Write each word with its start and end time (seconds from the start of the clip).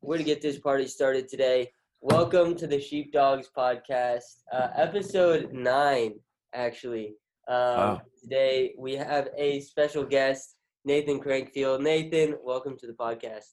we're 0.00 0.16
gonna 0.16 0.24
get 0.24 0.40
this 0.40 0.58
party 0.58 0.86
started 0.86 1.28
today. 1.28 1.70
Welcome 2.00 2.54
to 2.56 2.66
the 2.66 2.80
Sheepdogs 2.80 3.48
podcast, 3.56 4.42
uh, 4.52 4.68
episode 4.76 5.52
nine, 5.52 6.14
actually. 6.54 7.16
Um, 7.48 7.54
Wow. 7.56 8.02
Today 8.22 8.74
we 8.78 8.94
have 8.94 9.28
a 9.36 9.60
special 9.60 10.04
guest, 10.04 10.56
Nathan 10.84 11.20
Crankfield. 11.20 11.82
Nathan, 11.82 12.36
welcome 12.42 12.76
to 12.78 12.86
the 12.86 12.92
podcast. 12.92 13.46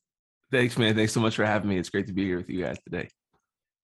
Thanks, 0.51 0.77
man. 0.77 0.95
Thanks 0.95 1.13
so 1.13 1.19
much 1.19 1.35
for 1.35 1.45
having 1.45 1.69
me. 1.69 1.78
It's 1.78 1.89
great 1.89 2.08
to 2.08 2.13
be 2.13 2.26
here 2.26 2.37
with 2.37 2.49
you 2.49 2.63
guys 2.63 2.77
today. 2.83 3.09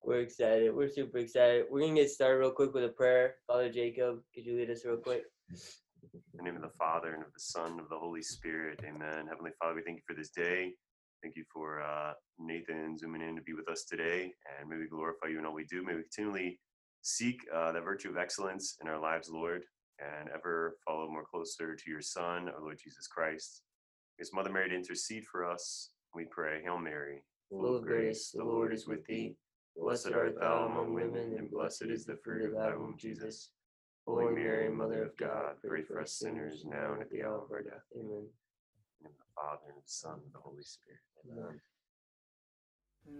We're 0.04 0.20
excited. 0.21 0.73
We're 0.75 0.89
super 0.89 1.18
excited. 1.18 1.66
We're 1.70 1.82
gonna 1.82 1.96
get 1.96 2.09
started 2.09 2.38
real 2.38 2.52
quick 2.52 2.73
with 2.73 2.84
a 2.84 2.89
prayer. 2.89 3.36
Father 3.48 3.71
Jacob, 3.71 4.20
could 4.34 4.46
you 4.46 4.57
lead 4.57 4.70
us 4.70 4.86
real 4.86 4.98
quick? 4.98 5.23
In 5.50 6.20
the 6.36 6.43
name 6.43 6.55
of 6.55 6.62
the 6.62 6.78
Father 6.78 7.14
and 7.14 7.23
of 7.23 7.34
the 7.34 7.39
Son 7.39 7.71
and 7.71 7.80
of 7.80 7.89
the 7.89 7.98
Holy 7.98 8.21
Spirit. 8.21 8.80
Amen. 8.84 9.28
Heavenly 9.28 9.52
Father, 9.59 9.75
we 9.75 9.82
thank 9.84 9.98
you 9.98 10.04
for 10.07 10.16
this 10.16 10.30
day. 10.30 10.73
Thank 11.22 11.36
you 11.36 11.44
for 11.54 11.82
uh, 11.82 12.14
Nathan 12.40 12.98
zooming 12.98 13.22
in 13.22 13.36
to 13.36 13.42
be 13.42 13.54
with 13.54 13.70
us 13.70 13.84
today. 13.84 14.34
And 14.59 14.70
may 14.70 14.77
we 14.77 14.88
glorify 14.88 15.28
you 15.28 15.40
in 15.40 15.45
all 15.45 15.54
we 15.54 15.66
do. 15.66 15.84
May 15.84 15.95
we 15.95 16.02
continually 16.02 16.59
seek 17.04 17.40
uh, 17.55 17.72
the 17.72 17.82
virtue 17.82 18.09
of 18.09 18.18
excellence 18.18 18.78
in 18.82 18.88
our 18.88 19.00
lives, 19.00 19.30
Lord, 19.30 19.64
and 20.00 20.30
ever 20.34 20.78
follow 20.86 21.08
more 21.09 21.26
closer 21.30 21.76
to 21.76 21.90
your 21.90 22.02
Son, 22.02 22.50
our 22.50 22.62
Lord 22.62 22.80
Jesus 22.84 23.08
Christ. 23.08 23.62
His 24.18 24.34
Mother 24.34 24.52
Mary 24.52 24.70
to 24.70 24.76
intercede 24.76 25.26
for 25.31 25.45
us. 25.45 25.92
We 26.16 26.26
pray, 26.26 26.62
Hail 26.64 26.78
Mary, 26.78 27.23
Full 27.50 27.76
of 27.78 27.84
grace, 27.84 28.31
the 28.34 28.44
Lord 28.44 28.73
is 28.73 28.88
with 28.88 29.06
thee. 29.06 29.36
Blessed 29.78 30.14
art 30.14 30.40
thou 30.40 30.66
among 30.66 30.94
women, 30.94 31.36
and 31.38 31.52
blessed 31.52 31.86
is 31.90 32.06
the 32.06 32.17
fruit 32.23 32.45
of 32.45 32.53
thy 32.56 32.76
womb, 32.76 32.95
Jesus. 32.98 33.50
Holy 34.08 34.34
Mary, 34.34 34.70
Mother 34.70 35.03
of 35.03 35.17
God, 35.17 35.56
pray 35.66 35.84
for 35.84 36.00
us 36.02 36.14
sinners 36.14 36.64
now 36.66 36.94
and 36.94 37.02
at 37.02 37.09
the 37.12 37.23
hour 37.23 37.44
of 37.44 37.52
our 37.52 37.62
death. 37.62 37.84
Amen. 37.95 38.08
in 38.08 39.03
the 39.03 39.09
name 39.09 39.14
of 39.14 39.17
the 39.20 39.34
Father 39.36 39.67
and 39.67 39.78
the 39.78 39.88
Son 39.88 40.20
and 40.23 40.34
the 40.34 40.40
Holy 40.40 40.64
Spirit. 40.64 41.00
Amen. 41.25 41.61
Just 43.05 43.17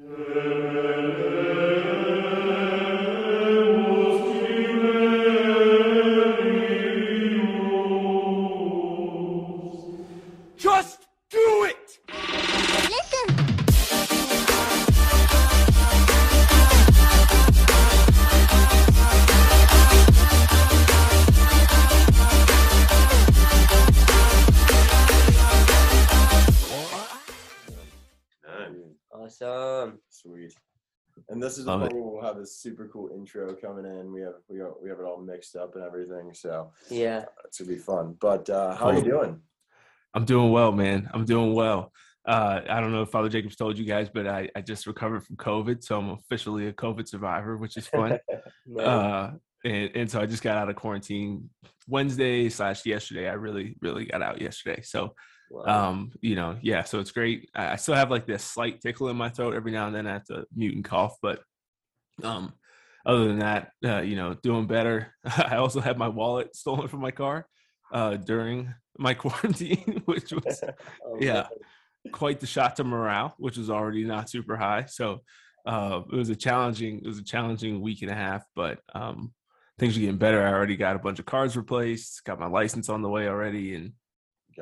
Awesome. 29.82 30.00
Sweet. 30.10 30.54
And 31.30 31.42
this 31.42 31.58
is 31.58 31.66
the 31.66 31.72
Love 31.72 31.92
where 31.92 32.02
we'll 32.02 32.22
have 32.24 32.38
a 32.38 32.46
super 32.46 32.88
cool 32.88 33.10
intro 33.14 33.54
coming 33.56 33.86
in. 33.86 34.14
We 34.14 34.22
have 34.22 34.36
we 34.48 34.60
have, 34.60 34.72
we 34.82 34.90
have 34.90 35.00
it 35.00 35.06
all 35.06 35.22
mixed 35.22 35.56
up 35.56 35.76
and 35.76 35.84
everything, 35.84 36.34
so 36.34 36.72
Yeah. 36.90 37.26
it's 37.46 37.60
gonna 37.60 37.70
be 37.70 37.78
fun. 37.78 38.16
But 38.20 38.50
uh, 38.50 38.76
how 38.76 38.88
are 38.88 38.96
you 38.96 39.04
doing? 39.04 39.42
I'm 40.14 40.26
doing 40.26 40.52
well, 40.52 40.72
man. 40.72 41.10
I'm 41.14 41.26
doing 41.26 41.54
well. 41.54 41.92
Uh, 42.26 42.62
I 42.70 42.80
don't 42.80 42.92
know 42.92 43.02
if 43.02 43.10
Father 43.10 43.30
Jacobs 43.30 43.56
told 43.56 43.78
you 43.78 43.86
guys, 43.86 44.10
but 44.14 44.28
I, 44.28 44.50
I 44.56 44.62
just 44.62 44.86
recovered 44.86 45.26
from 45.26 45.38
COVID, 45.38 45.84
so 45.84 45.98
I'm 45.98 46.10
officially 46.12 46.68
a 46.68 46.74
COVID 46.74 47.08
survivor, 47.08 47.58
which 47.58 47.78
is 47.78 47.88
fun. 47.88 48.20
Nice. 48.68 48.86
uh, 48.88 49.32
and, 49.66 49.92
and 49.96 50.12
so 50.12 50.22
I 50.22 50.28
just 50.28 50.44
got 50.44 50.58
out 50.58 50.70
of 50.70 50.76
quarantine 50.76 51.50
Wednesday 51.88 52.50
slash 52.50 52.86
yesterday. 52.86 53.28
I 53.28 53.34
really, 53.34 53.76
really 53.82 54.06
got 54.06 54.22
out 54.22 54.40
yesterday. 54.42 54.82
So, 54.84 55.16
Wow. 55.52 55.90
um, 55.90 56.12
you 56.22 56.36
know, 56.36 56.58
yeah, 56.62 56.84
so 56.84 57.00
it's 57.00 57.12
great. 57.12 57.50
I, 57.54 57.74
I 57.74 57.76
still 57.76 57.96
have 57.96 58.10
like 58.10 58.26
this 58.26 58.44
slight 58.44 58.80
tickle 58.82 59.10
in 59.10 59.18
my 59.18 59.30
throat 59.30 59.54
every 59.54 59.72
now 59.74 59.88
and 59.88 59.96
then. 59.96 60.08
I 60.08 60.14
have 60.14 60.26
to 60.26 60.46
mute 60.56 60.76
and 60.76 60.86
cough, 60.86 61.16
but 61.22 61.42
um, 62.24 62.54
other 63.06 63.28
than 63.28 63.40
that, 63.40 63.72
uh, 63.84 64.02
you 64.02 64.16
know, 64.16 64.34
doing 64.34 64.66
better. 64.68 65.14
I 65.26 65.58
also 65.58 65.82
had 65.82 65.98
my 65.98 66.08
wallet 66.08 66.56
stolen 66.56 66.88
from 66.88 67.02
my 67.02 67.12
car 67.12 67.48
uh, 67.92 68.16
during 68.16 68.74
my 68.98 69.14
quarantine, 69.24 70.02
which 70.06 70.32
was 70.46 70.64
Oh, 71.06 71.18
yeah. 71.20 71.48
quite 72.14 72.40
the 72.40 72.48
shot 72.48 72.78
to 72.78 72.84
morale, 72.84 73.34
which 73.38 73.58
was 73.58 73.70
already 73.70 74.06
not 74.06 74.30
super 74.30 74.56
high. 74.56 74.86
So 74.86 75.22
uh, 75.66 76.02
it 76.12 76.16
was 76.16 76.30
a 76.30 76.36
challenging, 76.36 77.00
it 77.00 77.08
was 77.08 77.20
a 77.20 77.24
challenging 77.24 77.82
week 77.82 78.02
and 78.04 78.12
a 78.12 78.16
half, 78.16 78.44
but 78.56 78.80
um, 78.96 79.34
things 79.80 79.98
are 79.98 80.00
getting 80.00 80.18
better. 80.18 80.42
I 80.46 80.52
already 80.52 80.78
got 80.78 80.96
a 80.96 81.00
bunch 81.00 81.20
of 81.20 81.26
cars 81.26 81.58
replaced, 81.58 82.24
got 82.24 82.40
my 82.40 82.48
license 82.48 82.88
on 82.90 83.02
the 83.02 83.10
way 83.10 83.28
already, 83.28 83.76
and 83.76 83.92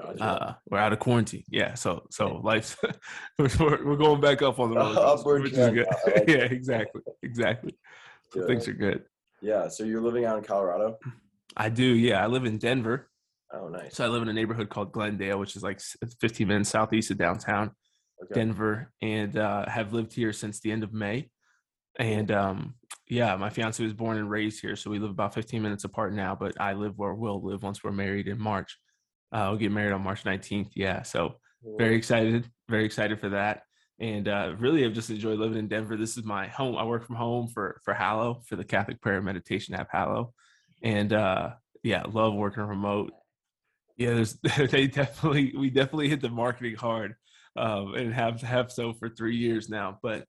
Gotcha. 0.02 0.24
uh, 0.24 0.54
we're 0.70 0.78
out 0.78 0.94
of 0.94 1.00
quarantine. 1.00 1.44
Yeah, 1.50 1.74
so 1.74 2.04
so 2.12 2.40
life's 2.44 2.78
we're, 3.38 3.50
we're 3.60 3.98
going 3.98 4.22
back 4.22 4.42
up 4.42 4.60
on 4.60 4.70
the 4.70 4.78
road, 4.78 4.98
Upward 4.98 5.44
which 5.44 5.54
is 5.54 5.70
good. 5.70 5.88
Like 6.06 6.24
yeah, 6.28 6.44
exactly, 6.44 7.02
exactly. 7.22 7.76
So 8.32 8.46
things 8.48 8.68
are 8.68 8.74
good. 8.74 9.04
yeah. 9.42 9.68
So 9.68 9.84
you're 9.84 10.02
living 10.02 10.26
out 10.26 10.38
in 10.38 10.44
Colorado? 10.44 10.98
I 11.58 11.70
do. 11.70 11.84
Yeah, 11.84 12.24
I 12.24 12.28
live 12.28 12.46
in 12.46 12.58
Denver. 12.58 13.10
Oh, 13.52 13.68
nice. 13.68 13.96
So 13.96 14.06
I 14.06 14.08
live 14.08 14.22
in 14.22 14.30
a 14.30 14.34
neighborhood 14.34 14.70
called 14.70 14.92
Glendale, 14.92 15.40
which 15.40 15.56
is 15.56 15.64
like 15.64 15.82
15 16.22 16.48
minutes 16.48 16.70
southeast 16.70 17.10
of 17.10 17.18
downtown. 17.18 17.72
Okay. 18.24 18.36
Denver 18.36 18.92
and 19.02 19.36
uh, 19.38 19.68
have 19.68 19.94
lived 19.94 20.14
here 20.14 20.34
since 20.34 20.60
the 20.60 20.72
end 20.72 20.84
of 20.84 20.94
May. 20.94 21.30
And 21.98 22.32
um, 22.32 22.76
yeah, 23.08 23.36
my 23.38 23.50
fiance 23.50 23.84
was 23.84 23.94
born 23.94 24.18
and 24.18 24.30
raised 24.30 24.62
here, 24.62 24.76
so 24.76 24.90
we 24.90 25.00
live 25.00 25.10
about 25.10 25.34
15 25.34 25.62
minutes 25.62 25.84
apart 25.84 26.14
now. 26.14 26.36
But 26.36 26.60
I 26.60 26.74
live 26.74 26.98
where 26.98 27.14
we'll 27.14 27.42
live 27.42 27.64
once 27.64 27.84
we're 27.84 27.92
married 27.92 28.28
in 28.28 28.40
March. 28.40 28.78
Uh, 29.32 29.48
we'll 29.50 29.60
get 29.60 29.72
married 29.72 29.92
on 29.92 30.02
March 30.02 30.24
19th. 30.24 30.72
Yeah, 30.74 31.04
so 31.04 31.36
very 31.78 31.96
excited, 31.96 32.50
very 32.68 32.86
excited 32.86 33.20
for 33.20 33.30
that. 33.30 33.64
And 34.00 34.28
uh, 34.28 34.56
really, 34.58 34.86
I've 34.86 34.94
just 34.94 35.10
enjoyed 35.10 35.40
living 35.40 35.58
in 35.58 35.68
Denver. 35.68 35.98
This 35.98 36.18
is 36.18 36.24
my 36.24 36.48
home. 36.48 36.78
I 36.78 36.86
work 36.86 37.06
from 37.06 37.18
home 37.18 37.48
for 37.48 37.82
for 37.84 37.94
Hallow 37.94 38.42
for 38.46 38.56
the 38.56 38.64
Catholic 38.64 39.02
prayer 39.02 39.18
and 39.18 39.26
meditation 39.26 39.76
app 39.76 39.90
Hallow, 39.92 40.34
and 40.82 41.12
uh, 41.12 41.52
yeah, 41.84 42.04
love 42.10 42.34
working 42.34 42.64
remote. 42.64 43.12
Yeah, 43.98 44.14
there's 44.14 44.36
they 44.72 44.88
definitely 44.88 45.54
we 45.58 45.70
definitely 45.70 46.08
hit 46.08 46.22
the 46.22 46.30
marketing 46.30 46.76
hard, 46.76 47.16
um, 47.58 47.94
and 47.94 48.14
have 48.14 48.42
have 48.42 48.72
so 48.72 48.94
for 48.94 49.10
three 49.10 49.36
years 49.36 49.68
now. 49.68 50.00
But 50.02 50.26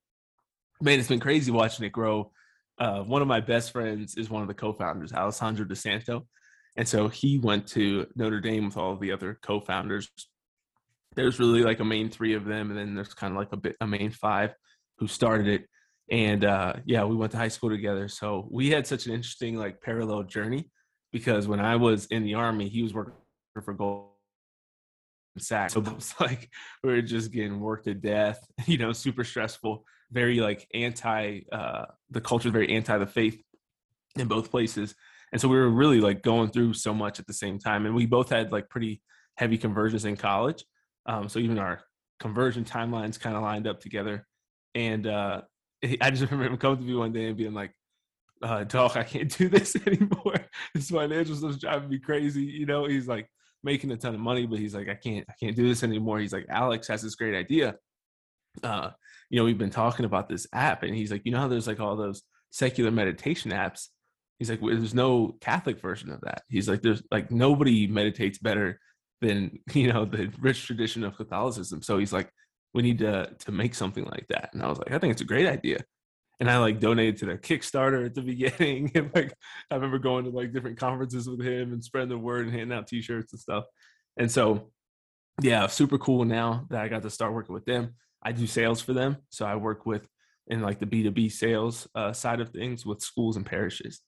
man, 0.80 0.98
it's 0.98 1.08
been 1.08 1.20
crazy 1.20 1.52
watching 1.52 1.86
it 1.86 1.92
grow. 1.92 2.32
Uh, 2.76 3.02
one 3.02 3.22
of 3.22 3.28
my 3.28 3.40
best 3.40 3.70
friends 3.70 4.16
is 4.16 4.30
one 4.30 4.42
of 4.42 4.48
the 4.48 4.54
co-founders, 4.54 5.12
Alessandro 5.12 5.66
DiSanto, 5.66 6.26
and 6.76 6.86
so 6.86 7.08
he 7.08 7.38
went 7.38 7.66
to 7.68 8.06
Notre 8.14 8.40
Dame 8.40 8.66
with 8.66 8.76
all 8.76 8.96
the 8.96 9.12
other 9.12 9.38
co-founders. 9.42 10.08
There's 11.16 11.38
really 11.38 11.62
like 11.62 11.80
a 11.80 11.84
main 11.84 12.08
three 12.08 12.34
of 12.34 12.44
them, 12.44 12.70
and 12.70 12.78
then 12.78 12.94
there's 12.94 13.14
kind 13.14 13.32
of 13.32 13.38
like 13.38 13.52
a 13.52 13.56
bit 13.56 13.76
a 13.80 13.86
main 13.86 14.10
five 14.10 14.54
who 14.98 15.08
started 15.08 15.48
it. 15.48 15.66
And 16.10 16.44
uh, 16.44 16.74
yeah, 16.84 17.04
we 17.04 17.16
went 17.16 17.32
to 17.32 17.38
high 17.38 17.48
school 17.48 17.70
together, 17.70 18.08
so 18.08 18.48
we 18.50 18.70
had 18.70 18.86
such 18.86 19.06
an 19.06 19.12
interesting 19.12 19.56
like 19.56 19.80
parallel 19.80 20.22
journey 20.24 20.70
because 21.12 21.48
when 21.48 21.60
I 21.60 21.76
was 21.76 22.06
in 22.06 22.24
the 22.24 22.34
army, 22.34 22.68
he 22.68 22.82
was 22.82 22.94
working 22.94 23.14
for 23.62 23.74
Goldman 23.74 24.10
Sachs. 25.38 25.74
So 25.74 25.80
it 25.80 25.94
was 25.94 26.14
like 26.20 26.48
we 26.82 26.90
were 26.90 27.02
just 27.02 27.32
getting 27.32 27.60
worked 27.60 27.86
to 27.86 27.94
death, 27.94 28.40
you 28.66 28.78
know, 28.78 28.92
super 28.92 29.24
stressful, 29.24 29.84
very 30.10 30.40
like 30.40 30.66
anti 30.74 31.40
uh 31.52 31.86
the 32.10 32.20
culture, 32.20 32.50
very 32.50 32.74
anti 32.74 32.96
the 32.98 33.06
faith 33.06 33.42
in 34.16 34.28
both 34.28 34.50
places. 34.50 34.94
And 35.32 35.40
so 35.40 35.48
we 35.48 35.56
were 35.56 35.70
really 35.70 36.00
like 36.00 36.22
going 36.22 36.50
through 36.50 36.74
so 36.74 36.92
much 36.92 37.20
at 37.20 37.26
the 37.26 37.32
same 37.32 37.58
time. 37.58 37.86
And 37.86 37.94
we 37.94 38.06
both 38.06 38.30
had 38.30 38.52
like 38.52 38.68
pretty 38.68 39.00
heavy 39.36 39.58
conversions 39.58 40.04
in 40.04 40.16
college. 40.16 40.64
Um, 41.06 41.28
so 41.28 41.38
even 41.38 41.58
our 41.58 41.80
conversion 42.18 42.64
timelines 42.64 43.18
kind 43.18 43.36
of 43.36 43.42
lined 43.42 43.66
up 43.66 43.80
together. 43.80 44.26
And 44.74 45.06
uh 45.06 45.42
I 46.00 46.10
just 46.10 46.22
remember 46.22 46.52
him 46.52 46.58
coming 46.58 46.78
to 46.78 46.84
me 46.84 46.94
one 46.94 47.12
day 47.12 47.26
and 47.26 47.36
being 47.36 47.54
like, 47.54 47.72
uh, 48.42 48.64
dog, 48.64 48.96
I 48.96 49.04
can't 49.04 49.36
do 49.36 49.48
this 49.48 49.76
anymore. 49.86 50.46
this 50.74 50.90
financial 50.90 51.36
stuff's 51.36 51.58
driving 51.58 51.90
me 51.90 51.98
crazy. 51.98 52.42
You 52.42 52.66
know, 52.66 52.86
he's 52.86 53.08
like 53.08 53.28
making 53.62 53.90
a 53.90 53.96
ton 53.96 54.14
of 54.14 54.20
money, 54.20 54.46
but 54.46 54.58
he's 54.58 54.74
like, 54.74 54.88
I 54.88 54.94
can't, 54.94 55.26
I 55.28 55.34
can't 55.38 55.56
do 55.56 55.68
this 55.68 55.82
anymore. 55.82 56.18
He's 56.18 56.32
like, 56.32 56.46
Alex 56.48 56.88
has 56.88 57.02
this 57.02 57.14
great 57.14 57.34
idea. 57.34 57.76
Uh, 58.62 58.90
you 59.28 59.38
know, 59.38 59.44
we've 59.44 59.58
been 59.58 59.70
talking 59.70 60.04
about 60.04 60.28
this 60.28 60.46
app, 60.52 60.82
and 60.82 60.94
he's 60.94 61.12
like, 61.12 61.22
you 61.24 61.32
know 61.32 61.38
how 61.38 61.48
there's 61.48 61.66
like 61.66 61.80
all 61.80 61.96
those 61.96 62.22
secular 62.50 62.90
meditation 62.90 63.52
apps. 63.52 63.88
He's 64.40 64.50
like, 64.50 64.60
well, 64.60 64.74
there's 64.76 64.94
no 64.94 65.36
Catholic 65.40 65.80
version 65.80 66.10
of 66.10 66.22
that. 66.22 66.42
He's 66.48 66.68
like, 66.68 66.82
there's 66.82 67.02
like 67.12 67.30
nobody 67.30 67.86
meditates 67.86 68.38
better 68.38 68.80
than 69.20 69.60
you 69.72 69.92
know 69.92 70.04
the 70.04 70.32
rich 70.40 70.66
tradition 70.66 71.04
of 71.04 71.16
Catholicism. 71.16 71.82
So 71.82 71.98
he's 71.98 72.12
like, 72.12 72.32
we 72.74 72.82
need 72.82 72.98
to 72.98 73.30
to 73.38 73.52
make 73.52 73.76
something 73.76 74.04
like 74.04 74.26
that. 74.30 74.50
And 74.52 74.62
I 74.62 74.68
was 74.68 74.78
like, 74.78 74.90
I 74.90 74.98
think 74.98 75.12
it's 75.12 75.22
a 75.22 75.26
great 75.26 75.46
idea 75.46 75.84
and 76.40 76.50
I 76.50 76.58
like 76.58 76.80
donated 76.80 77.18
to 77.18 77.26
their 77.26 77.38
Kickstarter 77.38 78.04
at 78.06 78.14
the 78.14 78.22
beginning. 78.22 78.90
And 78.94 79.10
like 79.14 79.34
I 79.70 79.74
remember 79.74 79.98
going 79.98 80.24
to 80.24 80.30
like 80.30 80.52
different 80.52 80.78
conferences 80.78 81.28
with 81.28 81.40
him 81.40 81.72
and 81.72 81.84
spreading 81.84 82.08
the 82.08 82.18
word 82.18 82.46
and 82.46 82.54
handing 82.54 82.76
out 82.76 82.88
t-shirts 82.88 83.32
and 83.32 83.40
stuff. 83.40 83.64
And 84.16 84.30
so 84.30 84.70
yeah, 85.42 85.66
super 85.68 85.98
cool 85.98 86.24
now 86.24 86.66
that 86.70 86.80
I 86.80 86.88
got 86.88 87.02
to 87.02 87.10
start 87.10 87.34
working 87.34 87.54
with 87.54 87.66
them. 87.66 87.94
I 88.22 88.32
do 88.32 88.46
sales 88.46 88.80
for 88.80 88.92
them. 88.92 89.18
So 89.28 89.46
I 89.46 89.56
work 89.56 89.86
with 89.86 90.06
in 90.48 90.60
like 90.60 90.80
the 90.80 90.86
B2B 90.86 91.30
sales 91.30 91.86
uh, 91.94 92.12
side 92.12 92.40
of 92.40 92.50
things 92.50 92.84
with 92.84 93.00
schools 93.00 93.36
and 93.36 93.46
parishes. 93.46 94.00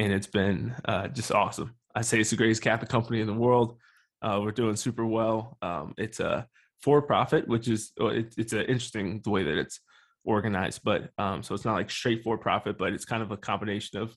And 0.00 0.14
it's 0.14 0.26
been 0.26 0.74
uh, 0.86 1.08
just 1.08 1.30
awesome. 1.30 1.74
I 1.94 2.00
say 2.00 2.18
it's 2.20 2.30
the 2.30 2.36
greatest 2.36 2.62
Catholic 2.62 2.88
company 2.88 3.20
in 3.20 3.26
the 3.26 3.34
world. 3.34 3.76
Uh, 4.22 4.40
we're 4.42 4.50
doing 4.50 4.74
super 4.74 5.04
well. 5.04 5.58
Um, 5.60 5.92
it's 5.98 6.20
a 6.20 6.46
for 6.80 7.02
profit, 7.02 7.46
which 7.46 7.68
is 7.68 7.92
oh, 8.00 8.06
it, 8.06 8.32
it's 8.38 8.54
a 8.54 8.62
interesting 8.62 9.20
the 9.22 9.28
way 9.28 9.42
that 9.42 9.58
it's 9.58 9.80
organized. 10.24 10.80
But 10.82 11.10
um, 11.18 11.42
so 11.42 11.54
it's 11.54 11.66
not 11.66 11.74
like 11.74 11.90
straight 11.90 12.24
for 12.24 12.38
profit, 12.38 12.78
but 12.78 12.94
it's 12.94 13.04
kind 13.04 13.22
of 13.22 13.30
a 13.30 13.36
combination 13.36 13.98
of 13.98 14.16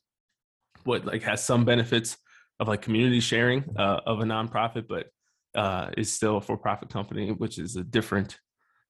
what 0.85 1.03
like 1.05 1.23
has 1.23 1.43
some 1.43 1.65
benefits 1.65 2.15
of 2.61 2.69
like 2.69 2.81
community 2.81 3.19
sharing 3.19 3.65
uh, 3.77 3.99
of 4.05 4.21
a 4.21 4.23
nonprofit, 4.23 4.87
but 4.87 5.07
uh, 5.53 5.89
is 5.97 6.13
still 6.13 6.37
a 6.37 6.41
for 6.41 6.57
profit 6.57 6.91
company, 6.91 7.29
which 7.31 7.59
is 7.59 7.75
a 7.75 7.83
different 7.83 8.39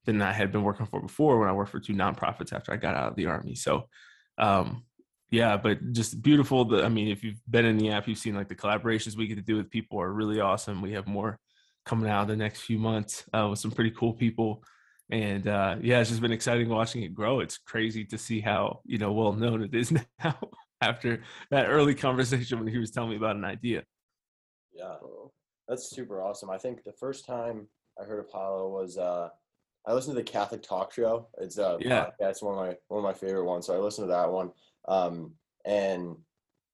than 0.04 0.22
I 0.22 0.30
had 0.30 0.52
been 0.52 0.62
working 0.62 0.86
for 0.86 1.00
before 1.00 1.40
when 1.40 1.48
I 1.48 1.52
worked 1.54 1.72
for 1.72 1.80
two 1.80 1.94
nonprofits 1.94 2.52
after 2.52 2.72
I 2.72 2.76
got 2.76 2.94
out 2.94 3.08
of 3.08 3.16
the 3.16 3.26
army. 3.26 3.56
So 3.56 3.88
um, 4.38 4.84
yeah, 5.30 5.56
but 5.56 5.92
just 5.92 6.22
beautiful. 6.22 6.64
The 6.64 6.84
I 6.84 6.88
mean, 6.88 7.08
if 7.08 7.24
you've 7.24 7.40
been 7.48 7.64
in 7.64 7.78
the 7.78 7.90
app, 7.90 8.06
you've 8.06 8.18
seen 8.18 8.34
like 8.34 8.48
the 8.48 8.54
collaborations 8.54 9.16
we 9.16 9.26
get 9.26 9.36
to 9.36 9.42
do 9.42 9.56
with 9.56 9.70
people 9.70 10.00
are 10.00 10.12
really 10.12 10.40
awesome. 10.40 10.82
We 10.82 10.92
have 10.92 11.06
more 11.06 11.38
coming 11.84 12.08
out 12.08 12.28
the 12.28 12.36
next 12.36 12.62
few 12.62 12.78
months 12.78 13.24
uh, 13.32 13.48
with 13.50 13.58
some 13.58 13.70
pretty 13.70 13.90
cool 13.90 14.12
people. 14.12 14.62
And 15.10 15.46
uh, 15.46 15.76
yeah, 15.82 16.00
it's 16.00 16.10
just 16.10 16.22
been 16.22 16.32
exciting 16.32 16.68
watching 16.68 17.02
it 17.02 17.14
grow. 17.14 17.40
It's 17.40 17.58
crazy 17.58 18.04
to 18.06 18.18
see 18.18 18.40
how 18.40 18.80
you 18.84 18.98
know 18.98 19.12
well 19.12 19.32
known 19.32 19.62
it 19.62 19.74
is 19.74 19.92
now 20.24 20.38
after 20.80 21.22
that 21.50 21.66
early 21.66 21.94
conversation 21.94 22.58
when 22.58 22.68
he 22.68 22.78
was 22.78 22.90
telling 22.90 23.10
me 23.10 23.16
about 23.16 23.36
an 23.36 23.44
idea. 23.44 23.84
Yeah, 24.72 24.96
that's 25.68 25.90
super 25.90 26.22
awesome. 26.22 26.50
I 26.50 26.58
think 26.58 26.84
the 26.84 26.92
first 26.92 27.26
time 27.26 27.68
I 28.00 28.04
heard 28.04 28.20
apollo 28.20 28.70
was 28.70 28.98
uh, 28.98 29.28
I 29.86 29.92
listened 29.92 30.16
to 30.16 30.22
the 30.22 30.30
Catholic 30.30 30.62
Talk 30.62 30.92
Show. 30.92 31.28
It's 31.38 31.58
a 31.58 31.78
Yeah. 31.80 32.06
podcast, 32.20 32.42
one 32.42 32.54
of 32.54 32.66
my 32.66 32.76
one 32.88 32.98
of 32.98 33.04
my 33.04 33.12
favorite 33.12 33.44
ones. 33.44 33.66
So 33.66 33.74
I 33.74 33.78
listened 33.78 34.08
to 34.08 34.12
that 34.12 34.30
one, 34.30 34.50
um, 34.88 35.32
and 35.64 36.16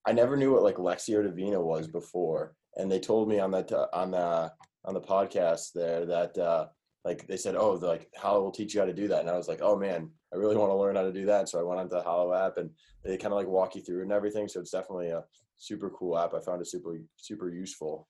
I 0.07 0.13
never 0.13 0.37
knew 0.37 0.53
what 0.53 0.63
like 0.63 0.77
Lectio 0.77 1.23
Divina 1.23 1.61
was 1.61 1.87
before. 1.87 2.55
And 2.77 2.91
they 2.91 3.01
told 3.01 3.29
me 3.29 3.39
on 3.39 3.51
that 3.53 3.73
uh, 3.73 3.89
on 3.93 4.13
the 4.13 4.53
on 4.85 4.95
the 4.95 5.01
podcast 5.01 5.73
there 5.75 6.07
that 6.07 6.39
uh, 6.39 6.67
like 7.05 7.27
they 7.27 7.37
said, 7.37 7.57
oh, 7.57 7.73
like 7.73 8.09
Hallow 8.21 8.43
will 8.43 8.53
teach 8.53 8.75
you 8.75 8.81
how 8.81 8.87
to 8.87 8.93
do 8.93 9.09
that. 9.09 9.21
And 9.21 9.31
I 9.31 9.37
was 9.37 9.49
like, 9.49 9.61
oh 9.63 9.77
man, 9.77 10.11
I 10.33 10.37
really 10.37 10.57
want 10.57 10.71
to 10.71 10.77
learn 10.77 10.97
how 10.97 11.03
to 11.03 11.13
do 11.13 11.27
that. 11.27 11.49
So 11.49 11.59
I 11.59 11.63
went 11.63 11.81
onto 11.81 11.97
the 11.97 12.03
Hallow 12.03 12.33
app, 12.35 12.57
and 12.57 12.71
they 13.05 13.17
kind 13.17 13.33
of 13.33 13.39
like 13.39 13.49
walk 13.49 13.75
you 13.75 13.83
through 13.83 14.03
and 14.03 14.13
everything. 14.13 14.49
So 14.49 14.61
it's 14.61 14.71
definitely 14.71 15.09
a 15.09 15.25
super 15.57 15.91
cool 15.91 16.19
app. 16.19 16.35
I 16.35 16.41
found 16.41 16.61
it 16.61 16.69
super 16.69 16.97
super 17.17 17.51
useful. 17.51 18.09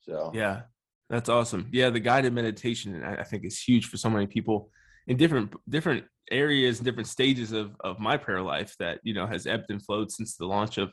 So 0.00 0.32
Yeah, 0.34 0.62
that's 1.08 1.28
awesome. 1.28 1.68
Yeah, 1.72 1.90
the 1.90 2.00
guided 2.00 2.32
meditation 2.32 3.02
I 3.02 3.22
think 3.22 3.44
is 3.44 3.60
huge 3.60 3.86
for 3.86 3.96
so 3.96 4.10
many 4.10 4.26
people 4.26 4.70
in 5.06 5.16
different 5.16 5.54
different 5.68 6.04
areas, 6.30 6.80
different 6.80 7.08
stages 7.08 7.52
of 7.52 7.76
of 7.80 7.98
my 7.98 8.16
prayer 8.16 8.42
life 8.42 8.74
that 8.78 9.00
you 9.02 9.14
know 9.14 9.26
has 9.26 9.46
ebbed 9.46 9.70
and 9.70 9.84
flowed 9.84 10.10
since 10.10 10.36
the 10.36 10.46
launch 10.46 10.78
of 10.78 10.92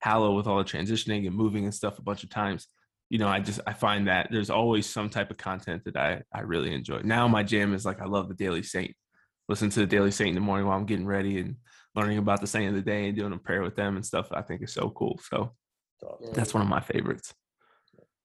Hallow 0.00 0.34
with 0.36 0.46
all 0.46 0.58
the 0.58 0.64
transitioning 0.64 1.26
and 1.26 1.34
moving 1.34 1.64
and 1.64 1.74
stuff 1.74 1.98
a 1.98 2.02
bunch 2.02 2.22
of 2.22 2.30
times. 2.30 2.68
You 3.08 3.18
know, 3.18 3.28
I 3.28 3.40
just 3.40 3.60
I 3.66 3.72
find 3.72 4.08
that 4.08 4.28
there's 4.30 4.50
always 4.50 4.86
some 4.86 5.08
type 5.08 5.30
of 5.30 5.38
content 5.38 5.84
that 5.84 5.96
I 5.96 6.22
I 6.32 6.40
really 6.40 6.74
enjoy. 6.74 7.00
Now 7.02 7.26
my 7.28 7.42
jam 7.42 7.74
is 7.74 7.84
like 7.84 8.00
I 8.00 8.06
love 8.06 8.28
the 8.28 8.34
Daily 8.34 8.62
Saint. 8.62 8.94
Listen 9.48 9.70
to 9.70 9.80
the 9.80 9.86
Daily 9.86 10.10
Saint 10.10 10.30
in 10.30 10.34
the 10.34 10.40
morning 10.40 10.66
while 10.66 10.76
I'm 10.76 10.86
getting 10.86 11.06
ready 11.06 11.38
and 11.38 11.56
learning 11.94 12.18
about 12.18 12.40
the 12.40 12.46
saint 12.46 12.68
of 12.68 12.74
the 12.74 12.82
day 12.82 13.06
and 13.06 13.16
doing 13.16 13.32
a 13.32 13.38
prayer 13.38 13.62
with 13.62 13.76
them 13.76 13.96
and 13.96 14.04
stuff. 14.04 14.28
I 14.32 14.42
think 14.42 14.62
is 14.62 14.72
so 14.74 14.90
cool. 14.90 15.18
So 15.30 15.52
so- 16.00 16.18
that's 16.34 16.52
one 16.52 16.62
of 16.62 16.68
my 16.68 16.80
favorites. 16.80 17.32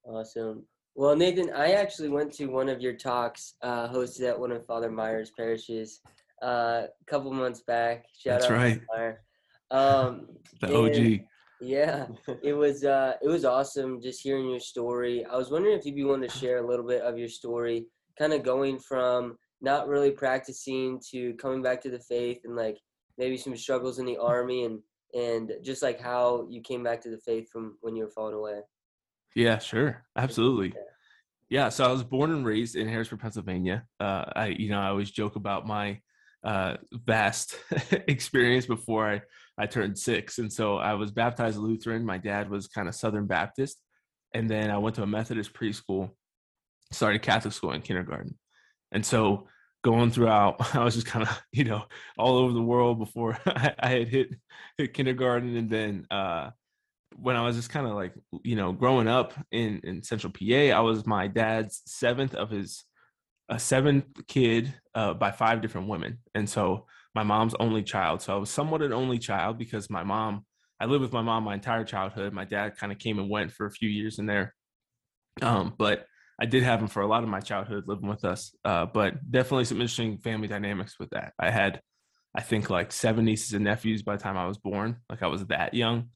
Awesome. 0.04 0.66
Well, 0.95 1.15
Nathan, 1.15 1.51
I 1.55 1.71
actually 1.73 2.09
went 2.09 2.33
to 2.33 2.47
one 2.47 2.69
of 2.69 2.81
your 2.81 2.93
talks 2.93 3.55
uh, 3.61 3.88
hosted 3.88 4.27
at 4.27 4.39
one 4.39 4.51
of 4.51 4.65
Father 4.65 4.91
Meyer's 4.91 5.31
parishes 5.31 6.01
uh, 6.43 6.88
a 6.89 7.05
couple 7.07 7.31
months 7.31 7.61
back. 7.61 8.05
Shout 8.17 8.41
That's 8.41 8.51
out 8.51 8.57
right. 8.57 8.81
Meyer. 8.95 9.21
Um, 9.71 10.27
The 10.59 10.67
and- 10.67 11.21
OG. 11.21 11.27
Yeah, 11.63 12.07
it 12.41 12.53
was 12.53 12.83
uh, 12.83 13.17
it 13.21 13.27
was 13.27 13.45
awesome 13.45 14.01
just 14.01 14.23
hearing 14.23 14.49
your 14.49 14.59
story. 14.59 15.23
I 15.25 15.38
was 15.38 15.51
wondering 15.51 15.77
if 15.77 15.85
you'd 15.85 15.93
be 15.93 16.03
willing 16.03 16.23
to 16.23 16.27
share 16.27 16.57
a 16.57 16.67
little 16.67 16.85
bit 16.88 17.01
of 17.03 17.19
your 17.19 17.27
story, 17.27 17.85
kind 18.17 18.33
of 18.33 18.41
going 18.41 18.79
from 18.79 19.38
not 19.61 19.88
really 19.88 20.09
practicing 20.09 20.99
to 21.11 21.35
coming 21.35 21.61
back 21.61 21.79
to 21.81 21.91
the 21.91 21.99
faith 21.99 22.39
and 22.45 22.55
like 22.55 22.79
maybe 23.19 23.38
some 23.38 23.55
struggles 23.55 23.99
in 23.99 24.07
the 24.07 24.17
army 24.17 24.65
and 24.65 24.79
and 25.13 25.51
just 25.61 25.83
like 25.83 26.01
how 26.01 26.47
you 26.49 26.61
came 26.61 26.81
back 26.81 26.99
to 27.01 27.11
the 27.11 27.19
faith 27.19 27.47
from 27.51 27.77
when 27.81 27.95
you 27.95 28.05
were 28.05 28.09
falling 28.09 28.33
away. 28.33 28.61
Yeah, 29.36 29.60
sure. 29.60 30.04
Absolutely. 30.16 30.74
Yeah, 31.50 31.69
so 31.69 31.86
I 31.86 31.92
was 31.92 32.04
born 32.04 32.31
and 32.31 32.45
raised 32.45 32.75
in 32.75 32.88
Harrisburg, 32.88 33.19
Pennsylvania. 33.19 33.86
Uh, 34.00 34.25
I, 34.36 34.45
you 34.48 34.69
know, 34.69 34.80
I 34.80 34.88
always 34.88 35.12
joke 35.12 35.36
about 35.36 35.68
my 35.68 36.00
uh, 36.44 36.78
vast 36.92 37.57
experience 38.07 38.66
before 38.66 39.07
I, 39.10 39.22
I 39.57 39.66
turned 39.66 39.98
six, 39.98 40.38
and 40.39 40.51
so 40.51 40.78
I 40.78 40.94
was 40.94 41.12
baptized 41.12 41.57
Lutheran. 41.57 42.06
My 42.06 42.18
dad 42.18 42.50
was 42.50 42.68
kind 42.68 42.88
of 42.88 42.95
Southern 42.95 43.28
Baptist, 43.28 43.81
and 44.33 44.50
then 44.50 44.72
I 44.72 44.78
went 44.78 44.95
to 44.95 45.04
a 45.04 45.07
Methodist 45.07 45.54
preschool, 45.54 46.12
started 46.92 47.22
Catholic 47.22 47.54
school 47.54 47.74
in 47.74 47.81
kindergarten, 47.81 48.38
and 48.92 49.06
so 49.06 49.48
going 49.84 50.12
throughout, 50.12 50.56
I 50.75 50.84
was 50.84 50.95
just 50.95 51.07
kind 51.07 51.27
of 51.27 51.42
you 51.51 51.66
know 51.66 51.84
all 52.18 52.38
over 52.38 52.54
the 52.54 52.62
world 52.62 52.98
before 52.98 53.38
I, 53.45 53.74
I 53.77 53.89
had 53.89 54.07
hit 54.07 54.30
hit 54.77 54.94
kindergarten, 54.94 55.56
and 55.57 55.69
then 55.69 56.07
uh, 56.10 56.51
when 57.16 57.36
I 57.36 57.46
was 57.46 57.56
just 57.56 57.69
kind 57.69 57.88
of 57.88 57.94
like, 57.94 58.13
you 58.44 58.56
know, 58.56 58.72
growing 58.72 59.08
up 59.08 59.34
in 59.52 59.81
in 59.84 60.04
Central 60.04 60.31
PA, 60.31 60.75
I 60.75 60.80
was 60.80 61.06
my 61.06 61.28
dad's 61.28 61.81
seventh 61.86 62.36
of 62.36 62.50
his 62.50 62.84
a 63.50 63.60
seventh 63.60 64.06
kid 64.28 64.74
uh, 64.96 65.13
by 65.13 65.31
five 65.31 65.62
different 65.62 65.88
women, 65.88 66.19
and 66.34 66.50
so 66.50 66.86
my 67.13 67.24
mom's 67.24 67.56
only 67.60 67.84
child. 67.84 68.22
So 68.22 68.34
I 68.34 68.40
was 68.40 68.50
somewhat 68.50 68.81
an 68.81 68.94
only 68.94 69.19
child 69.19 69.58
because 69.58 69.90
my 69.90 70.04
mom, 70.04 70.46
I 70.80 70.86
lived 70.86 71.02
with 71.02 71.13
my 71.13 71.22
mom 71.22 71.44
my 71.44 71.56
entire 71.56 71.84
childhood. 71.84 72.34
My 72.34 72.46
dad 72.46 72.78
kind 72.78 72.92
of 72.92 73.00
came 73.00 73.19
and 73.19 73.30
went 73.30 73.52
for 73.52 73.66
a 73.66 73.72
few 73.72 73.90
years 73.90 74.19
in 74.19 74.25
there, 74.25 74.56
um, 75.42 75.74
but 75.78 76.06
I 76.40 76.46
did 76.46 76.63
have 76.63 76.81
him 76.81 76.88
for 76.88 77.02
a 77.02 77.08
lot 77.08 77.24
of 77.24 77.30
my 77.30 77.40
childhood 77.40 77.84
living 77.88 78.10
with 78.10 78.25
us. 78.25 78.56
Uh, 78.66 78.86
but 78.86 79.13
definitely 79.30 79.66
some 79.66 79.78
interesting 79.78 80.18
family 80.18 80.48
dynamics 80.48 80.96
with 81.00 81.12
that. 81.12 81.34
I 81.38 81.52
had, 81.52 81.81
I 82.36 82.42
think, 82.42 82.69
like 82.69 82.92
seven 82.92 83.25
nieces 83.25 83.54
and 83.54 83.66
nephews 83.66 84.02
by 84.02 84.16
the 84.16 84.24
time 84.24 84.38
I 84.38 84.48
was 84.48 84.58
born. 84.58 84.98
Like 85.08 85.22
I 85.22 85.28
was 85.28 85.46
that 85.48 85.75
young 85.75 86.10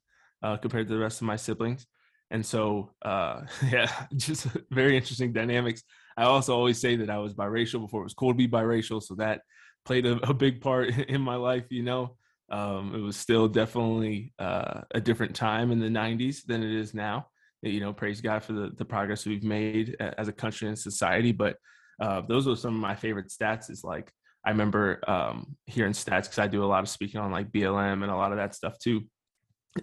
uh, 0.45 0.57
compared 0.57 0.87
to 0.87 0.93
the 0.93 0.99
rest 0.99 1.21
of 1.21 1.27
my 1.27 1.35
siblings. 1.35 1.87
And 2.29 2.45
so, 2.45 2.91
uh, 3.01 3.41
yeah, 3.71 3.91
just 4.15 4.47
very 4.69 4.95
interesting 4.95 5.33
dynamics. 5.33 5.81
I 6.17 6.23
also 6.23 6.55
always 6.55 6.79
say 6.79 6.95
that 6.97 7.09
I 7.09 7.17
was 7.17 7.33
biracial 7.33 7.81
before 7.81 8.01
it 8.01 8.05
was 8.05 8.13
cool 8.13 8.31
to 8.31 8.37
be 8.37 8.47
biracial. 8.47 9.01
So 9.01 9.15
that 9.15 9.41
played 9.85 10.05
a, 10.05 10.17
a 10.29 10.33
big 10.33 10.61
part 10.61 10.89
in 11.09 11.21
my 11.21 11.35
life, 11.35 11.65
you 11.69 11.83
know. 11.83 12.15
Um, 12.51 12.93
it 12.93 12.99
was 12.99 13.17
still 13.17 13.47
definitely 13.47 14.33
uh, 14.37 14.81
a 14.93 15.01
different 15.01 15.35
time 15.35 15.71
in 15.71 15.79
the 15.79 15.87
90s 15.87 16.45
than 16.45 16.61
it 16.61 16.71
is 16.71 16.93
now. 16.93 17.27
You 17.63 17.79
know, 17.79 17.91
praise 17.91 18.21
God 18.21 18.43
for 18.43 18.53
the, 18.53 18.69
the 18.77 18.85
progress 18.85 19.25
we've 19.25 19.43
made 19.43 19.95
as 19.99 20.27
a 20.27 20.33
country 20.33 20.67
and 20.67 20.77
society. 20.77 21.31
But 21.31 21.55
uh, 21.99 22.21
those 22.21 22.45
were 22.45 22.55
some 22.55 22.75
of 22.75 22.79
my 22.79 22.93
favorite 22.93 23.29
stats. 23.29 23.71
Is 23.71 23.83
like, 23.83 24.11
I 24.45 24.51
remember 24.51 25.01
um, 25.09 25.55
hearing 25.65 25.93
stats 25.93 26.25
because 26.25 26.37
I 26.37 26.45
do 26.45 26.63
a 26.63 26.67
lot 26.67 26.83
of 26.83 26.89
speaking 26.89 27.19
on 27.19 27.31
like 27.31 27.51
BLM 27.51 28.03
and 28.03 28.11
a 28.11 28.15
lot 28.15 28.31
of 28.31 28.37
that 28.37 28.53
stuff 28.53 28.77
too 28.77 29.01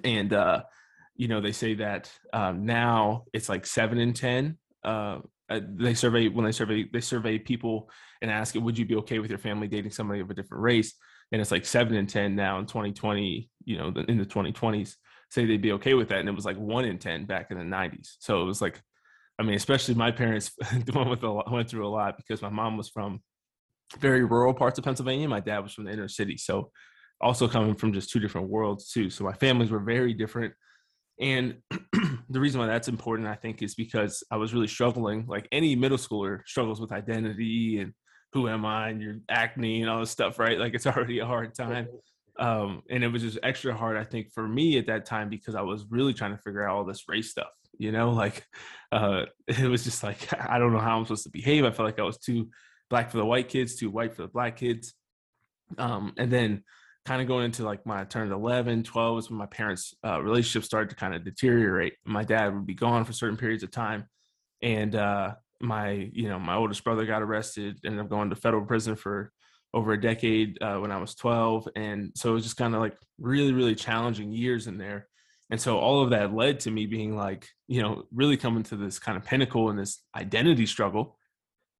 and 0.04 0.32
uh 0.32 0.62
you 1.14 1.28
know 1.28 1.40
they 1.40 1.52
say 1.52 1.74
that 1.74 2.10
um 2.32 2.64
now 2.64 3.24
it's 3.32 3.48
like 3.48 3.66
seven 3.66 3.98
in 3.98 4.12
ten 4.12 4.56
uh 4.84 5.18
uh, 5.52 5.60
they 5.74 5.92
survey 5.92 6.28
when 6.28 6.46
they 6.46 6.52
survey 6.52 6.88
they 6.92 7.00
survey 7.00 7.38
people 7.38 7.90
and 8.22 8.30
ask 8.30 8.56
it, 8.56 8.60
would 8.60 8.78
you 8.78 8.86
be 8.86 8.96
okay 8.96 9.18
with 9.18 9.28
your 9.28 9.38
family 9.38 9.68
dating 9.68 9.90
somebody 9.90 10.20
of 10.20 10.30
a 10.30 10.34
different 10.34 10.62
race? 10.62 10.94
And 11.30 11.40
it's 11.40 11.50
like 11.50 11.66
seven 11.66 11.94
in 11.96 12.06
ten 12.06 12.36
now 12.36 12.58
in 12.58 12.66
2020 12.66 13.50
you 13.64 13.78
know 13.78 13.88
in 14.08 14.18
the 14.18 14.24
2020s 14.24 14.96
say 15.30 15.44
they'd 15.44 15.62
be 15.62 15.72
okay 15.72 15.94
with 15.94 16.08
that 16.08 16.20
and 16.20 16.28
it 16.28 16.34
was 16.34 16.44
like 16.44 16.58
one 16.58 16.84
in 16.84 16.98
ten 16.98 17.24
back 17.24 17.50
in 17.50 17.58
the 17.58 17.64
90s 17.64 18.16
so 18.18 18.42
it 18.42 18.44
was 18.44 18.60
like 18.60 18.82
i 19.38 19.42
mean 19.42 19.54
especially 19.54 19.94
my 19.94 20.10
parents 20.10 20.52
went 20.94 21.08
with 21.08 21.22
a 21.22 21.42
went 21.50 21.70
through 21.70 21.86
a 21.86 21.88
lot 21.88 22.16
because 22.16 22.42
my 22.42 22.50
mom 22.50 22.76
was 22.76 22.90
from 22.90 23.20
very 23.98 24.24
rural 24.24 24.52
parts 24.52 24.78
of 24.78 24.84
pennsylvania 24.84 25.26
my 25.28 25.40
dad 25.40 25.60
was 25.60 25.72
from 25.72 25.84
the 25.84 25.92
inner 25.92 26.08
city. 26.08 26.36
So 26.36 26.70
also 27.22 27.48
coming 27.48 27.74
from 27.74 27.92
just 27.92 28.10
two 28.10 28.20
different 28.20 28.48
worlds 28.48 28.90
too. 28.90 29.08
So 29.10 29.24
my 29.24 29.32
families 29.32 29.70
were 29.70 29.78
very 29.78 30.12
different. 30.12 30.54
And 31.20 31.58
the 32.28 32.40
reason 32.40 32.60
why 32.60 32.66
that's 32.66 32.88
important, 32.88 33.28
I 33.28 33.36
think, 33.36 33.62
is 33.62 33.74
because 33.74 34.24
I 34.30 34.36
was 34.36 34.52
really 34.52 34.66
struggling. 34.66 35.26
Like 35.26 35.46
any 35.52 35.76
middle 35.76 35.98
schooler 35.98 36.40
struggles 36.46 36.80
with 36.80 36.92
identity 36.92 37.78
and 37.78 37.92
who 38.32 38.48
am 38.48 38.64
I 38.64 38.88
and 38.88 39.00
your 39.00 39.16
acne 39.28 39.82
and 39.82 39.90
all 39.90 40.00
this 40.00 40.10
stuff, 40.10 40.38
right? 40.38 40.58
Like 40.58 40.74
it's 40.74 40.86
already 40.88 41.20
a 41.20 41.26
hard 41.26 41.54
time. 41.54 41.86
Um, 42.38 42.82
and 42.90 43.04
it 43.04 43.08
was 43.08 43.22
just 43.22 43.38
extra 43.42 43.74
hard, 43.74 43.96
I 43.96 44.04
think, 44.04 44.32
for 44.32 44.46
me 44.48 44.78
at 44.78 44.86
that 44.86 45.04
time 45.04 45.28
because 45.28 45.54
I 45.54 45.60
was 45.60 45.84
really 45.90 46.14
trying 46.14 46.34
to 46.34 46.42
figure 46.42 46.66
out 46.66 46.76
all 46.76 46.84
this 46.84 47.04
race 47.08 47.30
stuff. 47.30 47.52
You 47.78 47.92
know, 47.92 48.10
like 48.10 48.44
uh, 48.92 49.26
it 49.46 49.68
was 49.68 49.84
just 49.84 50.02
like 50.02 50.28
I 50.38 50.58
don't 50.58 50.72
know 50.72 50.78
how 50.80 50.98
I'm 50.98 51.04
supposed 51.04 51.24
to 51.24 51.30
behave. 51.30 51.64
I 51.64 51.70
felt 51.70 51.86
like 51.86 52.00
I 52.00 52.04
was 52.04 52.18
too 52.18 52.50
black 52.90 53.10
for 53.10 53.18
the 53.18 53.26
white 53.26 53.48
kids, 53.48 53.76
too 53.76 53.90
white 53.90 54.14
for 54.14 54.22
the 54.22 54.28
black 54.28 54.56
kids. 54.56 54.94
Um, 55.78 56.12
and 56.18 56.30
then 56.30 56.64
kind 57.04 57.20
of 57.20 57.28
going 57.28 57.44
into 57.44 57.64
like 57.64 57.80
when 57.84 57.98
I 57.98 58.04
turned 58.04 58.32
11, 58.32 58.84
12 58.84 59.14
was 59.16 59.30
when 59.30 59.38
my 59.38 59.46
parents' 59.46 59.94
uh, 60.06 60.22
relationship 60.22 60.64
started 60.64 60.90
to 60.90 60.96
kind 60.96 61.14
of 61.14 61.24
deteriorate. 61.24 61.94
My 62.04 62.24
dad 62.24 62.54
would 62.54 62.66
be 62.66 62.74
gone 62.74 63.04
for 63.04 63.12
certain 63.12 63.36
periods 63.36 63.62
of 63.62 63.70
time. 63.70 64.06
And 64.62 64.94
uh, 64.94 65.34
my, 65.60 66.10
you 66.12 66.28
know, 66.28 66.38
my 66.38 66.54
oldest 66.54 66.84
brother 66.84 67.04
got 67.04 67.22
arrested, 67.22 67.80
and 67.82 67.92
ended 67.92 68.04
up 68.04 68.10
going 68.10 68.30
to 68.30 68.36
federal 68.36 68.64
prison 68.64 68.94
for 68.94 69.32
over 69.74 69.92
a 69.92 70.00
decade 70.00 70.62
uh, 70.62 70.76
when 70.76 70.92
I 70.92 70.98
was 70.98 71.14
12. 71.14 71.68
And 71.74 72.12
so 72.14 72.30
it 72.30 72.34
was 72.34 72.44
just 72.44 72.56
kind 72.56 72.74
of 72.74 72.80
like 72.80 72.96
really, 73.18 73.52
really 73.52 73.74
challenging 73.74 74.32
years 74.32 74.66
in 74.66 74.78
there. 74.78 75.08
And 75.50 75.60
so 75.60 75.78
all 75.78 76.02
of 76.02 76.10
that 76.10 76.32
led 76.32 76.60
to 76.60 76.70
me 76.70 76.86
being 76.86 77.16
like, 77.16 77.48
you 77.68 77.82
know, 77.82 78.04
really 78.12 78.36
coming 78.36 78.62
to 78.64 78.76
this 78.76 78.98
kind 78.98 79.18
of 79.18 79.24
pinnacle 79.24 79.70
in 79.70 79.76
this 79.76 80.02
identity 80.14 80.66
struggle. 80.66 81.18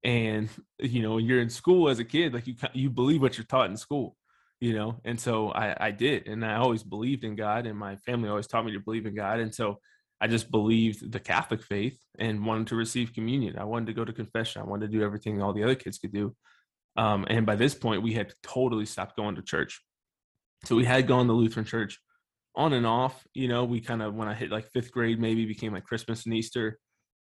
and 0.03 0.49
you 0.79 1.01
know 1.01 1.17
you're 1.17 1.41
in 1.41 1.49
school 1.49 1.87
as 1.89 1.99
a 1.99 2.03
kid 2.03 2.33
like 2.33 2.45
you 2.45 2.55
you 2.73 2.89
believe 2.89 3.21
what 3.21 3.37
you're 3.37 3.45
taught 3.45 3.69
in 3.69 3.77
school 3.77 4.17
you 4.63 4.73
know 4.73 4.95
and 5.03 5.19
so 5.19 5.49
i 5.51 5.75
i 5.87 5.91
did 5.91 6.25
and 6.27 6.45
i 6.45 6.55
always 6.55 6.83
believed 6.83 7.25
in 7.25 7.35
god 7.35 7.67
and 7.67 7.77
my 7.77 7.97
family 7.97 8.29
always 8.29 8.47
taught 8.47 8.65
me 8.65 8.71
to 8.71 8.79
believe 8.79 9.05
in 9.05 9.13
god 9.13 9.41
and 9.41 9.53
so 9.53 9.77
i 10.21 10.27
just 10.27 10.49
believed 10.51 11.11
the 11.11 11.19
catholic 11.19 11.61
faith 11.61 11.99
and 12.17 12.45
wanted 12.45 12.67
to 12.67 12.75
receive 12.75 13.13
communion. 13.13 13.57
I 13.57 13.63
wanted 13.63 13.87
to 13.87 13.93
go 13.93 14.05
to 14.05 14.13
confession. 14.13 14.61
I 14.61 14.65
wanted 14.65 14.91
to 14.91 14.97
do 14.97 15.03
everything 15.03 15.41
all 15.41 15.51
the 15.51 15.63
other 15.63 15.75
kids 15.75 15.97
could 15.97 16.13
do. 16.13 16.35
Um, 16.95 17.25
and 17.27 17.45
by 17.45 17.55
this 17.55 17.73
point 17.73 18.03
we 18.03 18.13
had 18.13 18.33
totally 18.43 18.85
stopped 18.85 19.17
going 19.17 19.35
to 19.35 19.41
church. 19.41 19.81
So 20.65 20.75
we 20.75 20.85
had 20.85 21.07
gone 21.07 21.27
to 21.27 21.33
lutheran 21.33 21.65
church 21.65 21.99
on 22.55 22.71
and 22.71 22.85
off 22.85 23.25
you 23.33 23.47
know 23.47 23.65
we 23.65 23.81
kind 23.81 24.03
of 24.03 24.13
when 24.13 24.27
i 24.27 24.33
hit 24.33 24.51
like 24.51 24.69
fifth 24.71 24.91
grade 24.91 25.19
maybe 25.19 25.43
became 25.43 25.73
like 25.73 25.83
christmas 25.83 26.25
and 26.25 26.35
easter 26.35 26.77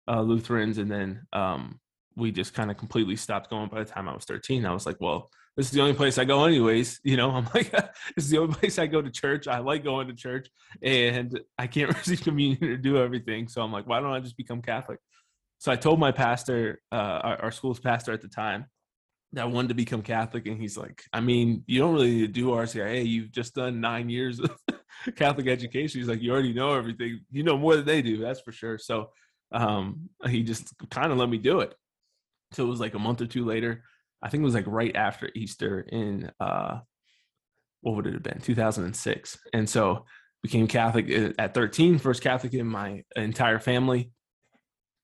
uh, 0.10 0.22
lutherans 0.22 0.78
and 0.78 0.92
then 0.92 1.26
um, 1.32 1.80
we 2.16 2.32
just 2.32 2.54
kind 2.54 2.70
of 2.70 2.78
completely 2.78 3.16
stopped 3.16 3.50
going 3.50 3.70
by 3.70 3.80
the 3.80 3.90
time 3.90 4.10
I 4.10 4.14
was 4.14 4.26
13. 4.26 4.66
I 4.66 4.74
was 4.74 4.86
like, 4.86 4.98
well, 5.00 5.30
this 5.58 5.68
is 5.68 5.72
the 5.72 5.82
only 5.82 5.94
place 5.94 6.18
I 6.18 6.26
go 6.26 6.46
anyways. 6.46 7.00
You 7.04 7.18
know, 7.18 7.32
I'm 7.36 7.48
like, 7.54 7.72
this 7.72 8.26
is 8.26 8.30
the 8.30 8.40
only 8.40 8.56
place 8.56 8.80
I 8.80 8.88
go 8.88 9.02
to 9.02 9.12
church. 9.12 9.48
I 9.48 9.60
like 9.60 9.84
going 9.84 10.08
to 10.08 10.14
church 10.14 10.50
and 10.82 11.40
I 11.58 11.68
can't 11.68 11.90
receive 11.98 12.22
communion 12.22 12.64
or 12.64 12.78
do 12.78 12.98
everything. 12.98 13.48
So 13.48 13.62
I'm 13.62 13.72
like, 13.72 13.88
why 13.88 14.00
don't 14.00 14.14
I 14.14 14.20
just 14.20 14.38
become 14.38 14.62
Catholic? 14.62 15.00
So 15.60 15.72
I 15.72 15.76
told 15.76 16.00
my 16.00 16.12
pastor, 16.12 16.82
uh, 16.92 16.96
our, 16.96 17.42
our 17.44 17.52
school's 17.52 17.80
pastor 17.80 18.12
at 18.14 18.22
the 18.22 18.28
time, 18.28 18.66
that 19.34 19.44
I 19.44 19.46
wanted 19.46 19.70
to 19.70 19.76
become 19.76 20.02
Catholic. 20.02 20.48
And 20.48 20.60
he's 20.60 20.78
like, 20.78 21.04
I 21.14 21.22
mean, 21.22 21.64
you 21.66 21.80
don't 21.80 21.94
really 21.94 22.28
do 22.28 22.48
RCIA. 22.48 23.08
You've 23.08 23.32
just 23.32 23.56
done 23.56 23.80
nine 23.80 24.10
years 24.10 24.40
of 24.40 24.52
Catholic 25.16 25.48
education. 25.48 26.02
He's 26.02 26.10
like, 26.10 26.22
you 26.22 26.32
already 26.32 26.54
know 26.54 26.74
everything. 26.74 27.22
You 27.32 27.44
know 27.44 27.58
more 27.58 27.76
than 27.76 27.86
they 27.86 28.02
do. 28.02 28.18
That's 28.18 28.42
for 28.42 28.52
sure. 28.52 28.78
So 28.78 29.12
um, 29.52 30.10
he 30.28 30.44
just 30.44 30.74
kind 30.90 31.12
of 31.12 31.18
let 31.18 31.30
me 31.30 31.38
do 31.38 31.62
it. 31.62 31.74
So 32.52 32.66
it 32.66 32.70
was 32.70 32.82
like 32.82 32.94
a 32.94 33.00
month 33.00 33.22
or 33.22 33.28
two 33.28 33.46
later. 33.46 33.84
I 34.24 34.30
think 34.30 34.42
it 34.42 34.46
was 34.46 34.54
like 34.54 34.68
right 34.68 34.96
after 34.96 35.30
Easter 35.36 35.82
in 35.82 36.32
uh, 36.40 36.80
what 37.82 37.96
would 37.96 38.08
it 38.08 38.14
have 38.14 38.24
been? 38.24 38.40
2006. 38.40 39.40
And 39.54 39.70
so 39.70 40.06
became 40.44 40.68
Catholic 40.68 41.10
uh, 41.12 41.34
at 41.40 41.54
13, 41.54 42.00
first 42.00 42.22
Catholic 42.22 42.54
in 42.54 42.68
my 42.68 43.04
entire 43.16 43.60
family. 43.60 44.12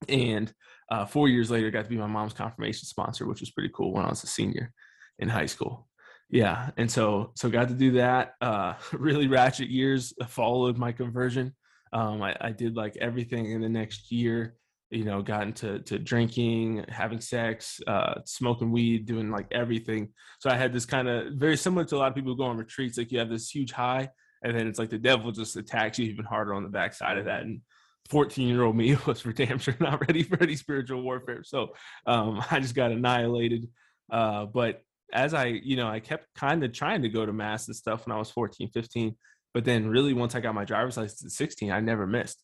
And 0.08 0.54
uh, 0.90 1.06
four 1.06 1.28
years 1.28 1.52
later, 1.52 1.70
got 1.72 1.84
to 1.84 1.90
be 1.90 1.98
my 1.98 2.08
mom's 2.08 2.34
confirmation 2.34 2.86
sponsor, 2.86 3.26
which 3.26 3.42
was 3.42 3.52
pretty 3.52 3.72
cool 3.74 3.94
when 3.94 4.06
I 4.06 4.10
was 4.10 4.24
a 4.24 4.28
senior 4.28 4.74
in 5.20 5.30
high 5.30 5.48
school. 5.48 5.88
Yeah, 6.30 6.72
and 6.78 6.92
so 6.92 7.32
so 7.36 7.50
got 7.50 7.70
to 7.70 7.74
do 7.74 7.92
that. 7.94 8.34
Uh, 8.42 8.74
really 8.94 9.28
ratchet 9.28 9.70
years 9.70 10.14
followed 10.28 10.78
my 10.78 10.92
conversion. 10.92 11.56
Um, 11.94 12.22
I, 12.22 12.36
I 12.40 12.52
did 12.52 12.76
like 12.76 12.98
everything 12.98 13.52
in 13.52 13.62
the 13.62 13.70
next 13.70 14.12
year 14.12 14.56
you 14.90 15.04
know, 15.04 15.22
gotten 15.22 15.50
into 15.50 15.80
to 15.80 16.00
drinking, 16.00 16.86
having 16.88 17.20
sex, 17.20 17.80
uh, 17.88 18.16
smoking 18.26 18.72
weed, 18.72 19.06
doing 19.06 19.32
like 19.32 19.48
everything. 19.52 20.10
So 20.40 20.50
I 20.50 20.56
had 20.56 20.74
this 20.74 20.86
kind 20.86 21.08
of 21.08 21.34
very 21.34 21.58
similar 21.58 21.86
to 21.86 21.96
a 21.96 22.00
lot 22.00 22.10
of 22.10 22.16
people 22.16 22.32
who 22.32 22.38
go 22.38 22.46
on 22.46 22.58
retreats. 22.58 22.98
Like 22.98 23.12
you 23.12 23.20
have 23.20 23.30
this 23.30 23.50
huge 23.50 23.72
high, 23.72 24.10
and 24.44 24.58
then 24.58 24.68
it's 24.68 24.80
like 24.80 24.90
the 24.90 24.98
devil 24.98 25.32
just 25.32 25.58
attacks 25.58 26.00
you 26.00 26.06
even 26.06 26.26
harder 26.26 26.54
on 26.54 26.64
the 26.64 26.70
backside 26.70 27.18
of 27.18 27.26
that. 27.26 27.42
And 27.42 27.62
14 28.10 28.48
year 28.48 28.64
old 28.64 28.76
me 28.76 28.98
was 29.06 29.22
for 29.22 29.34
damn 29.34 29.60
sure 29.60 29.76
not 29.80 30.08
ready 30.08 30.24
for 30.24 30.42
any 30.42 30.56
spiritual 30.56 31.02
warfare. 31.02 31.44
So 31.44 31.74
um, 32.06 32.42
I 32.52 32.60
just 32.60 32.76
got 32.76 32.92
annihilated. 32.92 33.68
Uh, 34.12 34.46
but 34.46 34.82
as 35.14 35.34
I, 35.34 35.46
you 35.46 35.76
know, 35.76 35.88
I 35.88 36.00
kept 36.00 36.28
kind 36.36 36.64
of 36.64 36.72
trying 36.72 37.02
to 37.02 37.10
go 37.10 37.26
to 37.26 37.34
mass 37.34 37.68
and 37.68 37.76
stuff 37.76 38.06
when 38.06 38.16
I 38.16 38.20
was 38.20 38.32
14, 38.32 38.70
15. 38.70 39.16
But 39.54 39.66
then 39.66 39.88
really 39.88 40.14
once 40.14 40.36
I 40.36 40.40
got 40.40 40.56
my 40.56 40.66
driver's 40.66 40.98
license 40.98 41.26
at 41.26 41.32
16, 41.32 41.72
I 41.72 41.80
never 41.80 42.06
missed. 42.06 42.42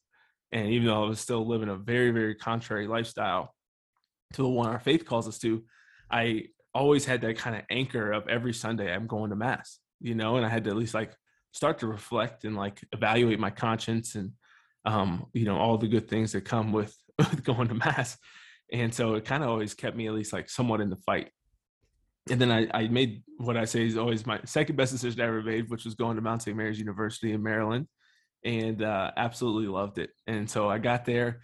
And 0.53 0.69
even 0.69 0.87
though 0.87 1.03
I 1.03 1.07
was 1.09 1.19
still 1.19 1.45
living 1.45 1.67
a 1.67 1.75
very, 1.75 2.11
very 2.11 2.35
contrary 2.35 2.87
lifestyle 2.87 3.53
to 4.33 4.43
the 4.43 4.47
one 4.47 4.69
our 4.69 4.79
faith 4.79 5.03
calls 5.03 5.27
us 5.27 5.39
to, 5.39 5.63
I 6.11 6.45
always 6.75 7.05
had 7.05 7.21
that 7.21 7.37
kind 7.37 7.55
of 7.55 7.63
anchor 7.71 8.11
of 8.11 8.27
every 8.29 8.53
Sunday 8.53 8.93
I'm 8.93 9.07
going 9.07 9.31
to 9.31 9.35
mass, 9.35 9.79
you 9.99 10.13
know, 10.13 10.37
and 10.37 10.45
I 10.45 10.49
had 10.49 10.63
to 10.65 10.69
at 10.69 10.75
least 10.75 10.93
like 10.93 11.15
start 11.53 11.79
to 11.79 11.87
reflect 11.87 12.45
and 12.45 12.55
like 12.55 12.79
evaluate 12.91 13.39
my 13.39 13.49
conscience 13.49 14.13
and 14.13 14.31
um, 14.85 15.25
you 15.33 15.45
know, 15.45 15.57
all 15.57 15.77
the 15.77 15.87
good 15.87 16.07
things 16.07 16.33
that 16.33 16.41
come 16.41 16.71
with, 16.71 16.95
with 17.17 17.43
going 17.43 17.69
to 17.69 17.73
mass. 17.73 18.17
And 18.71 18.93
so 18.93 19.15
it 19.15 19.25
kind 19.25 19.43
of 19.43 19.49
always 19.49 19.73
kept 19.73 19.97
me 19.97 20.07
at 20.07 20.13
least 20.13 20.33
like 20.33 20.49
somewhat 20.49 20.81
in 20.81 20.89
the 20.91 20.97
fight. 20.97 21.31
And 22.29 22.39
then 22.39 22.51
I, 22.51 22.67
I 22.73 22.87
made 22.89 23.23
what 23.37 23.57
I 23.57 23.65
say 23.65 23.87
is 23.87 23.97
always 23.97 24.25
my 24.25 24.39
second 24.45 24.75
best 24.75 24.91
decision 24.91 25.19
I 25.19 25.25
ever 25.25 25.41
made, 25.41 25.69
which 25.69 25.83
was 25.83 25.95
going 25.95 26.15
to 26.15 26.21
Mount 26.21 26.43
St. 26.43 26.55
Mary's 26.55 26.79
University 26.79 27.33
in 27.33 27.41
Maryland 27.41 27.87
and 28.45 28.81
uh, 28.83 29.11
absolutely 29.17 29.67
loved 29.67 29.97
it. 29.97 30.11
And 30.27 30.49
so 30.49 30.69
I 30.69 30.79
got 30.79 31.05
there, 31.05 31.41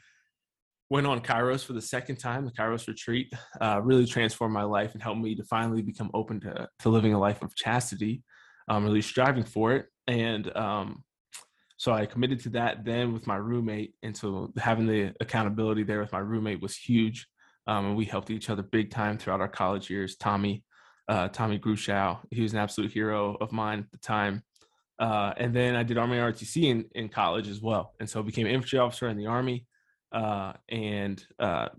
went 0.90 1.08
on 1.08 1.22
Kairos 1.22 1.64
for 1.64 1.74
the 1.74 1.82
second 1.82 2.18
time, 2.18 2.46
the 2.46 2.52
Kairos 2.52 2.88
retreat, 2.88 3.32
uh, 3.62 3.80
really 3.84 4.06
transformed 4.06 4.54
my 4.54 4.64
life 4.64 4.94
and 4.94 5.04
helped 5.04 5.22
me 5.22 5.36
to 5.36 5.44
finally 5.44 5.82
become 5.82 6.10
open 6.14 6.40
to, 6.42 6.68
to 6.80 6.90
living 6.90 7.14
a 7.14 7.20
life 7.20 7.42
of 7.42 7.56
chastity, 7.56 8.24
um, 8.68 8.84
really 8.84 9.02
striving 9.02 9.44
for 9.44 9.74
it. 9.74 9.86
And 10.08 10.56
um, 10.58 11.04
so 11.78 11.94
I 11.94 12.06
committed 12.06 12.42
to 12.42 12.50
that 12.50 12.84
then 12.84 13.14
with 13.14 13.28
my 13.28 13.38
roommate. 13.38 13.94
And 14.04 14.16
so 14.16 14.52
having 14.58 14.88
the 14.88 15.14
accountability 15.22 15.84
there 15.84 16.02
with 16.02 16.12
my 16.12 16.20
roommate 16.20 16.62
was 16.62 16.76
huge. 16.76 17.28
Um, 17.68 17.86
and 17.86 17.96
we 17.96 18.06
helped 18.06 18.32
each 18.32 18.50
other 18.50 18.64
big 18.64 18.90
time 18.90 19.18
throughout 19.18 19.42
our 19.42 19.48
college 19.48 19.90
years. 19.90 20.18
Tommy, 20.18 20.64
uh, 21.08 21.30
Tommy 21.30 21.60
Grushow, 21.60 22.20
he 22.32 22.42
was 22.42 22.52
an 22.52 22.60
absolute 22.60 22.92
hero 22.92 23.38
of 23.40 23.52
mine 23.52 23.80
at 23.80 23.92
the 23.92 23.98
time. 24.00 24.44
Uh, 25.00 25.34
and 25.38 25.56
then 25.56 25.76
I 25.76 25.84
did 25.84 25.98
Army 25.98 26.18
ROTC 26.18 26.64
in, 26.64 26.86
in 26.94 27.08
college 27.08 27.48
as 27.48 27.62
well. 27.62 27.94
And 28.00 28.10
so 28.10 28.20
I 28.20 28.24
became 28.24 28.46
an 28.46 28.52
infantry 28.52 28.80
officer 28.80 29.08
in 29.08 29.18
the 29.18 29.28
Army 29.28 29.66
uh, 30.12 30.54
and 30.68 31.24
uh, 31.40 31.70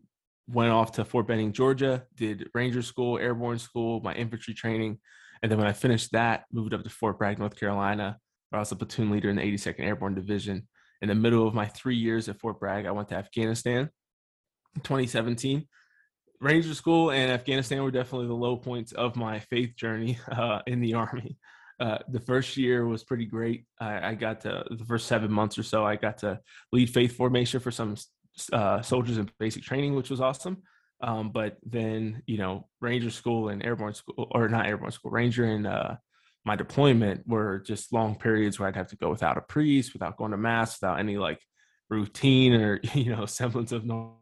went 0.49 0.73
off 0.73 0.93
to 0.93 1.05
Fort 1.05 1.27
Benning, 1.27 1.53
Georgia, 1.53 2.05
did 2.17 2.49
Ranger 2.55 2.83
School, 2.83 3.19
Airborne 3.19 3.59
School, 3.59 4.01
my 4.01 4.15
infantry 4.15 4.55
training. 4.55 4.99
And 5.43 5.53
then 5.53 5.59
when 5.59 5.69
I 5.69 5.73
finished 5.73 6.13
that, 6.13 6.45
moved 6.51 6.73
up 6.73 6.83
to 6.83 6.91
Fort 6.91 7.19
Bragg, 7.19 7.39
North 7.39 7.59
Carolina, 7.59 8.19
where 8.49 8.59
I 8.59 8.61
was 8.61 8.73
a 8.73 8.77
platoon 8.77 9.11
leader 9.11 9.29
in 9.29 9.37
the 9.37 9.43
82nd 9.43 9.81
Airborne 9.81 10.15
Division. 10.15 10.67
In 11.03 11.09
the 11.09 11.15
middle 11.15 11.47
of 11.47 11.55
my 11.55 11.67
three 11.67 11.97
years 11.97 12.29
at 12.29 12.39
Fort 12.41 12.59
Bragg, 12.59 12.87
I 12.87 12.91
went 12.91 13.09
to 13.11 13.17
Afghanistan 13.17 13.91
in 14.75 14.81
2017. 14.83 15.67
Ranger 16.41 16.75
School 16.75 17.11
and 17.11 17.31
Afghanistan 17.31 17.83
were 17.83 17.91
definitely 17.91 18.29
the 18.29 18.35
low 18.35 18.57
points 18.57 18.93
of 18.93 19.15
my 19.15 19.41
faith 19.41 19.77
journey 19.77 20.19
uh, 20.33 20.61
in 20.67 20.81
the 20.81 20.95
Army. 20.95 21.37
Uh, 21.81 21.99
the 22.09 22.21
first 22.21 22.59
year 22.59 22.87
was 22.87 23.03
pretty 23.03 23.25
great. 23.25 23.65
I, 23.81 24.11
I, 24.11 24.15
got 24.15 24.43
to 24.43 24.65
the 24.71 24.85
first 24.85 25.07
seven 25.07 25.33
months 25.33 25.59
or 25.59 25.63
so. 25.63 25.83
I 25.83 25.97
got 25.97 26.19
to 26.19 26.39
lead 26.73 26.91
faith 26.91 27.17
formation 27.17 27.59
for 27.59 27.71
some 27.71 27.97
uh, 28.53 28.83
soldiers 28.83 29.17
in 29.17 29.31
basic 29.39 29.63
training, 29.63 29.95
which 29.95 30.11
was 30.11 30.21
awesome. 30.21 30.59
Um, 31.01 31.31
but 31.31 31.57
then, 31.65 32.23
you 32.27 32.37
know, 32.37 32.69
Ranger 32.83 33.09
School 33.09 33.49
and 33.49 33.65
Airborne 33.65 33.95
School, 33.95 34.29
or 34.31 34.49
not 34.49 34.67
Airborne 34.67 34.91
School, 34.91 35.11
Ranger 35.11 35.47
and 35.47 35.67
uh, 35.67 35.97
my 36.45 36.55
deployment 36.55 37.27
were 37.27 37.61
just 37.61 37.93
long 37.93 38.15
periods 38.17 38.59
where 38.59 38.69
I'd 38.69 38.77
have 38.77 38.89
to 38.89 38.97
go 38.97 39.09
without 39.09 39.39
a 39.39 39.43
priest, 39.43 39.95
without 39.95 40.19
going 40.19 40.33
to 40.33 40.37
mass, 40.37 40.79
without 40.81 40.99
any 40.99 41.17
like 41.17 41.41
routine 41.89 42.53
or 42.55 42.81
you 42.95 43.15
know 43.15 43.25
semblance 43.27 43.73
of 43.73 43.87
normal 43.87 44.21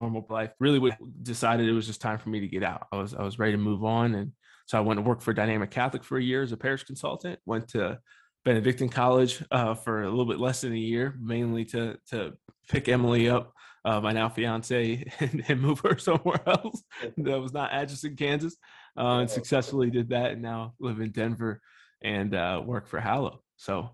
normal 0.00 0.26
life. 0.28 0.50
Really, 0.58 0.92
decided 1.22 1.68
it 1.68 1.72
was 1.72 1.86
just 1.86 2.00
time 2.00 2.18
for 2.18 2.28
me 2.28 2.40
to 2.40 2.48
get 2.48 2.64
out. 2.64 2.88
I 2.92 2.96
was 2.96 3.14
I 3.14 3.22
was 3.22 3.38
ready 3.38 3.52
to 3.52 3.58
move 3.58 3.84
on 3.84 4.14
and 4.14 4.32
so 4.72 4.78
I 4.78 4.80
went 4.80 4.96
to 4.96 5.02
work 5.02 5.20
for 5.20 5.34
Dynamic 5.34 5.70
Catholic 5.70 6.02
for 6.02 6.16
a 6.16 6.22
year 6.22 6.42
as 6.42 6.50
a 6.50 6.56
parish 6.56 6.84
consultant. 6.84 7.38
Went 7.44 7.68
to 7.68 7.98
Benedictine 8.42 8.88
College 8.88 9.44
uh, 9.50 9.74
for 9.74 10.04
a 10.04 10.08
little 10.08 10.24
bit 10.24 10.38
less 10.38 10.62
than 10.62 10.72
a 10.72 10.76
year, 10.76 11.14
mainly 11.20 11.66
to 11.66 11.98
to 12.08 12.32
pick 12.70 12.88
Emily 12.88 13.28
up, 13.28 13.52
uh, 13.84 14.00
my 14.00 14.12
now 14.12 14.30
fiance, 14.30 15.04
and, 15.20 15.44
and, 15.46 15.60
move 15.60 15.80
her 15.80 15.98
somewhere 15.98 16.40
else 16.46 16.82
that 17.18 17.38
was 17.38 17.52
not 17.52 17.70
Atchison, 17.70 18.16
Kansas, 18.16 18.56
uh, 18.96 19.18
and 19.18 19.28
successfully 19.28 19.90
did 19.90 20.08
that. 20.08 20.30
And 20.30 20.40
now 20.40 20.72
live 20.80 21.00
in 21.00 21.10
Denver 21.10 21.60
and 22.00 22.34
uh, 22.34 22.62
work 22.64 22.88
for 22.88 22.98
Hallow. 22.98 23.42
So 23.56 23.90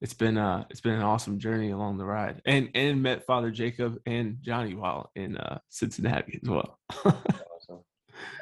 it's 0.00 0.14
been 0.14 0.38
uh 0.38 0.64
it's 0.70 0.80
been 0.80 0.94
an 0.94 1.02
awesome 1.02 1.38
journey 1.38 1.70
along 1.70 1.98
the 1.98 2.04
ride, 2.04 2.42
and 2.44 2.68
and 2.74 3.00
met 3.00 3.26
Father 3.26 3.52
Jacob 3.52 4.00
and 4.06 4.38
Johnny 4.40 4.74
while 4.74 5.08
in 5.14 5.36
uh, 5.36 5.60
Cincinnati 5.68 6.40
as 6.42 6.48
well. 6.48 6.80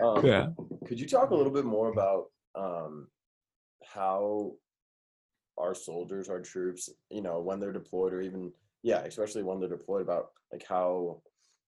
Um, 0.03 0.25
yeah. 0.25 0.47
Could 0.87 1.01
you 1.01 1.07
talk 1.07 1.31
a 1.31 1.35
little 1.35 1.53
bit 1.53 1.65
more 1.65 1.89
about 1.89 2.27
um, 2.55 3.09
how 3.85 4.53
our 5.59 5.75
soldiers, 5.75 6.29
our 6.29 6.41
troops, 6.41 6.89
you 7.11 7.23
know, 7.23 7.41
when 7.41 7.61
they're 7.61 7.73
deployed, 7.73 8.13
or 8.13 8.21
even 8.21 8.53
yeah, 8.83 9.01
especially 9.01 9.43
when 9.43 9.61
they're 9.61 9.69
deployed, 9.69 10.03
about 10.03 10.27
like 10.53 10.65
how 10.69 11.23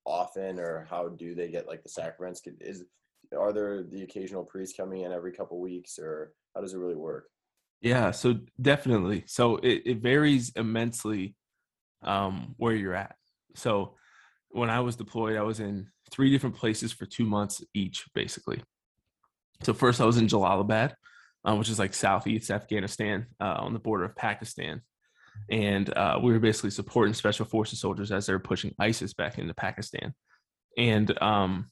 often 0.04 0.58
or 0.58 0.86
how 0.88 1.08
do 1.08 1.34
they 1.34 1.48
get 1.48 1.66
like 1.66 1.82
the 1.82 1.88
sacraments? 1.88 2.42
Is 2.60 2.84
are 3.36 3.52
there 3.52 3.82
the 3.82 4.02
occasional 4.02 4.44
priest 4.44 4.76
coming 4.76 5.02
in 5.02 5.12
every 5.12 5.32
couple 5.32 5.60
weeks, 5.60 5.98
or 5.98 6.32
how 6.54 6.60
does 6.60 6.74
it 6.74 6.78
really 6.78 6.96
work? 6.96 7.28
Yeah, 7.80 8.10
so 8.10 8.40
definitely. 8.60 9.24
So 9.26 9.56
it, 9.56 9.82
it 9.84 9.98
varies 9.98 10.52
immensely 10.56 11.36
um, 12.02 12.54
where 12.56 12.74
you're 12.74 12.94
at. 12.94 13.16
So 13.54 13.96
when 14.48 14.70
I 14.70 14.80
was 14.80 14.96
deployed, 14.96 15.36
I 15.36 15.42
was 15.42 15.60
in 15.60 15.88
three 16.10 16.30
different 16.30 16.56
places 16.56 16.92
for 16.92 17.06
two 17.06 17.24
months 17.24 17.62
each, 17.74 18.04
basically. 18.14 18.62
So 19.62 19.72
first, 19.72 20.00
I 20.00 20.04
was 20.04 20.18
in 20.18 20.26
Jalalabad, 20.26 20.94
uh, 21.44 21.54
which 21.56 21.68
is 21.68 21.78
like 21.78 21.94
southeast 21.94 22.50
Afghanistan 22.50 23.26
uh, 23.40 23.56
on 23.58 23.72
the 23.72 23.78
border 23.78 24.04
of 24.04 24.16
Pakistan, 24.16 24.82
and 25.50 25.94
uh, 25.96 26.18
we 26.22 26.32
were 26.32 26.38
basically 26.38 26.70
supporting 26.70 27.14
special 27.14 27.46
forces 27.46 27.80
soldiers 27.80 28.12
as 28.12 28.26
they 28.26 28.32
were 28.32 28.38
pushing 28.38 28.74
ISIS 28.78 29.14
back 29.14 29.38
into 29.38 29.54
Pakistan. 29.54 30.14
And 30.78 31.20
um, 31.22 31.70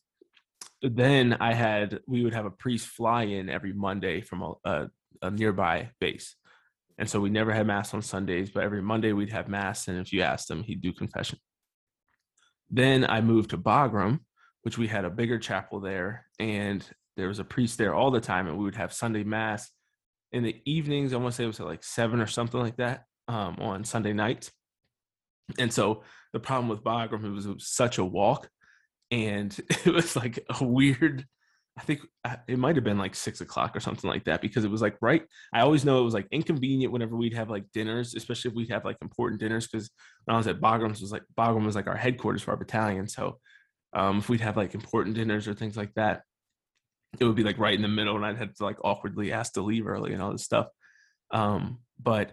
then 0.83 1.35
I 1.41 1.53
had 1.53 2.01
we 2.07 2.25
would 2.25 2.35
have 2.35 2.47
a 2.47 2.51
priest 2.51 2.87
fly 2.87 3.25
in 3.25 3.49
every 3.49 3.73
Monday 3.73 4.21
from 4.21 4.43
a, 4.43 4.55
a, 4.65 4.91
a 5.23 5.31
nearby 5.31 5.91
base, 6.01 6.37
and 6.99 7.09
so 7.09 7.21
we 7.21 7.31
never 7.31 7.53
had 7.53 7.67
mass 7.67 7.93
on 7.93 8.03
Sundays, 8.03 8.51
but 8.51 8.63
every 8.63 8.83
Monday 8.83 9.13
we'd 9.13 9.33
have 9.33 9.49
mass, 9.49 9.89
and 9.89 9.99
if 9.99 10.13
you 10.13 10.23
asked 10.23 10.51
him, 10.51 10.63
he'd 10.63 10.83
do 10.83 10.93
confession. 10.93 11.39
Then 12.71 13.09
I 13.09 13.21
moved 13.21 13.51
to 13.51 13.59
Bagram, 13.59 14.21
which 14.63 14.79
we 14.79 14.87
had 14.87 15.05
a 15.05 15.11
bigger 15.11 15.39
chapel 15.39 15.81
there, 15.81 16.27
and 16.39 16.85
there 17.17 17.29
was 17.29 17.39
a 17.39 17.45
priest 17.45 17.79
there 17.79 17.95
all 17.95 18.11
the 18.11 18.21
time, 18.21 18.47
and 18.47 18.59
we 18.59 18.65
would 18.65 18.77
have 18.77 18.93
Sunday 18.93 19.25
mass 19.25 19.71
in 20.33 20.43
the 20.43 20.61
evenings. 20.65 21.13
I 21.13 21.17
want 21.17 21.33
to 21.33 21.37
say 21.37 21.45
it 21.45 21.49
was 21.49 21.61
like 21.61 21.85
seven 21.85 22.21
or 22.21 22.27
something 22.27 22.61
like 22.61 22.77
that 22.77 23.05
um, 23.29 23.57
on 23.61 23.85
Sunday 23.85 24.13
nights. 24.13 24.51
And 25.59 25.73
so 25.73 26.03
the 26.33 26.41
problem 26.41 26.69
with 26.69 26.83
Bagram 26.83 27.25
it 27.25 27.31
was, 27.31 27.47
it 27.47 27.55
was 27.55 27.69
such 27.69 27.99
a 27.99 28.05
walk, 28.05 28.49
and 29.11 29.57
it 29.85 29.93
was 29.93 30.17
like 30.17 30.45
a 30.61 30.65
weird. 30.65 31.27
I 31.77 31.83
think 31.83 32.01
uh, 32.25 32.37
it 32.47 32.59
might 32.59 32.77
have 32.77 32.85
been 32.85 32.99
like 32.99 33.17
six 33.17 33.41
o'clock 33.41 33.75
or 33.75 33.81
something 33.81 34.09
like 34.09 34.25
that 34.25 34.41
because 34.41 34.65
it 34.65 34.71
was 34.71 34.81
like 34.81 34.97
right. 35.01 35.23
I 35.53 35.63
always 35.63 35.85
know 35.85 35.99
it 35.99 36.05
was 36.05 36.15
like 36.15 36.29
inconvenient 36.31 36.93
whenever 36.93 37.17
we'd 37.17 37.35
have 37.35 37.51
like 37.51 37.65
dinners, 37.73 38.15
especially 38.15 38.51
if 38.51 38.55
we'd 38.55 38.71
have 38.71 38.85
like 38.85 38.97
important 39.03 39.41
dinners. 39.41 39.67
Because 39.67 39.91
when 40.25 40.35
I 40.35 40.39
was 40.39 40.47
at 40.47 40.61
Bagram's 40.61 41.01
was 41.01 41.11
like 41.11 41.25
Bagram 41.37 41.67
was 41.67 41.75
like 41.75 41.89
our 41.89 41.97
headquarters 41.97 42.43
for 42.43 42.53
our 42.53 42.57
battalion. 42.57 43.09
So 43.09 43.39
um, 43.93 44.19
if 44.19 44.29
we'd 44.29 44.41
have 44.41 44.57
like 44.57 44.75
important 44.75 45.17
dinners 45.17 45.49
or 45.49 45.55
things 45.55 45.77
like 45.77 45.93
that, 45.95 46.23
it 47.19 47.25
would 47.25 47.37
be 47.37 47.45
like 47.45 47.59
right 47.59 47.75
in 47.75 47.83
the 47.83 47.89
middle, 47.89 48.17
and 48.17 48.25
I'd 48.25 48.39
have 48.39 48.55
to 48.55 48.65
like 48.65 48.79
awkwardly 48.85 49.33
ask 49.33 49.55
to 49.55 49.63
leave 49.63 49.87
early 49.87 50.13
and 50.13 50.23
all 50.23 50.33
this 50.33 50.45
stuff. 50.45 50.69
Um, 51.31 51.81
but 52.01 52.33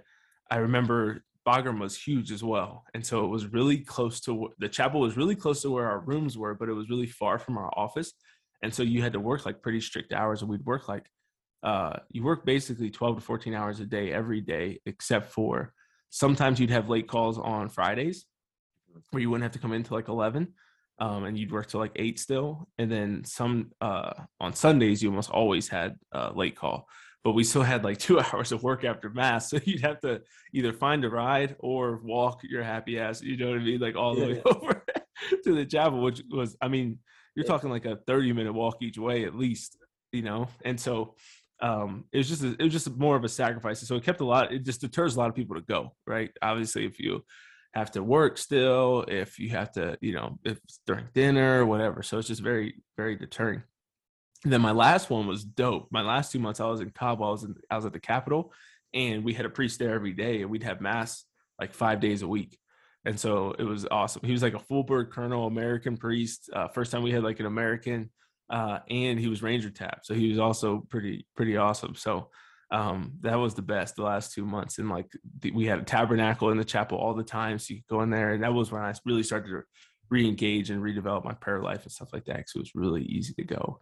I 0.49 0.57
remember 0.57 1.23
Bagram 1.47 1.79
was 1.79 1.97
huge 1.97 2.31
as 2.31 2.43
well, 2.43 2.83
and 2.93 3.05
so 3.05 3.25
it 3.25 3.29
was 3.29 3.47
really 3.47 3.79
close 3.79 4.19
to 4.21 4.49
the 4.59 4.69
chapel 4.69 5.01
was 5.01 5.17
really 5.17 5.35
close 5.35 5.61
to 5.61 5.71
where 5.71 5.87
our 5.87 5.99
rooms 5.99 6.37
were, 6.37 6.55
but 6.55 6.69
it 6.69 6.73
was 6.73 6.89
really 6.89 7.07
far 7.07 7.39
from 7.39 7.57
our 7.57 7.71
office, 7.75 8.13
and 8.61 8.73
so 8.73 8.83
you 8.83 9.01
had 9.01 9.13
to 9.13 9.19
work 9.19 9.45
like 9.45 9.61
pretty 9.61 9.81
strict 9.81 10.13
hours, 10.13 10.41
and 10.41 10.49
we'd 10.49 10.65
work 10.65 10.87
like 10.87 11.07
uh, 11.63 11.97
you 12.09 12.23
work 12.23 12.45
basically 12.45 12.89
12 12.89 13.17
to 13.17 13.21
14 13.21 13.53
hours 13.53 13.79
a 13.79 13.85
day 13.85 14.11
every 14.11 14.41
day, 14.41 14.79
except 14.85 15.31
for 15.31 15.73
sometimes 16.09 16.59
you'd 16.59 16.69
have 16.71 16.89
late 16.89 17.07
calls 17.07 17.37
on 17.37 17.69
Fridays 17.69 18.25
where 19.11 19.21
you 19.21 19.29
wouldn't 19.29 19.43
have 19.43 19.53
to 19.53 19.59
come 19.59 19.73
in 19.73 19.83
till 19.83 19.95
like 19.95 20.07
11 20.09 20.53
um, 20.99 21.23
and 21.23 21.37
you'd 21.37 21.51
work 21.51 21.67
till 21.67 21.79
like 21.79 21.91
eight 21.95 22.19
still. 22.19 22.67
And 22.77 22.91
then 22.91 23.23
some 23.23 23.71
uh, 23.81 24.11
on 24.39 24.53
Sundays, 24.53 25.01
you 25.01 25.09
almost 25.09 25.29
always 25.31 25.67
had 25.67 25.95
a 26.11 26.31
late 26.33 26.55
call, 26.55 26.87
but 27.23 27.31
we 27.31 27.43
still 27.43 27.63
had 27.63 27.83
like 27.83 27.97
two 27.99 28.19
hours 28.19 28.51
of 28.51 28.63
work 28.63 28.83
after 28.83 29.09
mass. 29.09 29.49
So 29.49 29.59
you'd 29.63 29.81
have 29.81 29.99
to 30.01 30.21
either 30.53 30.73
find 30.73 31.03
a 31.05 31.09
ride 31.09 31.55
or 31.59 32.01
walk 32.03 32.41
your 32.43 32.63
happy 32.63 32.99
ass, 32.99 33.21
you 33.21 33.37
know 33.37 33.49
what 33.51 33.59
I 33.59 33.63
mean? 33.63 33.79
Like 33.79 33.95
all 33.95 34.15
the 34.15 34.21
Yeah. 34.21 34.33
way 34.33 34.41
over 34.45 34.83
to 35.43 35.55
the 35.55 35.65
chapel, 35.65 36.01
which 36.01 36.21
was, 36.29 36.55
I 36.61 36.67
mean, 36.67 36.99
you're 37.35 37.45
Yeah. 37.45 37.51
talking 37.51 37.69
like 37.69 37.85
a 37.85 37.95
30 37.95 38.33
minute 38.33 38.53
walk 38.53 38.77
each 38.81 38.97
way 38.97 39.25
at 39.25 39.35
least, 39.35 39.77
you 40.11 40.21
know? 40.21 40.47
And 40.65 40.79
so 40.79 41.15
um, 41.61 42.05
it 42.11 42.17
was 42.17 42.27
just, 42.29 42.43
a, 42.43 42.51
it 42.53 42.63
was 42.63 42.73
just 42.73 42.95
more 42.97 43.15
of 43.15 43.23
a 43.23 43.29
sacrifice. 43.29 43.79
So 43.81 43.95
it 43.95 44.03
kept 44.03 44.21
a 44.21 44.25
lot, 44.25 44.51
it 44.51 44.63
just 44.63 44.81
deters 44.81 45.15
a 45.15 45.19
lot 45.19 45.29
of 45.29 45.35
people 45.35 45.55
to 45.55 45.61
go, 45.61 45.93
right? 46.07 46.31
Obviously, 46.41 46.85
if 46.85 46.99
you, 46.99 47.23
have 47.73 47.91
to 47.91 48.03
work 48.03 48.37
still, 48.37 49.05
if 49.07 49.39
you 49.39 49.49
have 49.51 49.71
to, 49.71 49.97
you 50.01 50.13
know, 50.13 50.37
if 50.43 50.59
during 50.85 51.07
dinner 51.13 51.61
or 51.61 51.65
whatever. 51.65 52.03
So 52.03 52.17
it's 52.17 52.27
just 52.27 52.41
very, 52.41 52.75
very 52.97 53.15
deterring. 53.15 53.63
And 54.43 54.51
then 54.51 54.61
my 54.61 54.71
last 54.71 55.09
one 55.09 55.27
was 55.27 55.43
dope. 55.43 55.87
My 55.91 56.01
last 56.01 56.31
two 56.31 56.39
months 56.39 56.59
I 56.59 56.65
was 56.65 56.81
in 56.81 56.89
Kabul, 56.89 57.27
I 57.27 57.31
was 57.31 57.43
in, 57.43 57.55
I 57.69 57.75
was 57.77 57.85
at 57.85 57.93
the 57.93 57.99
capital, 57.99 58.51
and 58.93 59.23
we 59.23 59.33
had 59.33 59.45
a 59.45 59.49
priest 59.49 59.79
there 59.79 59.93
every 59.93 60.11
day, 60.11 60.41
and 60.41 60.51
we'd 60.51 60.63
have 60.63 60.81
mass 60.81 61.23
like 61.59 61.73
five 61.73 62.01
days 62.01 62.23
a 62.23 62.27
week. 62.27 62.57
And 63.05 63.19
so 63.19 63.55
it 63.57 63.63
was 63.63 63.87
awesome. 63.89 64.21
He 64.23 64.31
was 64.31 64.43
like 64.43 64.53
a 64.53 64.83
bird 64.83 65.11
colonel, 65.11 65.47
American 65.47 65.97
priest. 65.97 66.49
Uh, 66.53 66.67
first 66.67 66.91
time 66.91 67.01
we 67.01 67.11
had 67.11 67.23
like 67.23 67.39
an 67.39 67.47
American, 67.47 68.11
uh, 68.49 68.79
and 68.89 69.19
he 69.19 69.27
was 69.27 69.41
Ranger 69.41 69.71
Tab, 69.71 69.99
so 70.03 70.13
he 70.13 70.29
was 70.29 70.39
also 70.39 70.85
pretty 70.89 71.25
pretty 71.35 71.57
awesome. 71.57 71.95
So 71.95 72.29
um, 72.69 73.13
that 73.21 73.39
was 73.39 73.53
the 73.53 73.61
best 73.61 73.95
the 73.95 74.03
last 74.03 74.33
two 74.33 74.45
months. 74.45 74.77
And 74.77 74.89
like 74.89 75.11
the, 75.39 75.51
we 75.51 75.65
had 75.65 75.79
a 75.79 75.83
tabernacle 75.83 76.51
in 76.51 76.57
the 76.57 76.63
chapel 76.63 76.97
all 76.97 77.13
the 77.13 77.23
time, 77.23 77.57
so 77.57 77.73
you 77.73 77.79
could 77.81 77.95
go 77.95 78.01
in 78.01 78.09
there, 78.09 78.33
and 78.33 78.43
that 78.43 78.53
was 78.53 78.71
when 78.71 78.83
I 78.83 78.93
really 79.05 79.23
started 79.23 79.49
to 79.49 79.63
re-engage 80.09 80.69
and 80.69 80.83
redevelop 80.83 81.23
my 81.23 81.33
prayer 81.33 81.61
life 81.61 81.83
and 81.83 81.91
stuff 81.91 82.13
like 82.13 82.25
that. 82.25 82.37
Because 82.37 82.53
it 82.55 82.59
was 82.59 82.75
really 82.75 83.03
easy 83.03 83.33
to 83.33 83.43
go 83.43 83.79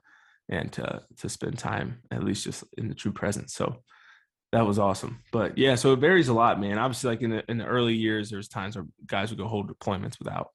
and 0.48 0.72
to 0.74 1.02
to 1.18 1.30
spend 1.30 1.58
time 1.58 2.02
at 2.12 2.24
least 2.24 2.46
just 2.46 2.64
in 2.78 2.88
the 2.88 2.96
true 2.96 3.12
presence. 3.12 3.54
So 3.54 3.84
that 4.52 4.66
was 4.66 4.80
awesome. 4.80 5.20
But 5.32 5.58
yeah, 5.58 5.76
so 5.76 5.94
it 5.94 6.00
varies 6.00 6.28
a 6.28 6.34
lot, 6.34 6.60
man. 6.60 6.78
Obviously, 6.78 7.10
like 7.10 7.22
in 7.22 7.30
the 7.32 7.44
in 7.50 7.58
the 7.58 7.66
early 7.66 7.96
years, 7.96 8.30
there's 8.30 8.48
times 8.48 8.76
where 8.76 8.86
guys 9.06 9.30
would 9.30 9.40
go 9.40 9.48
hold 9.48 9.72
deployments 9.72 10.18
without 10.20 10.50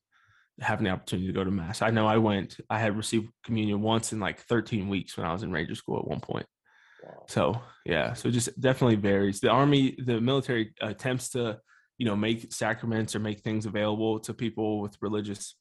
having 0.60 0.84
the 0.84 0.90
opportunity 0.90 1.26
to 1.26 1.32
go 1.32 1.44
to 1.44 1.50
mass. 1.50 1.82
I 1.82 1.90
know 1.90 2.06
I 2.06 2.18
went. 2.18 2.56
I 2.70 2.78
had 2.78 2.96
received 2.96 3.28
communion 3.44 3.82
once 3.82 4.12
in 4.12 4.20
like 4.20 4.40
13 4.40 4.88
weeks 4.88 5.16
when 5.16 5.26
I 5.26 5.32
was 5.32 5.42
in 5.42 5.52
Ranger 5.52 5.74
School 5.74 5.98
at 5.98 6.06
one 6.06 6.20
point. 6.20 6.46
Wow. 7.02 7.24
So 7.28 7.60
yeah, 7.84 8.14
so 8.14 8.28
it 8.28 8.32
just 8.32 8.58
definitely 8.60 8.96
varies. 8.96 9.40
The 9.40 9.50
army, 9.50 9.96
the 9.98 10.20
military 10.20 10.74
attempts 10.80 11.30
to, 11.30 11.58
you 11.98 12.06
know, 12.06 12.16
make 12.16 12.52
sacraments 12.52 13.14
or 13.14 13.18
make 13.18 13.40
things 13.40 13.66
available 13.66 14.20
to 14.20 14.34
people 14.34 14.80
with 14.80 14.96
religious 15.00 15.54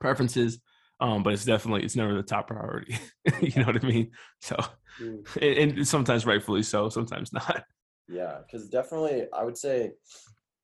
preferences, 0.00 0.60
um, 1.02 1.22
but 1.22 1.34
it's 1.34 1.44
definitely 1.44 1.84
it's 1.84 1.96
never 1.96 2.14
the 2.14 2.22
top 2.22 2.46
priority. 2.46 2.96
you 3.40 3.60
know 3.60 3.66
what 3.66 3.84
I 3.84 3.86
mean? 3.86 4.10
So, 4.40 4.56
Mm. 5.00 5.26
and, 5.42 5.78
and 5.78 5.88
sometimes 5.88 6.26
rightfully 6.26 6.62
so, 6.62 6.88
sometimes 6.88 7.32
not. 7.32 7.64
Yeah, 8.08 8.38
because 8.44 8.68
definitely, 8.68 9.26
I 9.32 9.44
would 9.44 9.56
say, 9.56 9.92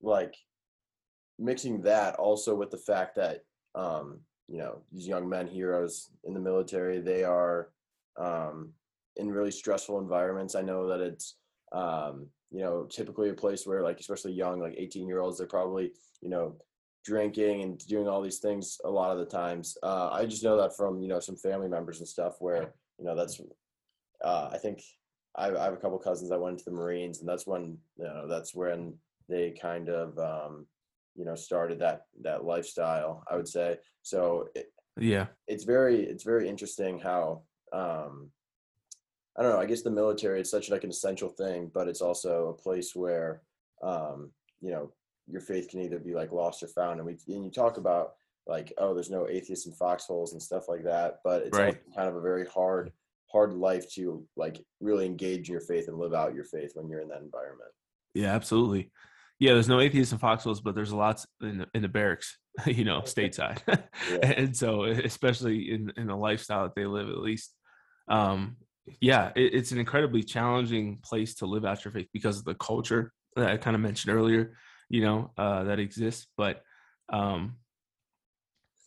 like, 0.03 0.35
mixing 1.39 1.83
that 1.83 2.17
also 2.17 2.55
with 2.55 2.71
the 2.71 2.79
fact 2.79 3.17
that, 3.17 3.43
um, 3.75 4.21
you 4.49 4.59
know, 4.59 4.83
these 4.93 5.07
young 5.07 5.29
men 5.29 5.47
heroes 5.47 6.11
in 6.25 6.35
the 6.35 6.41
military, 6.41 7.01
they 7.01 7.25
are 7.25 7.71
um, 8.19 8.73
in 9.17 9.31
really 9.31 9.51
stressful 9.51 10.01
environments. 10.01 10.55
I 10.55 10.63
know 10.63 10.89
that 10.89 11.01
it's, 11.01 11.37
um, 11.73 12.27
you 12.51 12.61
know, 12.61 12.85
typically 12.85 13.29
a 13.29 13.35
place 13.35 13.67
where, 13.67 13.83
like, 13.83 14.01
especially 14.01 14.33
young, 14.33 14.61
like 14.61 14.75
18 14.77 15.07
year 15.07 15.21
olds, 15.21 15.39
they're 15.39 15.47
probably, 15.47 15.93
you 16.21 16.29
know, 16.29 16.57
drinking 17.09 17.63
and 17.63 17.79
doing 17.87 18.09
all 18.09 18.23
these 18.23 18.39
things 18.39 18.79
a 18.85 18.91
lot 18.91 19.11
of 19.13 19.19
the 19.19 19.25
times. 19.41 19.77
Uh, 19.83 20.11
I 20.11 20.27
just 20.27 20.45
know 20.45 20.57
that 20.59 20.77
from, 20.77 21.01
you 21.03 21.09
know, 21.09 21.21
some 21.21 21.37
family 21.37 21.69
members 21.69 21.99
and 21.99 22.09
stuff 22.09 22.35
where, 22.41 22.75
you 22.99 23.05
know, 23.07 23.17
that's, 23.17 23.41
uh, 24.25 24.51
I 24.53 24.59
think 24.59 24.81
I, 25.39 25.55
I 25.55 25.65
have 25.65 25.73
a 25.73 25.79
couple 25.79 25.99
cousins 25.99 26.31
that 26.31 26.41
went 26.41 26.55
into 26.59 26.65
the 26.65 26.77
Marines, 26.77 27.21
and 27.21 27.29
that's 27.29 27.47
when 27.47 27.79
you 27.97 28.05
know 28.05 28.27
that's 28.29 28.55
when 28.55 28.95
they 29.29 29.53
kind 29.53 29.89
of 29.89 30.19
um, 30.19 30.67
you 31.15 31.25
know 31.25 31.37
started 31.37 31.79
that 31.79 32.03
that 32.23 32.45
lifestyle. 32.45 33.23
I 33.31 33.37
would 33.37 33.49
say 33.49 33.79
so. 34.03 34.49
It, 34.55 34.73
Yeah, 35.01 35.27
it's 35.47 35.65
very 35.65 36.05
it's 36.05 36.25
very 36.25 36.49
interesting 36.49 36.99
how 36.99 37.43
um, 37.73 38.31
I 39.37 39.43
don't 39.43 39.53
know. 39.53 39.61
I 39.61 39.67
guess 39.67 39.83
the 39.83 39.91
military 39.91 40.41
it's 40.41 40.51
such 40.51 40.71
like 40.71 40.85
an 40.85 40.91
essential 40.91 41.29
thing, 41.29 41.71
but 41.73 41.89
it's 41.89 42.03
also 42.03 42.49
a 42.49 42.63
place 42.63 42.97
where 42.97 43.43
um, 43.83 44.33
you 44.61 44.73
know 44.73 44.93
your 45.31 45.41
faith 45.41 45.69
can 45.69 45.81
either 45.81 45.99
be 45.99 46.15
like 46.15 46.33
lost 46.33 46.63
or 46.63 46.69
found. 46.69 46.99
And 47.01 47.07
we 47.07 47.17
and 47.35 47.45
you 47.45 47.51
talk 47.51 47.77
about 47.77 48.13
like 48.47 48.73
oh, 48.79 48.95
there's 48.95 49.11
no 49.11 49.29
atheists 49.29 49.67
in 49.67 49.73
foxholes 49.73 50.33
and 50.33 50.43
stuff 50.43 50.69
like 50.69 50.85
that, 50.85 51.19
but 51.25 51.43
it's 51.43 51.59
Right. 51.59 51.79
kind 51.95 52.09
of 52.09 52.17
a 52.17 52.21
very 52.21 52.47
hard 52.47 52.93
hard 53.31 53.53
life 53.53 53.91
to 53.93 54.27
like 54.37 54.65
really 54.81 55.05
engage 55.05 55.49
your 55.51 55.61
faith 55.61 55.89
and 55.89 55.99
live 55.99 56.15
out 56.15 56.35
your 56.35 56.45
faith 56.45 56.73
when 56.75 56.89
you're 56.89 57.01
in 57.03 57.09
that 57.09 57.21
environment. 57.21 57.71
yeah, 58.15 58.35
absolutely. 58.35 58.91
Yeah, 59.39 59.53
there's 59.53 59.69
no 59.69 59.79
atheists 59.81 60.13
in 60.13 60.19
foxholes, 60.19 60.61
but 60.61 60.75
there's 60.75 60.93
lots 60.93 61.25
in 61.43 61.59
the, 61.59 61.67
in 61.73 61.83
the 61.83 61.89
barracks, 61.89 62.39
you 62.67 62.85
know, 62.85 63.03
stateside, 63.03 63.61
Yeah. 64.11 64.19
and 64.23 64.57
so 64.57 64.85
especially 64.85 65.71
in 65.73 65.93
in 65.97 66.07
the 66.09 66.17
lifestyle 66.17 66.65
that 66.65 66.75
they 66.75 66.87
live, 66.87 67.09
at 67.09 67.19
least, 67.19 67.55
um, 68.09 68.57
yeah, 69.01 69.31
it, 69.37 69.55
it's 69.55 69.71
an 69.73 69.79
incredibly 69.79 70.23
challenging 70.23 70.99
place 71.05 71.35
to 71.37 71.47
live 71.47 71.65
out 71.67 71.85
your 71.85 71.93
faith 71.93 72.09
because 72.13 72.39
of 72.39 72.45
the 72.47 72.55
culture 72.55 73.13
that 73.37 73.51
I 73.51 73.57
kind 73.59 73.77
of 73.77 73.83
mentioned 73.83 74.13
earlier, 74.17 74.57
you 74.89 75.03
know, 75.03 75.31
uh, 75.37 75.65
that 75.65 75.79
exists. 75.79 76.27
But 76.37 76.63
um, 77.13 77.57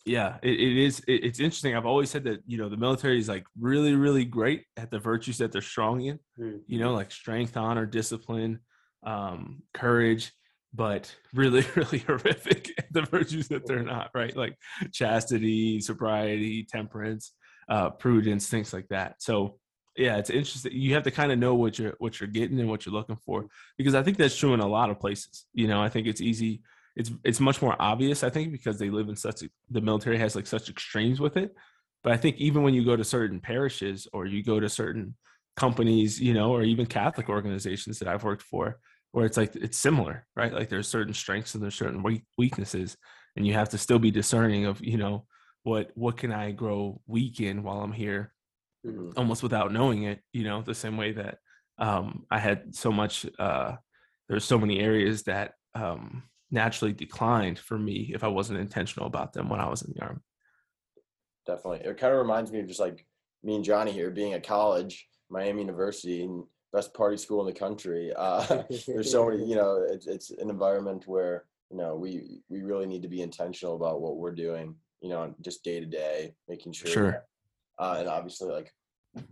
yeah, 0.04 0.38
it, 0.42 0.60
it 0.60 0.76
is. 0.78 1.00
It, 1.06 1.24
it's 1.24 1.40
interesting. 1.40 1.76
I've 1.76 1.86
always 1.86 2.10
said 2.10 2.24
that 2.24 2.40
you 2.46 2.58
know 2.58 2.68
the 2.68 2.76
military 2.76 3.18
is 3.18 3.28
like 3.28 3.44
really, 3.58 3.94
really 3.94 4.24
great 4.24 4.64
at 4.76 4.90
the 4.90 4.98
virtues 4.98 5.38
that 5.38 5.52
they're 5.52 5.62
strong 5.62 6.02
in. 6.02 6.18
Hmm. 6.36 6.56
You 6.66 6.80
know, 6.80 6.92
like 6.92 7.12
strength, 7.12 7.56
honor, 7.56 7.86
discipline, 7.86 8.60
um, 9.04 9.62
courage, 9.74 10.32
but 10.74 11.14
really, 11.34 11.64
really 11.76 11.98
horrific 11.98 12.70
at 12.78 12.92
the 12.92 13.02
virtues 13.02 13.48
that 13.48 13.66
they're 13.66 13.82
not. 13.82 14.10
Right, 14.14 14.36
like 14.36 14.56
chastity, 14.92 15.80
sobriety, 15.80 16.66
temperance, 16.68 17.32
uh, 17.68 17.90
prudence, 17.90 18.48
things 18.48 18.72
like 18.72 18.88
that. 18.88 19.16
So 19.22 19.58
yeah, 19.96 20.16
it's 20.16 20.30
interesting. 20.30 20.72
You 20.72 20.94
have 20.94 21.02
to 21.04 21.10
kind 21.10 21.32
of 21.32 21.38
know 21.38 21.54
what 21.54 21.78
you're 21.78 21.94
what 21.98 22.18
you're 22.20 22.28
getting 22.28 22.58
and 22.58 22.68
what 22.68 22.86
you're 22.86 22.94
looking 22.94 23.16
for 23.16 23.46
because 23.76 23.94
I 23.94 24.02
think 24.02 24.16
that's 24.16 24.36
true 24.36 24.54
in 24.54 24.60
a 24.60 24.66
lot 24.66 24.90
of 24.90 24.98
places. 24.98 25.46
You 25.52 25.68
know, 25.68 25.82
I 25.82 25.88
think 25.88 26.06
it's 26.06 26.20
easy. 26.20 26.62
It's 26.96 27.10
it's 27.24 27.40
much 27.40 27.60
more 27.60 27.76
obvious. 27.78 28.24
I 28.24 28.30
think 28.30 28.52
because 28.52 28.78
they 28.78 28.90
live 28.90 29.08
in 29.08 29.16
such 29.16 29.42
a, 29.42 29.50
the 29.70 29.80
military 29.80 30.18
has 30.18 30.34
like 30.34 30.46
such 30.46 30.70
extremes 30.70 31.20
with 31.20 31.36
it. 31.36 31.54
But 32.02 32.12
I 32.12 32.16
think 32.16 32.36
even 32.38 32.62
when 32.62 32.74
you 32.74 32.84
go 32.84 32.96
to 32.96 33.04
certain 33.04 33.40
parishes 33.40 34.08
or 34.12 34.26
you 34.26 34.42
go 34.42 34.58
to 34.58 34.68
certain 34.68 35.14
companies, 35.56 36.20
you 36.20 36.34
know, 36.34 36.52
or 36.52 36.62
even 36.62 36.86
Catholic 36.86 37.28
organizations 37.28 37.98
that 37.98 38.08
I've 38.08 38.24
worked 38.24 38.42
for, 38.42 38.80
where 39.12 39.26
it's 39.26 39.36
like 39.36 39.54
it's 39.56 39.78
similar, 39.78 40.26
right? 40.34 40.52
Like 40.52 40.68
there's 40.68 40.88
certain 40.88 41.14
strengths 41.14 41.54
and 41.54 41.62
there's 41.62 41.74
certain 41.74 42.02
weaknesses, 42.38 42.96
and 43.36 43.46
you 43.46 43.52
have 43.52 43.68
to 43.70 43.78
still 43.78 43.98
be 43.98 44.10
discerning 44.10 44.64
of, 44.66 44.82
you 44.82 44.96
know, 44.96 45.26
what 45.64 45.90
what 45.94 46.16
can 46.16 46.32
I 46.32 46.50
grow 46.50 47.00
weak 47.06 47.40
in 47.40 47.62
while 47.62 47.80
I'm 47.82 47.92
here, 47.92 48.32
Mhm. 48.86 49.12
almost 49.16 49.42
without 49.42 49.72
knowing 49.72 50.04
it. 50.04 50.20
You 50.32 50.44
know, 50.44 50.62
the 50.62 50.74
same 50.74 50.96
way 50.96 51.12
that 51.12 51.38
um, 51.78 52.26
I 52.30 52.38
had 52.38 52.74
so 52.74 52.92
much. 52.92 53.26
Uh, 53.38 53.76
there's 54.28 54.44
so 54.44 54.58
many 54.58 54.80
areas 54.80 55.24
that 55.24 55.54
um, 55.74 56.24
naturally 56.50 56.92
declined 56.92 57.58
for 57.58 57.78
me 57.78 58.12
if 58.14 58.24
I 58.24 58.28
wasn't 58.28 58.60
intentional 58.60 59.06
about 59.06 59.32
them 59.32 59.48
when 59.48 59.60
I 59.60 59.68
was 59.68 59.82
in 59.82 59.92
the 59.94 60.02
army. 60.02 60.20
definitely. 61.46 61.80
It 61.80 61.96
kind 61.98 62.12
of 62.12 62.20
reminds 62.20 62.52
me 62.52 62.60
of 62.60 62.68
just 62.68 62.80
like 62.80 63.06
me 63.42 63.56
and 63.56 63.64
Johnny 63.64 63.92
here 63.92 64.10
being 64.10 64.32
at 64.32 64.46
college, 64.46 65.08
Miami 65.30 65.60
University, 65.60 66.22
and 66.22 66.44
best 66.72 66.94
party 66.94 67.16
school 67.16 67.40
in 67.40 67.52
the 67.52 67.58
country. 67.58 68.12
Uh, 68.16 68.64
there's 68.86 69.10
so 69.10 69.28
many, 69.28 69.44
you 69.44 69.56
know, 69.56 69.84
it's 69.88 70.06
it's 70.06 70.30
an 70.30 70.50
environment 70.50 71.06
where 71.06 71.44
you 71.70 71.76
know 71.76 71.96
we 71.96 72.40
we 72.48 72.62
really 72.62 72.86
need 72.86 73.02
to 73.02 73.08
be 73.08 73.22
intentional 73.22 73.76
about 73.76 74.00
what 74.00 74.16
we're 74.16 74.34
doing, 74.34 74.74
you 75.00 75.08
know, 75.08 75.34
just 75.40 75.64
day 75.64 75.80
to 75.80 75.86
day, 75.86 76.34
making 76.48 76.72
sure. 76.72 76.92
Sure. 76.92 77.24
Uh, 77.78 77.96
and 77.98 78.08
obviously, 78.08 78.50
like 78.52 78.72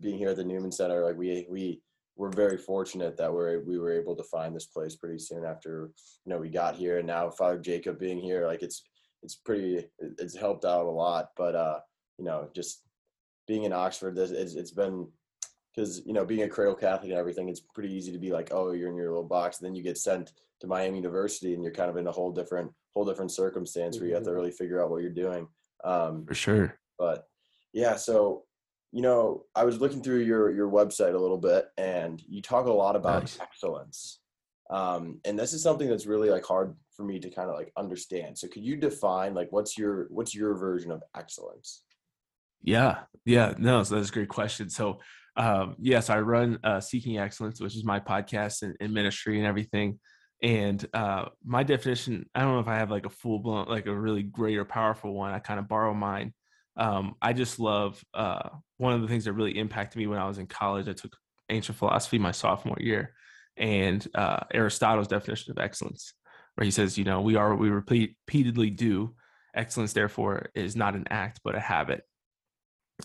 being 0.01 0.19
here 0.19 0.31
at 0.31 0.37
the 0.37 0.45
Newman 0.45 0.73
Center, 0.73 1.05
like 1.05 1.17
we 1.17 1.47
we 1.51 1.83
we're 2.17 2.31
very 2.31 2.59
fortunate 2.59 3.17
that 3.17 3.33
we're 3.33 3.61
we 3.61 3.79
were 3.79 3.93
able 3.93 4.15
to 4.17 4.25
find 4.25 4.55
this 4.55 4.67
place 4.67 4.97
pretty 4.97 5.19
soon 5.19 5.45
after 5.45 5.91
you 6.25 6.31
know 6.33 6.39
we 6.39 6.49
got 6.51 6.75
here, 6.77 6.99
and 6.99 7.07
now 7.07 7.31
Father 7.31 7.59
Jacob 7.59 7.99
being 7.99 8.19
here, 8.19 8.47
like 8.47 8.63
it's 8.63 8.83
it's 9.23 9.37
pretty 9.37 9.87
it's 10.19 10.37
helped 10.37 10.65
out 10.65 10.87
a 10.87 10.91
lot. 10.91 11.29
But 11.37 11.55
uh, 11.55 11.81
you 12.19 12.25
know, 12.25 12.49
just 12.55 12.83
being 13.47 13.65
in 13.65 13.73
Oxford, 13.73 14.15
this- 14.17 14.31
it's 14.31 14.55
it's 14.55 14.71
been 14.73 15.09
because 15.75 16.03
you 16.05 16.13
know 16.13 16.25
being 16.25 16.43
a 16.43 16.49
cradle 16.49 16.75
Catholic 16.75 17.11
and 17.11 17.19
everything, 17.19 17.49
it's 17.49 17.61
pretty 17.61 17.93
easy 17.93 18.13
to 18.13 18.19
be 18.19 18.33
like, 18.33 18.49
oh, 18.53 18.73
you're 18.73 18.89
in 18.89 18.97
your 18.97 19.09
little 19.09 19.23
box. 19.25 19.59
And 19.61 19.67
then 19.67 19.75
you 19.75 19.83
get 19.83 19.99
sent 19.99 20.33
to 20.61 20.67
Miami 20.67 20.97
University, 20.97 21.55
and 21.55 21.63
you're 21.63 21.73
kind 21.73 21.89
of 21.91 21.97
in 21.97 22.07
a 22.07 22.13
whole 22.13 22.33
different 22.33 22.71
whole 22.95 23.05
different 23.05 23.31
circumstance 23.31 23.99
where 23.99 24.09
you 24.09 24.15
have 24.15 24.25
to 24.25 24.31
Mhm. 24.31 24.35
really 24.35 24.51
figure 24.51 24.83
out 24.83 24.91
what 24.91 25.01
you're 25.03 25.11
doing. 25.13 25.47
Um, 25.85 26.27
For 26.27 26.35
sure. 26.35 26.79
but 26.99 27.29
yeah, 27.73 27.97
so 27.97 28.45
you 28.93 29.03
know, 29.03 29.45
I 29.55 29.65
was 29.65 29.81
looking 29.81 30.03
through 30.03 30.21
your 30.21 30.51
your 30.51 30.69
website 30.69 31.15
a 31.15 31.19
little 31.19 31.39
bit, 31.39 31.67
and 31.79 32.23
you 32.29 32.43
talk 32.43 32.67
a 32.67 32.73
lot 32.73 32.97
about 32.97 33.23
Nice. 33.23 33.39
excellence. 33.41 34.21
Um, 34.71 35.21
and 35.25 35.39
this 35.39 35.53
is 35.53 35.63
something 35.63 35.89
that's 35.89 36.07
really 36.07 36.31
like 36.31 36.45
hard 36.45 36.77
for 36.97 37.05
me 37.05 37.19
to 37.19 37.31
kind 37.31 37.51
of 37.51 37.57
like 37.57 37.73
understand. 37.77 38.39
So 38.39 38.47
could 38.47 38.65
you 38.65 38.77
define 38.77 39.35
like 39.35 39.49
what's 39.51 39.77
your 39.77 40.07
what's 40.11 40.35
your 40.35 40.55
version 40.55 40.91
of 40.91 41.03
excellence? 41.17 41.85
Yeah, 42.63 42.99
yeah, 43.25 43.55
no, 43.59 43.83
so 43.83 43.97
that's 43.97 44.11
a 44.11 44.13
great 44.13 44.29
question. 44.29 44.69
So, 44.69 44.99
um, 45.37 45.77
yes, 45.79 46.11
I 46.11 46.21
run 46.21 46.59
uh, 46.63 46.81
Seeking 46.81 47.19
Excellence, 47.19 47.61
which 47.61 47.75
is 47.75 47.85
my 47.85 48.01
podcast 48.01 48.63
and, 48.63 48.77
and 48.81 48.93
ministry 48.93 49.39
and 49.39 49.47
everything. 49.47 49.99
And 50.43 50.85
uh, 50.93 51.27
my 51.45 51.63
definition, 51.63 52.29
I 52.35 52.41
don't 52.41 52.55
know 52.55 52.61
if 52.61 52.69
I 52.69 52.77
have 52.77 52.91
like 52.91 53.07
a 53.07 53.11
full 53.11 53.39
blown, 53.39 53.67
like 53.67 53.87
a 53.87 53.99
really 53.99 54.23
great 54.23 54.59
or 54.59 54.65
powerful 54.65 55.15
one. 55.15 55.33
I 55.33 55.39
kind 55.39 55.59
of 55.59 55.69
borrow 55.69 55.95
mine. 55.95 56.35
Um, 56.77 57.15
I 57.21 57.33
just 57.33 57.59
love 57.59 58.03
uh, 58.15 58.49
one 58.79 58.93
of 58.93 59.03
the 59.03 59.09
things 59.09 59.25
that 59.25 59.33
really 59.33 59.59
impacted 59.59 59.99
me 59.99 60.07
when 60.07 60.19
I 60.19 60.29
was 60.29 60.39
in 60.39 60.47
college. 60.47 60.89
I 60.89 60.93
took 60.93 61.17
ancient 61.49 61.79
philosophy 61.79 62.19
my 62.19 62.31
sophomore 62.31 62.79
year, 62.81 63.15
and 63.57 64.07
uh, 64.15 64.41
Aristotle's 64.53 65.09
definition 65.09 65.51
of 65.51 65.59
excellence, 65.59 66.15
where 66.55 66.65
he 66.65 66.71
says, 66.71 66.97
you 66.97 67.05
know, 67.05 67.21
we 67.21 67.37
are 67.37 67.51
what 67.51 67.59
we 67.59 67.71
repeat, 67.71 68.17
repeatedly 68.27 68.71
do. 68.71 69.15
Excellence, 69.55 69.93
therefore, 69.93 70.51
is 70.55 70.77
not 70.77 70.95
an 70.95 71.07
act 71.11 71.41
but 71.43 71.57
a 71.57 71.61
habit. 71.61 72.03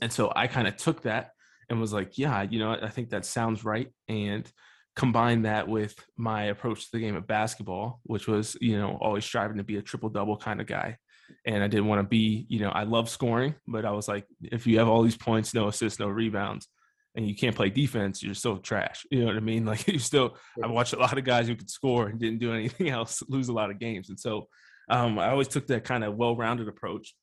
And 0.01 0.11
so 0.11 0.31
I 0.35 0.47
kind 0.47 0.67
of 0.67 0.77
took 0.77 1.01
that 1.03 1.31
and 1.69 1.81
was 1.81 1.93
like, 1.93 2.17
yeah, 2.17 2.43
you 2.43 2.59
know, 2.59 2.71
I 2.71 2.89
think 2.89 3.09
that 3.09 3.25
sounds 3.25 3.63
right. 3.65 3.89
And 4.07 4.49
combine 4.95 5.41
that 5.43 5.67
with 5.67 5.95
my 6.15 6.43
approach 6.43 6.85
to 6.85 6.91
the 6.93 6.99
game 6.99 7.15
of 7.15 7.27
basketball, 7.27 7.99
which 8.03 8.27
was, 8.27 8.55
you 8.61 8.77
know, 8.77 8.97
always 9.01 9.25
striving 9.25 9.57
to 9.57 9.63
be 9.63 9.77
a 9.77 9.81
triple 9.81 10.09
double 10.09 10.37
kind 10.37 10.61
of 10.61 10.67
guy. 10.67 10.97
And 11.45 11.63
I 11.63 11.67
didn't 11.67 11.87
want 11.87 11.99
to 11.99 12.07
be, 12.07 12.45
you 12.49 12.59
know, 12.59 12.69
I 12.69 12.83
love 12.83 13.09
scoring, 13.09 13.55
but 13.67 13.85
I 13.85 13.91
was 13.91 14.07
like, 14.07 14.25
if 14.41 14.67
you 14.67 14.79
have 14.79 14.87
all 14.87 15.01
these 15.03 15.17
points, 15.17 15.53
no 15.53 15.67
assists, 15.67 15.99
no 15.99 16.07
rebounds, 16.07 16.67
and 17.15 17.27
you 17.27 17.35
can't 17.35 17.55
play 17.55 17.69
defense, 17.69 18.21
you're 18.21 18.33
still 18.33 18.57
trash. 18.57 19.05
You 19.09 19.21
know 19.21 19.27
what 19.27 19.37
I 19.37 19.39
mean? 19.39 19.65
Like 19.75 19.87
you 19.87 19.99
still, 19.99 20.37
I 20.61 20.67
watched 20.67 20.93
a 20.93 20.99
lot 20.99 21.17
of 21.17 21.23
guys 21.23 21.47
who 21.47 21.55
could 21.55 21.69
score 21.69 22.07
and 22.07 22.19
didn't 22.19 22.39
do 22.39 22.53
anything 22.53 22.89
else 22.97 23.23
lose 23.27 23.49
a 23.49 23.53
lot 23.53 23.71
of 23.71 23.79
games. 23.79 24.09
And 24.09 24.19
so 24.19 24.47
um, 24.89 25.17
I 25.17 25.29
always 25.29 25.47
took 25.47 25.67
that 25.67 25.83
kind 25.83 26.03
of 26.03 26.15
well-rounded 26.15 26.67
approach, 26.67 27.15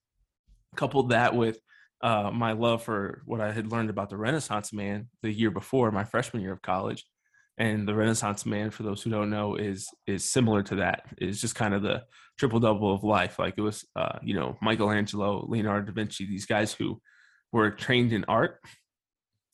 coupled 0.77 1.11
that 1.11 1.35
with 1.35 1.59
uh, 2.03 2.31
my 2.33 2.53
love 2.53 2.83
for 2.83 3.23
what 3.27 3.41
I 3.41 3.53
had 3.53 3.71
learned 3.71 3.91
about 3.91 4.11
the 4.11 4.17
Renaissance 4.17 4.73
man 4.73 5.09
the 5.23 5.33
year 5.33 5.51
before, 5.51 5.91
my 5.93 6.05
freshman 6.05 6.43
year 6.43 6.53
of 6.53 6.63
college. 6.63 7.05
And 7.59 7.87
the 7.87 7.95
Renaissance 7.95 8.47
man, 8.47 8.71
for 8.71 8.83
those 8.83 9.03
who 9.03 9.11
don't 9.11 9.31
know, 9.31 9.57
is 9.57 9.89
is 10.07 10.29
similar 10.29 10.63
to 10.65 10.77
that. 10.77 11.05
It's 11.19 11.41
just 11.41 11.55
kind 11.55 11.75
of 11.75 11.83
the 11.83 12.03
triple 12.39 12.61
double 12.61 12.95
of 12.95 13.05
life. 13.05 13.39
Like 13.39 13.55
it 13.57 13.61
was, 13.61 13.85
uh, 13.95 14.19
you 14.23 14.35
know, 14.35 14.57
Michelangelo, 14.63 15.45
Leonardo 15.49 15.87
da 15.87 15.93
Vinci, 15.93 16.27
these 16.27 16.47
guys 16.47 16.73
who 16.73 17.01
were 17.53 17.71
trained 17.71 18.13
in 18.13 18.25
art, 18.27 18.59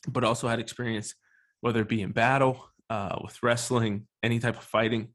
but 0.06 0.24
also 0.24 0.46
had 0.48 0.60
experience, 0.60 1.14
whether 1.60 1.80
it 1.80 1.88
be 1.88 2.02
in 2.02 2.12
battle, 2.12 2.64
uh, 2.88 3.18
with 3.22 3.42
wrestling, 3.42 4.06
any 4.22 4.38
type 4.38 4.56
of 4.56 4.64
fighting, 4.64 5.08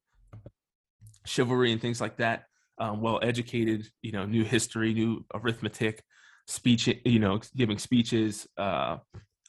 chivalry, 1.26 1.72
and 1.72 1.82
things 1.82 2.02
like 2.02 2.17
that. 2.17 2.43
Um, 2.80 3.02
well 3.02 3.19
educated, 3.22 3.88
you 4.02 4.12
know, 4.12 4.26
new 4.26 4.43
history, 4.43 4.93
new 4.93 5.24
arithmetic, 5.34 6.04
speech, 6.48 6.89
you 7.06 7.19
know, 7.19 7.39
giving 7.56 7.78
speeches, 7.78 8.48
uh, 8.58 8.98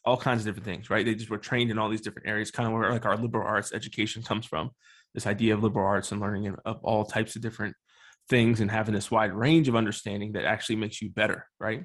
all 0.05 0.17
kinds 0.17 0.41
of 0.43 0.47
different 0.47 0.67
things, 0.67 0.91
right? 0.91 1.05
They 1.05 1.15
just 1.15 1.31
were 1.31 1.39
trained 1.39 1.71
in 1.71 1.79
all 1.79 1.89
these 1.89 2.01
different 2.03 2.29
areas, 2.29 2.51
kind 2.51 2.67
of 2.67 2.73
where 2.75 2.91
like 2.91 3.07
our 3.07 3.17
liberal 3.17 3.47
arts 3.47 3.73
education 3.73 4.23
comes 4.23 4.47
from. 4.47 4.71
This 5.15 5.27
idea 5.27 5.55
of 5.55 5.63
liberal 5.63 5.87
arts 5.87 6.13
and 6.13 6.21
learning 6.21 6.55
of- 6.65 6.81
all 6.83 7.05
types 7.05 7.37
of 7.37 7.43
different 7.43 7.75
things 8.29 8.61
and 8.61 8.71
having 8.71 8.95
this 8.95 9.11
wide 9.11 9.33
range 9.33 9.69
of 9.69 9.77
understanding 9.77 10.33
that 10.33 10.45
actually 10.45 10.77
makes 10.77 11.01
you 11.01 11.11
better, 11.11 11.47
right? 11.59 11.85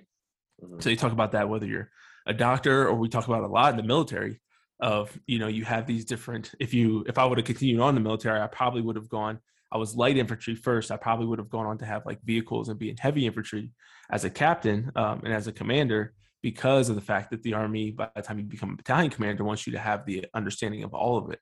Mhm. 0.61 0.81
So 0.81 0.89
you 0.89 0.95
talk 0.95 1.11
about 1.11 1.31
that 1.33 1.47
whether 1.49 1.65
you're 1.65 1.89
a 2.25 2.33
doctor 2.33 2.87
or 2.87 2.95
we 2.95 3.09
talk 3.09 3.27
about 3.27 3.43
a 3.43 3.47
lot 3.47 3.71
in 3.71 3.77
the 3.77 3.83
military 3.83 4.41
of 4.81 5.17
you 5.27 5.39
know 5.39 5.47
you 5.47 5.65
have 5.65 5.85
these 5.85 6.05
different 6.05 6.53
if 6.59 6.73
you 6.73 7.03
if 7.07 7.17
I 7.17 7.25
would 7.25 7.37
have 7.37 7.45
continued 7.45 7.81
on 7.81 7.89
in 7.89 7.95
the 7.95 8.01
military 8.01 8.39
I 8.39 8.47
probably 8.47 8.81
would 8.81 8.95
have 8.95 9.09
gone 9.09 9.39
I 9.71 9.77
was 9.77 9.95
light 9.95 10.17
infantry 10.17 10.55
first 10.55 10.89
I 10.91 10.97
probably 10.97 11.25
would 11.27 11.39
have 11.39 11.49
gone 11.49 11.65
on 11.65 11.77
to 11.79 11.85
have 11.85 12.05
like 12.05 12.21
vehicles 12.23 12.69
and 12.69 12.79
be 12.79 12.89
in 12.89 12.95
heavy 12.97 13.25
infantry 13.25 13.71
as 14.09 14.23
a 14.23 14.29
captain 14.29 14.91
um, 14.95 15.21
and 15.25 15.33
as 15.33 15.47
a 15.47 15.51
commander 15.51 16.13
because 16.41 16.89
of 16.89 16.95
the 16.95 17.01
fact 17.01 17.31
that 17.31 17.43
the 17.43 17.53
army 17.53 17.91
by 17.91 18.09
the 18.15 18.21
time 18.21 18.39
you 18.39 18.45
become 18.45 18.71
a 18.71 18.75
battalion 18.75 19.11
commander 19.11 19.43
wants 19.43 19.67
you 19.67 19.73
to 19.73 19.79
have 19.79 20.05
the 20.05 20.25
understanding 20.33 20.83
of 20.83 20.93
all 20.93 21.17
of 21.17 21.31
it 21.31 21.39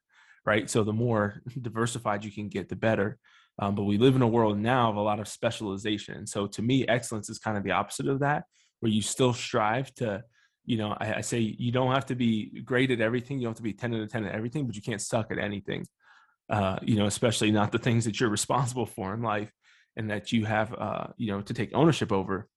right? 0.48 0.70
So 0.70 0.84
the 0.84 0.94
more 0.94 1.42
diversified 1.62 2.26
you 2.26 2.32
can 2.32 2.48
get 2.48 2.70
the 2.70 2.76
better. 2.76 3.20
Um, 3.60 3.76
but 3.76 3.84
we 3.84 3.98
live 3.98 4.16
in 4.16 4.22
a 4.22 4.28
world 4.28 4.58
now 4.58 4.90
of 4.90 4.96
a 4.96 5.02
lot 5.02 5.20
of 5.20 5.28
specialization. 5.28 6.26
So 6.26 6.48
to 6.48 6.62
me 6.62 6.88
excellence 6.88 7.30
is 7.30 7.38
kind 7.38 7.58
of 7.58 7.64
the 7.64 7.72
opposite 7.72 8.08
of 8.08 8.22
that 8.22 8.46
where 8.80 8.92
you 8.92 9.02
still 9.02 9.34
strive 9.34 9.94
to 9.96 10.24
you 10.64 10.78
know 10.78 10.96
I, 11.00 11.16
I 11.16 11.22
say 11.22 11.40
you 11.40 11.72
don't 11.72 11.94
have 11.94 12.06
to 12.08 12.16
be 12.16 12.62
great 12.62 12.92
at 12.92 13.02
everything. 13.02 13.40
You 13.40 13.46
don't 13.46 13.52
have 13.52 13.58
to 13.58 13.64
be 13.64 13.74
10 13.74 13.96
out 13.96 14.02
of 14.02 14.10
10 14.10 14.26
at 14.26 14.36
everything 14.36 14.66
but 14.66 14.76
you 14.76 14.82
can't 14.82 15.02
suck 15.02 15.32
at 15.32 15.40
anything 15.40 15.86
uh, 16.50 16.78
you 16.82 16.96
know 16.96 17.08
especially 17.08 17.52
not 17.52 17.72
the 17.72 17.80
things 17.80 18.06
that 18.06 18.20
you're 18.20 18.30
responsible 18.40 18.86
for 18.86 19.14
in 19.14 19.22
life 19.22 19.52
and 19.96 20.12
that 20.12 20.32
you 20.32 20.46
have 20.46 20.74
uh, 20.74 21.08
you 21.18 21.32
know 21.32 21.42
to 21.42 21.54
take 21.54 21.72
ownership 21.74 22.12
over. 22.12 22.48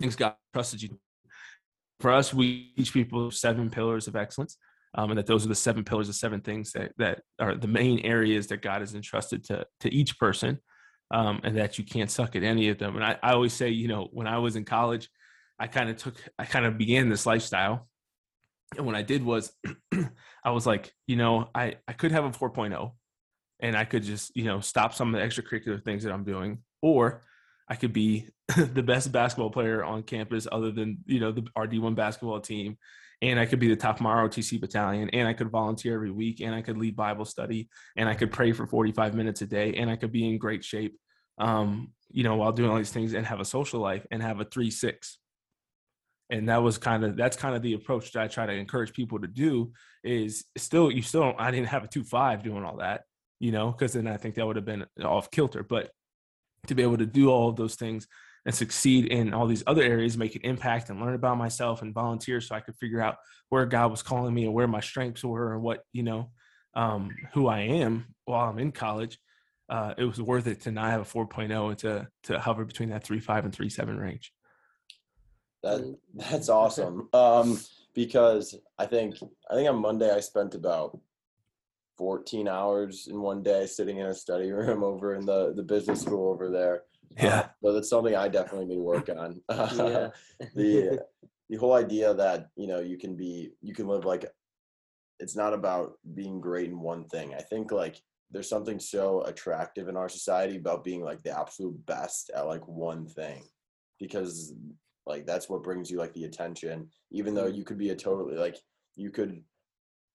Things 0.00 0.16
god 0.16 0.34
trusted 0.52 0.82
you 0.82 0.98
for 2.00 2.10
us 2.10 2.32
we 2.32 2.72
teach 2.76 2.92
people 2.92 3.30
seven 3.30 3.70
pillars 3.70 4.08
of 4.08 4.16
excellence 4.16 4.56
um, 4.94 5.10
and 5.10 5.18
that 5.18 5.26
those 5.26 5.44
are 5.44 5.48
the 5.48 5.54
seven 5.54 5.84
pillars 5.84 6.06
the 6.06 6.12
seven 6.12 6.40
things 6.40 6.72
that 6.72 6.92
that 6.98 7.22
are 7.38 7.54
the 7.54 7.66
main 7.66 7.98
areas 8.00 8.46
that 8.46 8.62
god 8.62 8.80
has 8.80 8.94
entrusted 8.94 9.44
to 9.44 9.64
to 9.80 9.92
each 9.92 10.18
person 10.18 10.58
um, 11.10 11.40
and 11.42 11.56
that 11.56 11.78
you 11.78 11.84
can't 11.84 12.10
suck 12.10 12.36
at 12.36 12.42
any 12.42 12.68
of 12.68 12.78
them 12.78 12.96
and 12.96 13.04
I, 13.04 13.18
I 13.22 13.32
always 13.32 13.52
say 13.52 13.68
you 13.70 13.88
know 13.88 14.08
when 14.12 14.26
i 14.26 14.38
was 14.38 14.56
in 14.56 14.64
college 14.64 15.08
I 15.58 15.66
kind 15.66 15.90
of 15.90 15.96
took, 15.96 16.14
I 16.38 16.44
kind 16.44 16.66
of 16.66 16.78
began 16.78 17.08
this 17.08 17.26
lifestyle. 17.26 17.88
And 18.76 18.86
what 18.86 18.94
I 18.94 19.02
did 19.02 19.24
was, 19.24 19.52
I 20.44 20.50
was 20.50 20.66
like, 20.66 20.92
you 21.06 21.16
know, 21.16 21.48
I, 21.54 21.76
I 21.88 21.94
could 21.94 22.12
have 22.12 22.24
a 22.24 22.30
4.0 22.30 22.92
and 23.60 23.76
I 23.76 23.84
could 23.84 24.04
just, 24.04 24.36
you 24.36 24.44
know, 24.44 24.60
stop 24.60 24.94
some 24.94 25.14
of 25.14 25.20
the 25.20 25.26
extracurricular 25.26 25.82
things 25.82 26.04
that 26.04 26.12
I'm 26.12 26.24
doing, 26.24 26.58
or 26.80 27.22
I 27.68 27.76
could 27.76 27.92
be 27.92 28.28
the 28.56 28.82
best 28.82 29.12
basketball 29.12 29.50
player 29.50 29.84
on 29.84 30.02
campus 30.02 30.46
other 30.50 30.70
than, 30.70 30.98
you 31.06 31.20
know, 31.20 31.32
the 31.32 31.42
RD1 31.56 31.94
basketball 31.94 32.40
team. 32.40 32.78
And 33.20 33.38
I 33.38 33.46
could 33.46 33.58
be 33.58 33.68
the 33.68 33.76
top 33.76 33.96
of 33.96 34.02
my 34.02 34.14
ROTC 34.14 34.60
battalion, 34.60 35.10
and 35.10 35.26
I 35.26 35.32
could 35.32 35.50
volunteer 35.50 35.94
every 35.94 36.12
week, 36.12 36.40
and 36.40 36.54
I 36.54 36.62
could 36.62 36.78
lead 36.78 36.94
Bible 36.94 37.24
study, 37.24 37.68
and 37.96 38.08
I 38.08 38.14
could 38.14 38.30
pray 38.30 38.52
for 38.52 38.64
45 38.64 39.14
minutes 39.14 39.42
a 39.42 39.46
day, 39.46 39.74
and 39.74 39.90
I 39.90 39.96
could 39.96 40.12
be 40.12 40.28
in 40.28 40.38
great 40.38 40.64
shape, 40.64 40.96
um, 41.36 41.92
you 42.12 42.22
know, 42.22 42.36
while 42.36 42.52
doing 42.52 42.70
all 42.70 42.76
these 42.76 42.92
things 42.92 43.14
and 43.14 43.26
have 43.26 43.40
a 43.40 43.44
social 43.44 43.80
life 43.80 44.06
and 44.12 44.22
have 44.22 44.38
a 44.38 44.44
three 44.44 44.70
six. 44.70 45.18
And 46.30 46.48
that 46.48 46.62
was 46.62 46.78
kind 46.78 47.04
of 47.04 47.16
that's 47.16 47.36
kind 47.36 47.56
of 47.56 47.62
the 47.62 47.72
approach 47.72 48.12
that 48.12 48.22
I 48.22 48.28
try 48.28 48.46
to 48.46 48.52
encourage 48.52 48.92
people 48.92 49.18
to 49.18 49.26
do 49.26 49.72
is 50.04 50.44
still 50.56 50.88
you 50.88 51.02
still 51.02 51.34
I 51.38 51.50
didn't 51.50 51.68
have 51.68 51.84
a 51.84 51.88
two 51.88 52.04
five 52.04 52.44
doing 52.44 52.64
all 52.64 52.76
that, 52.76 53.02
you 53.40 53.50
know, 53.50 53.72
because 53.72 53.94
then 53.94 54.06
I 54.06 54.16
think 54.16 54.36
that 54.36 54.46
would 54.46 54.56
have 54.56 54.64
been 54.64 54.86
off 55.02 55.30
kilter. 55.32 55.64
But 55.64 55.90
to 56.66 56.74
be 56.74 56.82
able 56.82 56.98
to 56.98 57.06
do 57.06 57.30
all 57.30 57.48
of 57.48 57.56
those 57.56 57.74
things 57.74 58.06
and 58.44 58.54
succeed 58.54 59.06
in 59.06 59.34
all 59.34 59.46
these 59.46 59.64
other 59.66 59.82
areas, 59.82 60.16
make 60.16 60.34
an 60.34 60.42
impact 60.42 60.90
and 60.90 61.00
learn 61.00 61.14
about 61.14 61.38
myself 61.38 61.82
and 61.82 61.94
volunteer 61.94 62.40
so 62.40 62.54
I 62.54 62.60
could 62.60 62.76
figure 62.76 63.00
out 63.00 63.16
where 63.48 63.66
God 63.66 63.90
was 63.90 64.02
calling 64.02 64.34
me 64.34 64.44
and 64.44 64.54
where 64.54 64.68
my 64.68 64.80
strengths 64.80 65.24
were 65.24 65.54
and 65.54 65.62
what, 65.62 65.82
you 65.92 66.02
know, 66.02 66.30
um, 66.74 67.10
who 67.32 67.46
I 67.46 67.60
am 67.60 68.14
while 68.24 68.48
I'm 68.48 68.58
in 68.58 68.72
college. 68.72 69.18
Uh, 69.68 69.92
it 69.98 70.04
was 70.04 70.20
worth 70.20 70.46
it 70.46 70.62
to 70.62 70.70
not 70.70 70.90
have 70.90 71.02
a 71.02 71.04
4.0 71.04 71.68
and 71.68 71.78
to 71.78 72.08
to 72.24 72.38
hover 72.38 72.64
between 72.64 72.88
that 72.88 73.04
3.5 73.04 73.44
and 73.44 73.52
3.7 73.52 74.00
range. 74.00 74.32
That 75.62 75.96
that's 76.14 76.48
awesome. 76.48 77.08
Um, 77.12 77.60
because 77.94 78.54
I 78.78 78.86
think 78.86 79.16
I 79.50 79.54
think 79.54 79.68
on 79.68 79.76
Monday 79.76 80.10
I 80.10 80.20
spent 80.20 80.54
about 80.54 80.98
14 81.98 82.48
hours 82.48 83.08
in 83.10 83.20
one 83.20 83.42
day 83.42 83.66
sitting 83.66 83.98
in 83.98 84.06
a 84.06 84.14
study 84.14 84.50
room 84.52 84.82
over 84.82 85.14
in 85.14 85.26
the 85.26 85.52
the 85.54 85.62
business 85.62 86.00
school 86.02 86.30
over 86.30 86.48
there. 86.50 86.84
Yeah. 87.16 87.40
Uh, 87.40 87.48
so 87.62 87.72
that's 87.72 87.90
something 87.90 88.14
I 88.14 88.28
definitely 88.28 88.66
need 88.66 88.76
to 88.76 88.82
work 88.82 89.10
on. 89.10 89.40
Yeah. 89.50 90.10
the 90.54 91.04
the 91.50 91.56
whole 91.56 91.74
idea 91.74 92.14
that 92.14 92.48
you 92.56 92.66
know 92.66 92.80
you 92.80 92.96
can 92.96 93.16
be 93.16 93.50
you 93.60 93.74
can 93.74 93.88
live 93.88 94.04
like 94.04 94.24
it's 95.18 95.34
not 95.34 95.52
about 95.52 95.94
being 96.14 96.40
great 96.40 96.70
in 96.70 96.80
one 96.80 97.04
thing. 97.04 97.34
I 97.34 97.42
think 97.42 97.72
like 97.72 98.00
there's 98.30 98.48
something 98.48 98.78
so 98.78 99.22
attractive 99.22 99.88
in 99.88 99.96
our 99.96 100.08
society 100.08 100.56
about 100.56 100.84
being 100.84 101.02
like 101.02 101.22
the 101.22 101.36
absolute 101.36 101.84
best 101.86 102.30
at 102.34 102.46
like 102.46 102.66
one 102.68 103.06
thing 103.06 103.42
because 103.98 104.54
like 105.06 105.26
that's 105.26 105.48
what 105.48 105.62
brings 105.62 105.90
you 105.90 105.98
like 105.98 106.12
the 106.12 106.24
attention 106.24 106.88
even 107.10 107.34
though 107.34 107.46
you 107.46 107.64
could 107.64 107.78
be 107.78 107.90
a 107.90 107.96
totally 107.96 108.36
like 108.36 108.58
you 108.96 109.10
could 109.10 109.42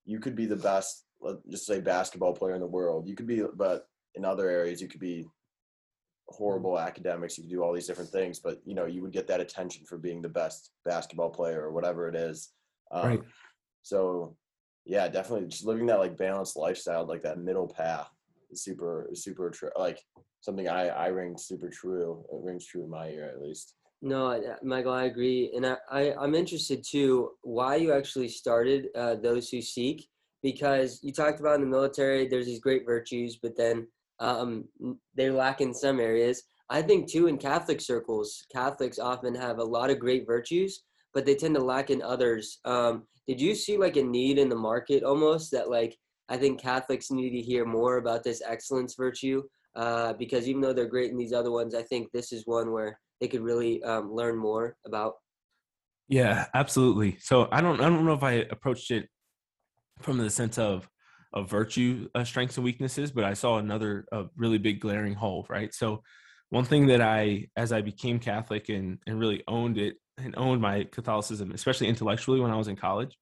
you 0.06 0.20
could 0.20 0.36
be 0.36 0.46
the 0.46 0.56
best 0.56 1.06
let's 1.13 1.13
just 1.50 1.66
say 1.66 1.80
basketball 1.82 2.34
player 2.34 2.56
in 2.56 2.62
the 2.62 2.68
world. 2.68 3.08
You 3.08 3.16
could 3.16 3.28
be 3.28 3.44
but 3.56 3.88
in 4.16 4.26
other 4.26 4.50
areas 4.50 4.82
you 4.82 4.88
could 4.88 5.00
be 5.00 5.26
horrible 6.28 6.80
academics. 6.80 7.38
You 7.38 7.44
could 7.44 7.52
do 7.52 7.64
all 7.64 7.74
these 7.74 7.88
different 7.88 8.10
things 8.12 8.40
but 8.40 8.62
you 8.66 8.76
know 8.76 8.86
you 8.86 9.02
would 9.02 9.12
get 9.14 9.28
that 9.28 9.42
attention 9.42 9.86
for 9.86 9.98
being 9.98 10.22
the 10.22 10.30
best 10.30 10.72
basketball 10.86 11.30
player 11.30 11.62
or 11.62 11.72
whatever 11.72 12.08
it 12.08 12.16
is. 12.16 12.52
Um, 12.92 13.06
Right. 13.08 13.22
so 13.82 14.36
yeah 14.86 15.08
definitely 15.08 15.48
just 15.48 15.66
living 15.66 15.86
that 15.88 16.00
like 16.00 16.18
balanced 16.18 16.58
lifestyle 16.58 17.06
like 17.06 17.24
that 17.24 17.40
middle 17.40 17.68
path 17.68 18.10
is 18.52 18.62
super 18.62 19.10
super 19.14 19.50
true 19.50 19.70
like 19.78 20.00
something 20.42 20.68
i 20.68 20.90
i 20.90 21.08
ring 21.08 21.38
super 21.38 21.70
true 21.70 22.24
it 22.32 22.40
rings 22.44 22.66
true 22.66 22.84
in 22.84 22.90
my 22.90 23.08
ear 23.10 23.32
at 23.34 23.42
least. 23.42 23.76
No, 24.06 24.38
Michael, 24.62 24.92
I 24.92 25.06
agree, 25.06 25.54
and 25.56 25.66
I, 25.66 25.78
I 25.90 26.14
I'm 26.20 26.36
interested 26.36 26.84
too 26.86 27.30
why 27.42 27.78
you 27.78 27.94
actually 27.94 28.28
started 28.28 28.90
uh, 28.98 29.16
those 29.16 29.48
who 29.50 29.62
seek 29.62 30.06
because 30.44 31.00
you 31.02 31.12
talked 31.12 31.40
about 31.40 31.56
in 31.56 31.62
the 31.62 31.68
military 31.68 32.28
there's 32.28 32.46
these 32.46 32.60
great 32.60 32.86
virtues, 32.86 33.40
but 33.42 33.58
then 33.58 33.88
um, 34.20 34.66
they 35.16 35.32
lack 35.32 35.62
in 35.62 35.74
some 35.74 36.00
areas. 36.00 36.44
I 36.70 36.82
think 36.82 37.10
too 37.10 37.28
in 37.28 37.38
Catholic 37.38 37.82
circles, 37.82 38.46
Catholics 38.52 39.00
often 39.00 39.34
have 39.34 39.58
a 39.58 39.64
lot 39.64 39.90
of 39.90 40.00
great 40.00 40.26
virtues, 40.28 40.84
but 41.14 41.26
they 41.26 41.36
tend 41.36 41.56
to 41.56 41.64
lack 41.64 41.90
in 41.90 42.02
others. 42.02 42.60
Um, 42.66 43.04
did 43.28 43.40
you 43.40 43.56
see 43.56 43.78
like 43.78 43.98
a 43.98 44.04
need 44.04 44.38
in 44.38 44.50
the 44.50 44.56
market 44.56 45.04
almost 45.04 45.52
that 45.52 45.70
like 45.70 45.98
I 46.30 46.38
think 46.38 46.62
Catholics 46.62 47.12
need 47.12 47.32
to 47.32 47.42
hear 47.42 47.66
more 47.66 47.98
about 47.98 48.24
this 48.24 48.42
excellence 48.46 48.96
virtue 48.96 49.44
uh, 49.76 50.14
because 50.14 50.48
even 50.48 50.62
though 50.62 50.74
they're 50.74 50.86
great 50.86 51.12
in 51.12 51.18
these 51.18 51.34
other 51.34 51.52
ones, 51.52 51.76
I 51.76 51.84
think 51.84 52.12
this 52.12 52.32
is 52.32 52.44
one 52.46 52.72
where 52.72 53.00
they 53.20 53.28
could 53.28 53.42
really 53.42 53.84
um, 53.84 54.14
learn 54.14 54.38
more 54.38 54.76
about. 54.86 55.16
Yeah, 56.10 56.46
absolutely. 56.54 57.18
So 57.20 57.48
I 57.52 57.62
don't 57.62 57.80
I 57.80 57.90
don't 57.90 58.06
know 58.06 58.14
if 58.14 58.24
I 58.24 58.46
approached 58.52 58.92
it 58.92 59.10
from 60.02 60.18
the 60.18 60.30
sense 60.30 60.58
of 60.58 60.88
of 61.34 61.50
virtue, 61.50 62.08
uh, 62.14 62.24
strengths 62.24 62.58
and 62.58 62.64
weaknesses, 62.64 63.12
but 63.12 63.24
I 63.24 63.34
saw 63.34 63.58
another 63.58 64.06
a 64.12 64.26
really 64.36 64.60
big 64.60 64.80
glaring 64.80 65.16
hole, 65.16 65.48
right? 65.50 65.74
So 65.74 66.04
one 66.50 66.66
thing 66.66 66.88
that 66.88 67.02
I 67.02 67.48
as 67.56 67.72
I 67.72 67.82
became 67.82 68.20
Catholic 68.20 68.70
and 68.70 69.00
and 69.08 69.20
really 69.20 69.44
owned 69.48 69.78
it 69.78 69.96
and 70.18 70.36
owned 70.38 70.62
my 70.62 70.84
Catholicism, 70.92 71.52
especially 71.52 71.88
intellectually 71.88 72.40
when 72.40 72.52
I 72.52 72.58
was 72.58 72.68
in 72.68 72.76
college, 72.76 73.18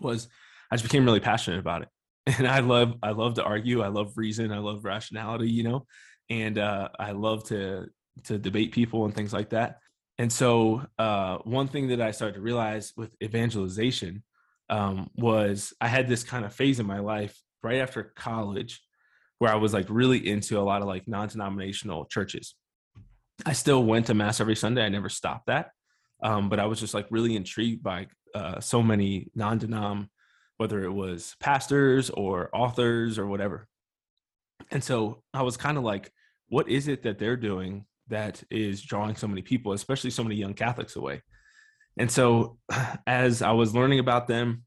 was 0.00 0.28
I 0.70 0.76
just 0.76 0.84
became 0.84 1.04
really 1.04 1.20
passionate 1.20 1.60
about 1.60 1.82
it. 1.82 1.88
And 2.38 2.46
I 2.46 2.60
love 2.60 2.94
I 3.02 3.10
love 3.10 3.34
to 3.34 3.44
argue, 3.44 3.82
I 3.82 3.88
love 3.88 4.16
reason, 4.16 4.52
I 4.52 4.58
love 4.58 4.84
rationality, 4.84 5.50
you 5.50 5.62
know, 5.62 5.86
and 6.28 6.58
uh, 6.58 6.88
I 6.98 7.12
love 7.12 7.44
to 7.44 7.86
to 8.24 8.38
debate 8.38 8.72
people 8.72 9.04
and 9.04 9.14
things 9.14 9.32
like 9.32 9.50
that. 9.50 9.78
And 10.18 10.32
so, 10.32 10.84
uh, 10.98 11.38
one 11.44 11.68
thing 11.68 11.88
that 11.88 12.00
I 12.00 12.10
started 12.10 12.34
to 12.34 12.42
realize 12.42 12.92
with 12.96 13.14
evangelization 13.22 14.22
um, 14.70 15.10
was 15.16 15.74
I 15.80 15.88
had 15.88 16.08
this 16.08 16.22
kind 16.22 16.44
of 16.44 16.54
phase 16.54 16.80
in 16.80 16.86
my 16.86 17.00
life 17.00 17.38
right 17.62 17.80
after 17.80 18.02
college 18.02 18.80
where 19.38 19.52
I 19.52 19.56
was 19.56 19.74
like 19.74 19.86
really 19.88 20.26
into 20.26 20.58
a 20.58 20.62
lot 20.62 20.80
of 20.80 20.88
like 20.88 21.06
non 21.06 21.28
denominational 21.28 22.06
churches. 22.06 22.54
I 23.44 23.52
still 23.52 23.84
went 23.84 24.06
to 24.06 24.14
Mass 24.14 24.40
every 24.40 24.56
Sunday, 24.56 24.84
I 24.84 24.88
never 24.88 25.08
stopped 25.08 25.46
that. 25.46 25.70
Um, 26.22 26.48
but 26.48 26.60
I 26.60 26.66
was 26.66 26.80
just 26.80 26.94
like 26.94 27.06
really 27.10 27.36
intrigued 27.36 27.82
by 27.82 28.06
uh, 28.34 28.60
so 28.60 28.82
many 28.82 29.30
non 29.34 29.58
denom, 29.58 30.08
whether 30.58 30.84
it 30.84 30.92
was 30.92 31.34
pastors 31.40 32.10
or 32.10 32.50
authors 32.54 33.18
or 33.18 33.26
whatever. 33.26 33.66
And 34.70 34.84
so 34.84 35.22
I 35.34 35.42
was 35.42 35.56
kind 35.56 35.78
of 35.78 35.84
like, 35.84 36.12
what 36.48 36.68
is 36.68 36.88
it 36.88 37.02
that 37.04 37.18
they're 37.18 37.36
doing 37.36 37.86
that 38.08 38.42
is 38.50 38.82
drawing 38.82 39.16
so 39.16 39.26
many 39.26 39.40
people, 39.40 39.72
especially 39.72 40.10
so 40.10 40.22
many 40.22 40.34
young 40.34 40.54
Catholics 40.54 40.96
away. 40.96 41.22
And 42.00 42.10
so 42.10 42.56
as 43.06 43.42
I 43.42 43.52
was 43.52 43.74
learning 43.74 43.98
about 43.98 44.26
them 44.26 44.62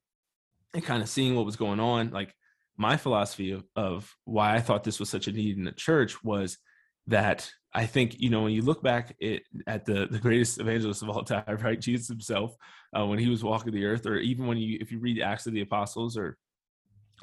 and 0.76 0.84
kind 0.84 1.02
of 1.02 1.10
seeing 1.10 1.36
what 1.36 1.46
was 1.46 1.56
going 1.56 1.80
on, 1.80 2.12
like 2.12 2.32
my 2.78 2.96
philosophy 2.96 3.52
of, 3.54 3.64
of 3.76 4.16
why 4.24 4.56
I 4.56 4.62
thought 4.62 4.84
this 4.84 5.00
was 5.00 5.10
such 5.10 5.28
a 5.28 5.32
need 5.32 5.58
in 5.58 5.64
the 5.64 5.72
church 5.72 6.24
was 6.24 6.60
that 7.08 7.50
I 7.74 7.88
think, 7.88 8.20
you 8.20 8.30
know, 8.30 8.44
when 8.44 8.54
you 8.54 8.62
look 8.62 8.84
back 8.84 9.16
it, 9.20 9.42
at 9.66 9.84
the, 9.84 10.08
the 10.12 10.20
greatest 10.20 10.60
evangelist 10.60 11.02
of 11.02 11.10
all 11.10 11.24
time, 11.24 11.58
right? 11.64 11.82
Jesus 11.82 12.08
himself, 12.08 12.56
uh, 12.96 13.04
when 13.04 13.18
he 13.18 13.30
was 13.30 13.44
walking 13.44 13.74
the 13.74 13.86
earth, 13.86 14.06
or 14.06 14.18
even 14.18 14.46
when 14.46 14.60
you, 14.60 14.78
if 14.80 14.92
you 14.92 15.00
read 15.00 15.18
the 15.18 15.24
Acts 15.24 15.48
of 15.48 15.54
the 15.54 15.62
Apostles 15.62 16.16
or 16.16 16.38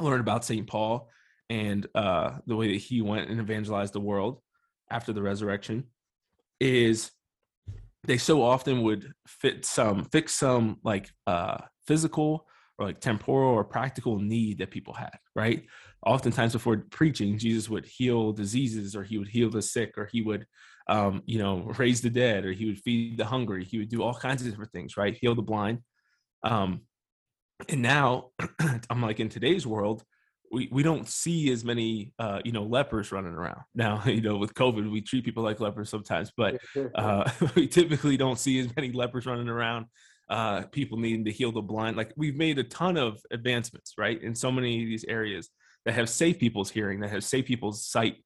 learn 0.01 0.19
about 0.19 0.45
St. 0.45 0.67
Paul 0.67 1.09
and 1.49 1.87
uh, 1.95 2.33
the 2.47 2.57
way 2.57 2.73
that 2.73 2.81
he 2.81 3.01
went 3.01 3.31
and 3.31 3.41
evangelized 3.41 3.93
the 3.93 4.01
world 4.01 4.41
after 4.91 5.13
the 5.13 5.23
resurrection, 5.23 5.85
is 6.59 7.13
they 8.05 8.19
so 8.19 8.43
often 8.43 8.83
would 8.83 9.13
fit 9.27 9.65
some 9.65 10.05
fix 10.07 10.35
some 10.35 10.79
like 10.85 11.11
uh 11.27 11.59
physical 11.87 12.47
or 12.79 12.87
like 12.87 13.01
temporal 13.01 13.53
or 13.53 13.65
practical 13.65 14.19
need 14.19 14.59
that 14.59 14.71
people 14.71 14.95
had 14.95 15.19
right? 15.35 15.65
Oftentimes 16.07 16.53
before 16.55 16.85
preaching 16.91 17.39
jesus 17.39 17.69
would 17.69 17.85
heal 17.85 18.33
diseases 18.33 18.97
or 18.97 19.03
he 19.03 19.19
would 19.19 19.29
heal 19.29 19.51
the 19.51 19.63
sick 19.63 19.99
or 19.99 20.09
he 20.11 20.23
would 20.23 20.47
um 20.89 21.23
you 21.27 21.39
know 21.39 21.73
raise 21.79 22.01
the 22.01 22.11
dead 22.11 22.45
or 22.45 22.53
he 22.53 22.67
would 22.67 22.81
feed 22.81 23.17
the 23.17 23.25
hungry. 23.25 23.65
He 23.65 23.79
would 23.79 23.91
do 23.91 24.03
all 24.03 24.15
kinds 24.15 24.43
of 24.43 24.49
different 24.49 24.73
things 24.73 24.97
right? 24.97 25.17
Heal 25.21 25.35
the 25.35 25.43
blind. 25.43 25.81
Um 26.43 26.83
and 27.69 27.83
now 27.83 28.31
i'm 28.91 29.03
like 29.03 29.21
in 29.21 29.29
today's 29.29 29.67
world 29.67 30.03
we, 30.51 30.69
we 30.73 30.83
don't 30.83 31.09
see 31.09 31.53
as 31.53 31.65
many 31.65 32.13
uh, 32.19 32.41
you 32.45 32.53
know 32.53 32.65
lepers 32.65 33.13
running 33.13 33.33
around. 33.35 33.61
Now 33.75 34.03
you 34.05 34.21
know 34.21 34.37
with 34.37 34.55
covid 34.55 34.91
we 34.91 35.01
treat 35.01 35.25
people 35.25 35.43
like 35.43 35.61
lepers 35.61 35.91
sometimes 35.91 36.33
but 36.37 36.59
uh, 36.95 37.31
we 37.55 37.67
typically 37.67 38.17
don't 38.17 38.39
see 38.39 38.59
as 38.61 38.75
many 38.77 38.93
lepers 38.93 39.27
running 39.27 39.49
around 39.49 39.87
uh, 40.31 40.63
people 40.71 40.97
needing 40.97 41.25
to 41.25 41.33
heal 41.33 41.51
the 41.53 41.61
blind. 41.61 41.97
Like 41.97 42.13
we've 42.17 42.37
made 42.37 42.59
a 42.59 42.65
ton 42.65 42.97
of 42.97 43.21
advancements 43.33 43.95
right 43.99 44.23
in 44.23 44.35
so 44.35 44.51
many 44.53 44.83
of 44.83 44.89
these 44.89 45.05
areas 45.09 45.51
that 45.85 45.95
have 45.95 46.09
saved 46.09 46.39
people's 46.39 46.71
hearing 46.71 47.01
that 47.01 47.11
have 47.11 47.25
saved 47.25 47.49
people's 47.49 47.85
sight 47.85 48.17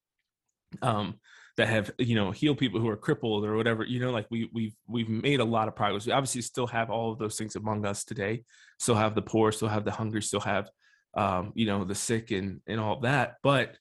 um, 0.82 1.14
that 1.56 1.68
have 1.68 1.90
you 1.98 2.14
know 2.14 2.30
healed 2.30 2.58
people 2.58 2.80
who 2.80 2.88
are 2.88 2.96
crippled 2.96 3.44
or 3.44 3.56
whatever 3.56 3.84
you 3.84 4.00
know 4.00 4.10
like 4.10 4.26
we 4.30 4.50
we've 4.52 4.74
we've 4.88 5.08
made 5.08 5.40
a 5.40 5.44
lot 5.44 5.68
of 5.68 5.76
progress. 5.76 6.06
We 6.06 6.12
obviously 6.12 6.42
still 6.42 6.66
have 6.66 6.90
all 6.90 7.12
of 7.12 7.18
those 7.18 7.36
things 7.36 7.56
among 7.56 7.86
us 7.86 8.04
today. 8.04 8.44
Still 8.78 8.96
have 8.96 9.14
the 9.14 9.22
poor 9.22 9.50
still 9.52 9.68
have 9.68 9.84
the 9.84 9.90
hungry 9.90 10.22
still 10.22 10.40
have 10.40 10.68
um, 11.16 11.52
you 11.54 11.66
know, 11.66 11.84
the 11.84 11.94
sick 11.94 12.30
and 12.30 12.60
and 12.66 12.80
all 12.80 13.00
that. 13.00 13.36
But 13.42 13.76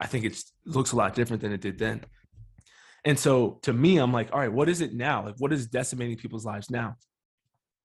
I 0.00 0.06
think 0.06 0.24
it 0.24 0.42
looks 0.64 0.92
a 0.92 0.96
lot 0.96 1.14
different 1.14 1.42
than 1.42 1.52
it 1.52 1.60
did 1.60 1.78
then. 1.78 2.02
And 3.04 3.18
so 3.18 3.58
to 3.62 3.72
me, 3.72 3.98
I'm 3.98 4.12
like, 4.12 4.32
all 4.32 4.40
right, 4.40 4.52
what 4.52 4.68
is 4.68 4.80
it 4.80 4.94
now? 4.94 5.24
Like, 5.26 5.36
what 5.38 5.52
is 5.52 5.66
decimating 5.66 6.16
people's 6.16 6.44
lives 6.44 6.70
now? 6.70 6.96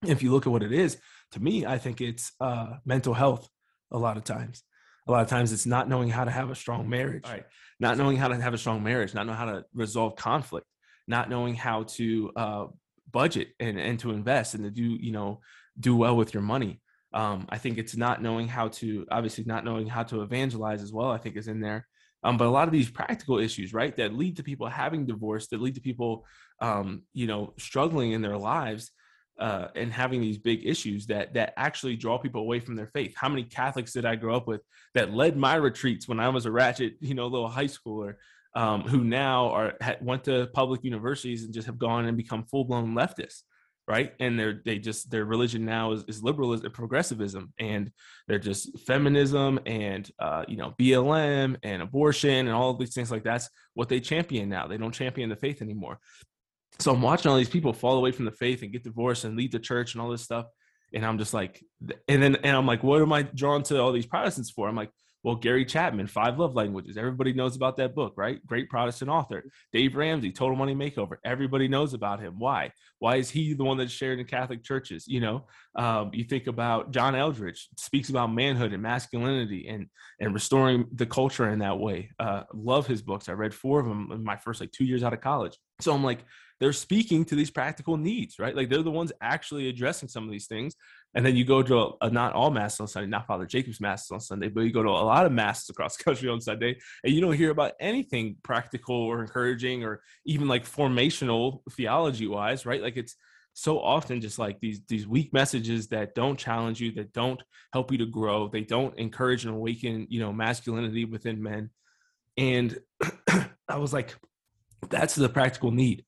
If 0.06 0.24
you 0.24 0.32
look 0.32 0.48
at 0.48 0.52
what 0.52 0.64
it 0.64 0.72
is, 0.72 0.98
to 1.32 1.40
me, 1.42 1.66
I 1.66 1.78
think 1.78 2.00
it's 2.00 2.32
uh, 2.40 2.78
mental 2.86 3.14
health. 3.14 3.48
A 3.92 3.98
lot 3.98 4.18
of 4.18 4.24
times, 4.24 4.64
a 5.08 5.12
lot 5.12 5.24
of 5.24 5.30
times, 5.30 5.52
it's 5.52 5.66
not 5.66 5.90
knowing 5.90 6.10
how 6.10 6.24
to 6.24 6.30
have 6.30 6.52
a 6.52 6.56
strong 6.56 6.88
marriage, 6.88 7.26
right? 7.28 7.44
Not 7.80 7.98
knowing 7.98 8.18
how 8.18 8.28
to 8.28 8.40
have 8.40 8.54
a 8.54 8.58
strong 8.58 8.84
marriage, 8.84 9.16
not 9.16 9.26
knowing 9.26 9.38
how 9.38 9.46
to 9.46 9.66
resolve 9.74 10.16
conflict, 10.16 10.68
not 11.08 11.28
knowing 11.28 11.56
how 11.56 11.84
to 11.84 12.32
uh, 12.36 12.68
budget 13.12 13.50
and 13.60 13.80
and 13.80 14.00
to 14.00 14.12
invest 14.12 14.54
and 14.54 14.64
to 14.64 14.72
do 14.72 14.84
you 14.84 15.12
know 15.12 15.42
do 15.80 15.96
well 15.96 16.16
with 16.16 16.34
your 16.34 16.44
money 16.44 16.80
um, 17.14 17.48
I 17.50 17.58
think 17.58 17.78
it's 17.78 17.96
not 17.96 18.22
knowing 18.22 18.48
how 18.48 18.68
to, 18.70 19.06
obviously, 19.10 19.44
not 19.46 19.66
knowing 19.66 19.88
how 19.88 20.04
to 20.04 20.22
evangelize 20.22 20.82
as 20.84 20.94
well. 20.94 21.10
I 21.10 21.18
think 21.18 21.36
is 21.36 21.48
in 21.48 21.60
there. 21.60 21.88
Um, 22.24 22.38
but 22.38 22.48
a 22.48 22.50
lot 22.50 22.68
of 22.68 22.74
these 22.74 22.90
practical 22.90 23.40
issues, 23.40 23.74
right, 23.74 23.96
that 23.96 24.14
lead 24.14 24.38
to 24.38 24.44
people 24.44 24.68
having 24.68 25.06
divorce, 25.06 25.48
that 25.48 25.62
lead 25.62 25.76
to 25.76 25.82
people, 25.82 26.26
um, 26.60 27.04
you 27.14 27.28
know, 27.28 27.54
struggling 27.58 28.12
in 28.12 28.22
their 28.22 28.38
lives 28.38 28.92
uh, 29.40 29.70
and 29.76 29.94
having 29.94 30.20
these 30.20 30.38
big 30.38 30.66
issues 30.66 31.08
that 31.08 31.34
that 31.34 31.54
actually 31.56 31.96
draw 31.96 32.18
people 32.18 32.42
away 32.42 32.60
from 32.60 32.76
their 32.76 32.88
faith. 32.94 33.14
How 33.16 33.30
many 33.30 33.44
Catholics 33.44 33.94
did 33.94 34.06
I 34.06 34.16
grow 34.16 34.36
up 34.36 34.48
with 34.48 34.62
that 34.96 35.14
led 35.14 35.38
my 35.38 35.56
retreats 35.56 36.08
when 36.08 36.20
I 36.20 36.30
was 36.30 36.46
a 36.46 36.52
ratchet, 36.52 36.96
you 37.00 37.14
know, 37.14 37.28
little 37.28 37.48
high 37.48 37.66
schooler, 37.66 38.16
um, 38.54 38.82
who 38.82 39.04
now 39.04 39.50
are 39.50 39.74
went 40.02 40.26
to 40.26 40.50
public 40.54 40.84
universities 40.84 41.46
and 41.46 41.54
just 41.54 41.68
have 41.68 41.80
gone 41.80 42.06
and 42.06 42.18
become 42.18 42.44
full 42.44 42.66
blown 42.66 42.94
leftists? 42.94 43.44
Right 43.90 44.14
and 44.20 44.40
they're 44.40 44.62
they 44.64 44.78
just 44.78 45.10
their 45.10 45.26
religion 45.26 45.66
now 45.66 45.92
is, 45.92 46.04
is 46.08 46.24
liberalism 46.24 46.66
and 46.66 46.74
progressivism 46.74 47.52
and 47.60 47.92
they're 48.28 48.40
just 48.40 48.80
feminism 48.82 49.60
and 49.66 50.12
uh, 50.20 50.46
you 50.48 50.56
know 50.56 50.74
blm 50.80 51.58
and 51.64 51.82
abortion 51.82 52.48
and 52.48 52.52
all 52.52 52.74
these 52.76 52.94
things 52.94 53.12
like 53.12 53.24
that's 53.24 53.50
what 53.74 53.90
they 53.90 54.00
champion 54.00 54.48
now 54.48 54.68
they 54.68 54.78
don't 54.78 54.94
champion 54.94 55.30
the 55.30 55.36
faith 55.36 55.62
anymore 55.62 56.00
So 56.80 56.94
I'm 56.94 57.02
watching 57.02 57.30
all 57.30 57.38
these 57.38 57.50
people 57.50 57.74
fall 57.74 57.98
away 57.98 58.12
from 58.12 58.26
the 58.26 58.32
faith 58.32 58.62
and 58.62 58.72
get 58.72 58.84
divorced 58.84 59.26
and 59.26 59.36
leave 59.36 59.52
the 59.52 59.60
church 59.60 59.94
and 59.94 60.02
all 60.02 60.10
this 60.10 60.22
stuff. 60.24 60.46
And 60.94 61.06
I'm 61.06 61.18
just 61.18 61.34
like, 61.34 61.62
and 62.08 62.24
then 62.24 62.36
and 62.38 62.56
I'm 62.56 62.66
like, 62.66 62.84
what 62.84 63.02
am 63.02 63.12
I 63.12 63.24
drawn 63.24 63.64
to 63.64 63.82
all 63.82 63.92
these 63.92 64.06
Protestants 64.06 64.50
for? 64.52 64.68
I'm 64.68 64.76
like, 64.76 64.92
well, 65.24 65.36
Gary 65.36 65.66
Chapman, 65.66 66.08
Five 66.08 66.40
Love 66.40 66.56
Languages. 66.56 66.98
Everybody 66.98 67.34
knows 67.34 67.56
about 67.56 67.78
that 67.78 67.94
book, 67.94 68.14
right? 68.16 68.46
Great 68.46 68.70
Protestant 68.70 69.12
author. 69.12 69.44
Dave 69.74 69.96
Ramsey, 69.96 70.32
Total 70.32 70.56
Money 70.56 70.74
Makeover. 70.74 71.18
Everybody 71.26 71.68
knows 71.68 71.94
about 71.94 72.22
him. 72.22 72.36
Why? 72.38 72.72
Why 73.00 73.18
is 73.18 73.30
he 73.30 73.54
the 73.54 73.64
one 73.64 73.78
that's 73.78 73.92
shared 73.92 74.20
in 74.20 74.26
Catholic 74.26 74.64
churches? 74.64 75.08
You 75.08 75.20
know, 75.20 75.48
um, 75.76 76.12
you 76.14 76.24
think 76.24 76.48
about 76.48 76.92
John 76.92 77.16
Eldredge 77.16 77.68
speaks 77.78 78.10
about 78.10 78.34
manhood 78.34 78.72
and 78.72 78.82
masculinity 78.82 79.68
and 79.68 79.88
and 80.22 80.34
restoring 80.34 80.86
the 80.94 81.06
culture 81.06 81.50
in 81.50 81.60
that 81.60 81.80
way. 81.80 82.12
Uh, 82.20 82.44
love 82.54 82.88
his 82.88 83.02
books. 83.02 83.28
I 83.28 83.34
read 83.34 83.54
four 83.54 83.80
of 83.80 83.88
them 83.88 84.12
in 84.12 84.24
my 84.24 84.38
first 84.38 84.62
like 84.62 84.72
two 84.72 84.86
years 84.86 85.04
out 85.04 85.14
of 85.14 85.22
college. 85.22 85.58
So 85.82 85.94
I'm 85.94 86.04
like, 86.04 86.26
they're 86.60 86.74
speaking 86.74 87.24
to 87.26 87.36
these 87.36 87.50
practical 87.50 87.96
needs, 87.96 88.38
right? 88.38 88.56
Like 88.56 88.70
they're 88.70 88.84
the 88.84 88.92
ones 88.92 89.12
actually 89.22 89.70
addressing 89.70 90.10
some 90.10 90.26
of 90.26 90.32
these 90.32 90.48
things. 90.48 90.76
And 91.16 91.26
then 91.26 91.36
you 91.36 91.44
go 91.44 91.64
to 91.64 91.78
a, 91.80 91.92
a 92.02 92.10
not 92.10 92.34
all 92.34 92.52
masses 92.52 92.80
on 92.82 92.88
Sunday, 92.88 93.10
not 93.10 93.26
Father 93.26 93.46
Jacob's 93.46 93.82
masses 93.82 94.12
on 94.12 94.20
Sunday, 94.20 94.48
but 94.48 94.62
you 94.62 94.72
go 94.72 94.84
to 94.84 94.90
a 94.90 94.92
lot 94.92 95.26
of 95.26 95.32
masses 95.32 95.70
across 95.70 95.98
the 95.98 96.04
country 96.06 96.30
on 96.30 96.40
Sunday, 96.40 96.78
and 97.04 97.14
you 97.14 97.22
don't 97.22 97.34
hear 97.34 97.50
about 97.50 97.74
anything 97.80 98.36
practical 98.44 98.96
or 98.96 99.22
encouraging 99.22 99.84
or 99.84 100.02
even 100.26 100.48
like 100.48 100.66
formational 100.66 101.62
theology 101.72 102.28
wise, 102.28 102.66
right? 102.66 102.82
Like 102.82 102.98
it's 102.98 103.16
so 103.54 103.80
often 103.80 104.22
just 104.22 104.40
like 104.40 104.60
these 104.60 104.82
these 104.88 105.08
weak 105.08 105.34
messages 105.34 105.88
that 105.88 106.14
don't 106.14 106.38
challenge 106.38 106.80
you, 106.80 106.92
that 106.94 107.12
don't 107.12 107.42
help 107.74 107.92
you 107.92 107.98
to 107.98 108.06
grow, 108.06 108.48
they 108.48 108.62
don't 108.62 108.98
encourage 109.00 109.46
and 109.46 109.56
awaken, 109.56 110.06
you 110.10 110.20
know, 110.20 110.32
masculinity 110.32 111.06
within 111.06 111.42
men. 111.42 111.72
And 112.38 112.80
I 113.68 113.78
was 113.78 113.94
like, 113.94 114.16
that's 114.90 115.16
the 115.16 115.28
practical 115.28 115.72
need 115.72 116.06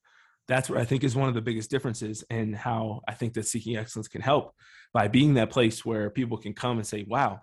that's 0.48 0.68
where 0.68 0.80
I 0.80 0.84
think 0.84 1.04
is 1.04 1.16
one 1.16 1.28
of 1.28 1.34
the 1.34 1.40
biggest 1.40 1.70
differences 1.70 2.24
and 2.28 2.54
how 2.54 3.00
I 3.08 3.14
think 3.14 3.34
that 3.34 3.46
seeking 3.46 3.76
excellence 3.76 4.08
can 4.08 4.20
help 4.20 4.54
by 4.92 5.08
being 5.08 5.34
that 5.34 5.50
place 5.50 5.84
where 5.84 6.10
people 6.10 6.36
can 6.36 6.52
come 6.52 6.78
and 6.78 6.86
say, 6.86 7.04
wow, 7.08 7.40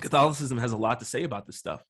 Catholicism 0.00 0.58
has 0.58 0.72
a 0.72 0.76
lot 0.76 0.98
to 1.00 1.04
say 1.04 1.24
about 1.24 1.46
this 1.46 1.56
stuff. 1.56 1.82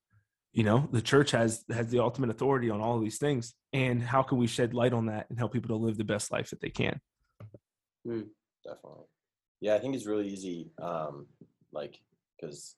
You 0.52 0.64
know, 0.64 0.88
the 0.90 1.02
church 1.02 1.32
has 1.32 1.64
has 1.70 1.90
the 1.90 2.00
ultimate 2.00 2.30
authority 2.30 2.70
on 2.70 2.80
all 2.80 2.96
of 2.96 3.02
these 3.02 3.18
things. 3.18 3.54
And 3.72 4.02
how 4.02 4.22
can 4.22 4.38
we 4.38 4.46
shed 4.46 4.74
light 4.74 4.92
on 4.92 5.06
that 5.06 5.26
and 5.28 5.38
help 5.38 5.52
people 5.52 5.68
to 5.68 5.84
live 5.84 5.98
the 5.98 6.04
best 6.04 6.32
life 6.32 6.50
that 6.50 6.60
they 6.60 6.70
can? 6.70 6.98
Mm, 8.06 8.26
definitely. 8.64 9.04
Yeah, 9.60 9.74
I 9.74 9.78
think 9.78 9.94
it's 9.94 10.06
really 10.06 10.28
easy, 10.28 10.70
um, 10.82 11.26
like, 11.72 11.98
because 12.38 12.76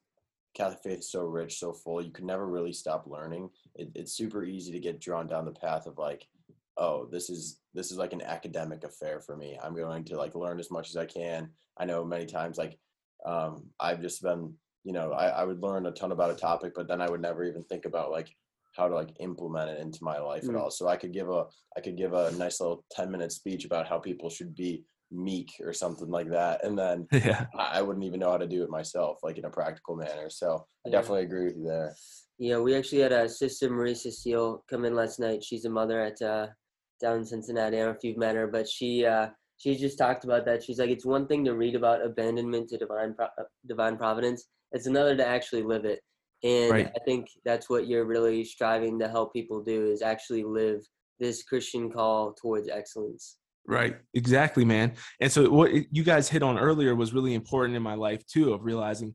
Catholic 0.54 0.80
faith 0.82 0.98
is 1.00 1.10
so 1.10 1.22
rich, 1.22 1.58
so 1.58 1.72
full, 1.72 2.02
you 2.02 2.10
can 2.10 2.26
never 2.26 2.46
really 2.46 2.72
stop 2.72 3.06
learning. 3.06 3.50
It, 3.74 3.90
it's 3.94 4.12
super 4.12 4.44
easy 4.44 4.72
to 4.72 4.80
get 4.80 5.00
drawn 5.00 5.26
down 5.26 5.44
the 5.44 5.52
path 5.52 5.86
of 5.86 5.98
like, 5.98 6.26
oh 6.78 7.08
this 7.10 7.28
is 7.28 7.60
this 7.74 7.90
is 7.90 7.98
like 7.98 8.12
an 8.12 8.22
academic 8.22 8.84
affair 8.84 9.20
for 9.20 9.36
me. 9.36 9.58
I'm 9.62 9.74
going 9.74 10.04
to 10.04 10.16
like 10.16 10.34
learn 10.34 10.58
as 10.58 10.70
much 10.70 10.88
as 10.88 10.96
i 10.96 11.04
can. 11.04 11.50
I 11.78 11.84
know 11.84 12.04
many 12.04 12.26
times 12.26 12.58
like 12.58 12.78
um, 13.26 13.64
i've 13.80 14.00
just 14.00 14.22
been 14.22 14.54
you 14.84 14.92
know 14.92 15.12
I, 15.12 15.26
I 15.28 15.44
would 15.44 15.62
learn 15.62 15.86
a 15.86 15.90
ton 15.90 16.12
about 16.12 16.30
a 16.30 16.34
topic 16.34 16.72
but 16.74 16.88
then 16.88 17.00
i 17.00 17.10
would 17.10 17.20
never 17.20 17.44
even 17.44 17.62
think 17.62 17.84
about 17.84 18.10
like 18.10 18.30
how 18.76 18.88
to 18.88 18.94
like 18.94 19.10
implement 19.18 19.70
it 19.70 19.80
into 19.80 20.04
my 20.04 20.18
life 20.18 20.44
mm. 20.44 20.50
at 20.50 20.56
all. 20.56 20.70
So 20.70 20.88
i 20.88 20.96
could 20.96 21.12
give 21.12 21.28
a 21.28 21.46
i 21.76 21.80
could 21.80 21.96
give 21.96 22.12
a 22.12 22.30
nice 22.32 22.60
little 22.60 22.84
10 22.92 23.10
minute 23.10 23.32
speech 23.32 23.64
about 23.64 23.88
how 23.88 23.98
people 23.98 24.30
should 24.30 24.54
be 24.54 24.84
meek 25.10 25.50
or 25.64 25.72
something 25.72 26.10
like 26.10 26.30
that 26.30 26.64
and 26.64 26.78
then 26.78 27.06
yeah. 27.12 27.46
I, 27.58 27.80
wouldn't 27.80 28.04
even 28.04 28.20
know 28.20 28.30
how 28.30 28.36
to 28.36 28.46
do 28.46 28.62
it 28.62 28.68
myself 28.68 29.20
like 29.22 29.38
in 29.38 29.46
a 29.46 29.50
practical 29.50 29.96
manner. 29.96 30.28
So 30.28 30.66
i 30.86 30.90
definitely 30.90 31.22
agree 31.22 31.46
with 31.46 31.56
you 31.56 31.64
there. 31.64 31.94
Yeah 32.38 32.58
we 32.58 32.76
actually 32.76 33.00
had 33.00 33.12
a 33.12 33.28
sister 33.28 33.70
marie 33.70 33.94
cecile 33.94 34.64
come 34.70 34.84
in 34.84 34.94
last 34.94 35.18
night. 35.18 35.42
She's 35.42 35.64
a 35.64 35.70
mother 35.70 36.00
at 36.00 36.20
uh 36.22 36.48
down 37.00 37.18
in 37.18 37.24
Cincinnati. 37.24 37.76
I 37.76 37.80
don't 37.80 37.88
know 37.88 37.96
if 37.96 38.04
you've 38.04 38.16
met 38.18 38.36
her, 38.36 38.46
but 38.46 38.68
she 38.68 39.06
uh, 39.06 39.28
she 39.58 39.76
just 39.76 39.98
talked 39.98 40.24
about 40.24 40.44
that. 40.46 40.62
She's 40.62 40.78
like, 40.78 40.90
it's 40.90 41.04
one 41.04 41.26
thing 41.26 41.44
to 41.44 41.54
read 41.54 41.74
about 41.74 42.04
abandonment 42.04 42.68
to 42.70 42.78
divine 42.78 43.14
pro- 43.14 43.26
uh, 43.26 43.44
divine 43.66 43.96
providence. 43.96 44.46
It's 44.72 44.86
another 44.86 45.16
to 45.16 45.26
actually 45.26 45.62
live 45.62 45.84
it. 45.84 46.00
And 46.44 46.70
right. 46.70 46.92
I 46.94 46.98
think 47.04 47.26
that's 47.44 47.68
what 47.68 47.88
you're 47.88 48.04
really 48.04 48.44
striving 48.44 48.98
to 49.00 49.08
help 49.08 49.32
people 49.32 49.62
do 49.62 49.90
is 49.90 50.02
actually 50.02 50.44
live 50.44 50.80
this 51.18 51.42
Christian 51.42 51.90
call 51.90 52.32
towards 52.40 52.68
excellence. 52.68 53.38
Right. 53.66 53.96
Exactly, 54.14 54.64
man. 54.64 54.94
And 55.20 55.30
so 55.30 55.50
what 55.50 55.72
you 55.90 56.04
guys 56.04 56.28
hit 56.28 56.42
on 56.42 56.58
earlier 56.58 56.94
was 56.94 57.12
really 57.12 57.34
important 57.34 57.76
in 57.76 57.82
my 57.82 57.94
life 57.94 58.24
too 58.26 58.52
of 58.54 58.64
realizing 58.64 59.14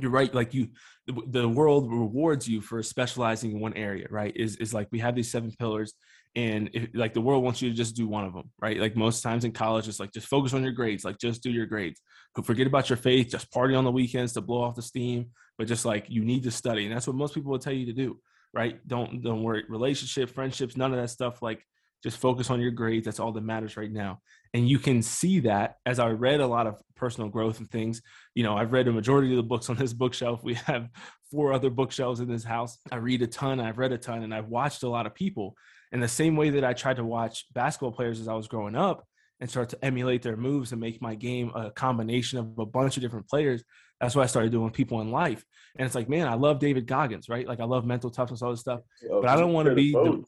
you're 0.00 0.10
right 0.10 0.34
like 0.34 0.54
you 0.54 0.68
the 1.06 1.46
world 1.46 1.90
rewards 1.90 2.48
you 2.48 2.62
for 2.62 2.82
specializing 2.82 3.52
in 3.52 3.60
one 3.60 3.74
area 3.74 4.06
right 4.10 4.32
is 4.36 4.56
is 4.56 4.72
like 4.72 4.88
we 4.90 4.98
have 4.98 5.14
these 5.14 5.30
seven 5.30 5.52
pillars 5.58 5.92
and 6.34 6.70
if, 6.72 6.88
like 6.94 7.12
the 7.12 7.20
world 7.20 7.44
wants 7.44 7.60
you 7.60 7.68
to 7.68 7.74
just 7.74 7.94
do 7.94 8.06
one 8.06 8.24
of 8.24 8.32
them 8.32 8.50
right? 8.60 8.78
Like 8.78 8.96
most 8.96 9.22
times 9.22 9.44
in 9.44 9.52
college 9.52 9.88
it's 9.88 10.00
like 10.00 10.12
just 10.12 10.28
focus 10.28 10.54
on 10.54 10.62
your 10.62 10.72
grades 10.72 11.04
like 11.04 11.18
just 11.18 11.42
do 11.42 11.50
your 11.50 11.66
grades. 11.66 12.00
Forget 12.44 12.66
about 12.66 12.88
your 12.88 12.96
faith 12.96 13.30
just 13.30 13.50
party 13.50 13.74
on 13.74 13.84
the 13.84 13.92
weekends 13.92 14.32
to 14.34 14.40
blow 14.40 14.62
off 14.62 14.74
the 14.74 14.82
steam 14.82 15.30
but 15.58 15.66
just 15.66 15.84
like 15.84 16.06
you 16.08 16.24
need 16.24 16.42
to 16.44 16.50
study 16.50 16.86
and 16.86 16.94
that's 16.94 17.06
what 17.06 17.16
most 17.16 17.34
people 17.34 17.50
will 17.50 17.58
tell 17.58 17.72
you 17.72 17.86
to 17.86 17.92
do 17.92 18.18
right? 18.54 18.86
Don't 18.86 19.22
don't 19.22 19.42
worry 19.42 19.64
relationship 19.68 20.30
friendships 20.30 20.76
none 20.76 20.92
of 20.92 21.00
that 21.00 21.08
stuff 21.08 21.42
like 21.42 21.64
just 22.02 22.18
focus 22.18 22.50
on 22.50 22.60
your 22.60 22.72
grades 22.72 23.04
that's 23.04 23.20
all 23.20 23.32
that 23.32 23.44
matters 23.44 23.76
right 23.76 23.92
now. 23.92 24.20
And 24.54 24.68
you 24.68 24.78
can 24.78 25.02
see 25.02 25.40
that 25.40 25.76
as 25.86 25.98
i 25.98 26.08
read 26.08 26.40
a 26.40 26.46
lot 26.46 26.66
of 26.66 26.80
personal 26.96 27.28
growth 27.28 27.58
and 27.58 27.70
things 27.70 28.00
you 28.34 28.42
know 28.42 28.56
i've 28.56 28.72
read 28.72 28.86
a 28.86 28.92
majority 28.92 29.30
of 29.30 29.36
the 29.36 29.42
books 29.42 29.68
on 29.70 29.76
this 29.76 29.92
bookshelf 30.02 30.42
we 30.42 30.54
have 30.54 30.88
four 31.32 31.52
other 31.52 31.70
bookshelves 31.70 32.20
in 32.20 32.28
this 32.28 32.44
house. 32.44 32.78
I 32.92 32.96
read 32.96 33.22
a 33.22 33.26
ton 33.26 33.58
i've 33.58 33.78
read 33.78 33.92
a 33.92 33.98
ton 33.98 34.22
and 34.22 34.34
i've 34.34 34.48
watched 34.48 34.82
a 34.82 34.88
lot 34.88 35.06
of 35.06 35.14
people 35.14 35.56
in 35.92 36.00
the 36.00 36.08
same 36.08 36.36
way 36.36 36.50
that 36.50 36.64
I 36.64 36.72
tried 36.72 36.96
to 36.96 37.04
watch 37.04 37.46
basketball 37.52 37.92
players 37.92 38.20
as 38.20 38.28
I 38.28 38.34
was 38.34 38.48
growing 38.48 38.74
up 38.74 39.04
and 39.40 39.50
start 39.50 39.68
to 39.70 39.84
emulate 39.84 40.22
their 40.22 40.36
moves 40.36 40.72
and 40.72 40.80
make 40.80 41.02
my 41.02 41.14
game 41.14 41.52
a 41.54 41.70
combination 41.70 42.38
of 42.38 42.58
a 42.58 42.66
bunch 42.66 42.96
of 42.96 43.02
different 43.02 43.28
players. 43.28 43.62
That's 44.00 44.16
what 44.16 44.22
I 44.22 44.26
started 44.26 44.52
doing 44.52 44.64
with 44.64 44.72
people 44.72 45.00
in 45.00 45.10
life. 45.10 45.44
And 45.76 45.86
it's 45.86 45.94
like, 45.94 46.08
man, 46.08 46.28
I 46.28 46.34
love 46.34 46.58
David 46.58 46.86
Goggins, 46.86 47.28
right? 47.28 47.46
Like 47.46 47.60
I 47.60 47.64
love 47.64 47.84
mental 47.84 48.10
toughness, 48.10 48.42
all 48.42 48.50
this 48.50 48.60
stuff. 48.60 48.80
Oh, 49.10 49.20
but 49.20 49.30
I 49.30 49.36
don't 49.36 49.52
want 49.52 49.68
to 49.68 49.74
be 49.74 49.92
the, 49.92 50.24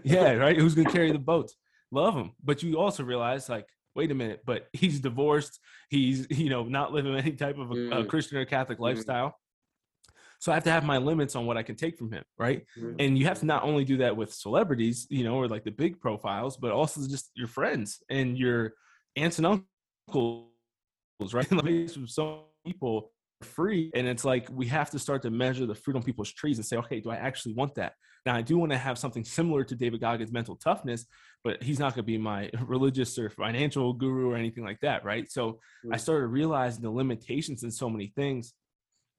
yeah, 0.04 0.32
right. 0.32 0.56
Who's 0.56 0.74
gonna 0.74 0.90
carry 0.90 1.12
the 1.12 1.18
boats? 1.18 1.56
Love 1.90 2.14
him. 2.14 2.32
But 2.42 2.62
you 2.62 2.78
also 2.78 3.04
realize 3.04 3.48
like, 3.48 3.66
wait 3.94 4.10
a 4.10 4.14
minute, 4.14 4.42
but 4.44 4.68
he's 4.72 5.00
divorced. 5.00 5.60
He's, 5.90 6.26
you 6.30 6.50
know, 6.50 6.64
not 6.64 6.92
living 6.92 7.14
any 7.14 7.32
type 7.32 7.58
of 7.58 7.70
a, 7.70 7.74
mm. 7.74 8.00
a 8.00 8.04
Christian 8.04 8.38
or 8.38 8.44
Catholic 8.44 8.78
mm. 8.78 8.82
lifestyle. 8.82 9.36
So 10.44 10.52
I 10.52 10.56
have 10.56 10.64
to 10.64 10.70
have 10.70 10.84
my 10.84 10.98
limits 10.98 11.36
on 11.36 11.46
what 11.46 11.56
I 11.56 11.62
can 11.62 11.74
take 11.74 11.96
from 11.96 12.12
him, 12.12 12.22
right? 12.38 12.66
Mm-hmm. 12.78 12.96
And 12.98 13.16
you 13.16 13.24
have 13.24 13.40
to 13.40 13.46
not 13.46 13.62
only 13.62 13.82
do 13.82 13.96
that 13.96 14.14
with 14.14 14.30
celebrities, 14.30 15.06
you 15.08 15.24
know, 15.24 15.36
or 15.36 15.48
like 15.48 15.64
the 15.64 15.70
big 15.70 16.02
profiles, 16.02 16.58
but 16.58 16.70
also 16.70 17.00
just 17.08 17.30
your 17.34 17.48
friends 17.48 18.02
and 18.10 18.36
your 18.36 18.74
aunts 19.16 19.38
and 19.38 19.64
uncles, 20.10 20.44
right? 21.32 21.50
like 21.64 21.88
some 22.08 22.42
people 22.66 23.10
free 23.40 23.90
and 23.94 24.06
it's 24.06 24.22
like 24.22 24.46
we 24.52 24.66
have 24.66 24.90
to 24.90 24.98
start 24.98 25.22
to 25.22 25.30
measure 25.30 25.64
the 25.64 25.74
fruit 25.74 25.96
on 25.96 26.02
people's 26.02 26.32
trees 26.32 26.56
and 26.56 26.64
say 26.64 26.78
okay 26.78 26.98
do 26.98 27.10
i 27.10 27.16
actually 27.16 27.52
want 27.52 27.74
that 27.74 27.92
now 28.24 28.34
i 28.34 28.40
do 28.40 28.56
want 28.56 28.72
to 28.72 28.78
have 28.78 28.96
something 28.96 29.22
similar 29.22 29.62
to 29.62 29.74
david 29.74 30.00
goggins 30.00 30.32
mental 30.32 30.56
toughness 30.56 31.04
but 31.42 31.62
he's 31.62 31.78
not 31.78 31.94
going 31.94 32.02
to 32.02 32.06
be 32.06 32.16
my 32.16 32.48
religious 32.62 33.18
or 33.18 33.28
financial 33.28 33.92
guru 33.92 34.30
or 34.30 34.36
anything 34.36 34.64
like 34.64 34.80
that 34.80 35.04
right 35.04 35.30
so 35.30 35.52
mm-hmm. 35.52 35.92
i 35.92 35.96
started 35.98 36.28
realizing 36.28 36.80
the 36.80 36.90
limitations 36.90 37.64
in 37.64 37.70
so 37.70 37.90
many 37.90 38.06
things 38.16 38.54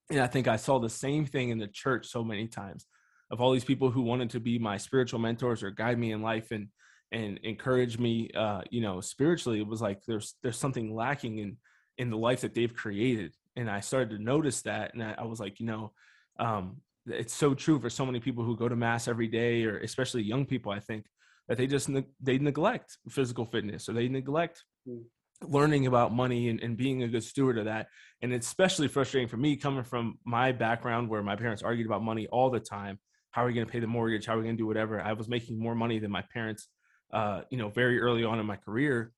and 0.09 0.19
I 0.19 0.27
think 0.27 0.47
I 0.47 0.55
saw 0.55 0.79
the 0.79 0.89
same 0.89 1.25
thing 1.25 1.49
in 1.49 1.57
the 1.57 1.67
church 1.67 2.07
so 2.07 2.23
many 2.23 2.47
times 2.47 2.85
of 3.31 3.41
all 3.41 3.51
these 3.51 3.65
people 3.65 3.89
who 3.89 4.01
wanted 4.01 4.29
to 4.31 4.39
be 4.39 4.59
my 4.59 4.77
spiritual 4.77 5.19
mentors 5.19 5.63
or 5.63 5.71
guide 5.71 5.97
me 5.97 6.11
in 6.11 6.21
life 6.21 6.51
and 6.51 6.67
and 7.11 7.39
encourage 7.43 7.97
me 7.99 8.29
uh 8.35 8.61
you 8.71 8.81
know 8.81 8.99
spiritually 8.99 9.59
it 9.59 9.67
was 9.67 9.81
like 9.81 10.01
there's 10.07 10.35
there's 10.43 10.57
something 10.57 10.93
lacking 10.93 11.39
in 11.39 11.57
in 11.97 12.09
the 12.09 12.17
life 12.17 12.41
that 12.41 12.53
they've 12.53 12.73
created. 12.73 13.33
And 13.55 13.69
I 13.69 13.79
started 13.79 14.09
to 14.09 14.21
notice 14.21 14.61
that 14.63 14.93
and 14.93 15.03
I, 15.03 15.15
I 15.17 15.23
was 15.23 15.39
like 15.39 15.59
you 15.59 15.65
know 15.65 15.91
um 16.39 16.77
it's 17.07 17.33
so 17.33 17.53
true 17.53 17.79
for 17.79 17.89
so 17.89 18.05
many 18.05 18.19
people 18.19 18.43
who 18.43 18.57
go 18.57 18.67
to 18.67 18.75
mass 18.75 19.07
every 19.07 19.27
day 19.27 19.63
or 19.63 19.79
especially 19.79 20.23
young 20.23 20.45
people 20.45 20.71
I 20.71 20.79
think 20.79 21.05
that 21.47 21.57
they 21.57 21.67
just 21.67 21.89
ne- 21.89 22.11
they 22.21 22.37
neglect 22.37 22.97
physical 23.09 23.45
fitness 23.45 23.88
or 23.88 23.93
they 23.93 24.07
neglect 24.07 24.63
mm 24.88 25.03
learning 25.43 25.88
about 25.88 26.13
money 26.13 26.49
and, 26.49 26.59
and 26.61 26.77
being 26.77 27.03
a 27.03 27.07
good 27.07 27.23
steward 27.23 27.57
of 27.57 27.65
that. 27.65 27.88
And 28.21 28.33
it's 28.33 28.47
especially 28.47 28.88
frustrating 28.88 29.27
for 29.27 29.38
me 29.38 29.55
coming 29.55 29.83
from 29.83 30.17
my 30.25 30.51
background 30.51 31.09
where 31.09 31.21
my 31.21 31.36
parents 31.36 31.63
argued 31.63 31.86
about 31.86 32.03
money 32.03 32.27
all 32.27 32.49
the 32.49 32.59
time. 32.59 32.99
How 33.31 33.43
are 33.43 33.47
we 33.47 33.53
going 33.53 33.65
to 33.65 33.71
pay 33.71 33.79
the 33.79 33.88
mortgage? 33.88 34.25
How 34.25 34.36
are 34.36 34.38
we 34.38 34.43
going 34.43 34.55
to 34.55 34.61
do 34.61 34.67
whatever? 34.67 35.01
I 35.01 35.13
was 35.13 35.27
making 35.27 35.59
more 35.59 35.75
money 35.75 35.99
than 35.99 36.09
my 36.09 36.23
parents, 36.33 36.67
uh, 37.13 37.41
you 37.49 37.57
know, 37.57 37.69
very 37.69 37.99
early 37.99 38.23
on 38.23 38.39
in 38.39 38.45
my 38.45 38.55
career. 38.55 39.11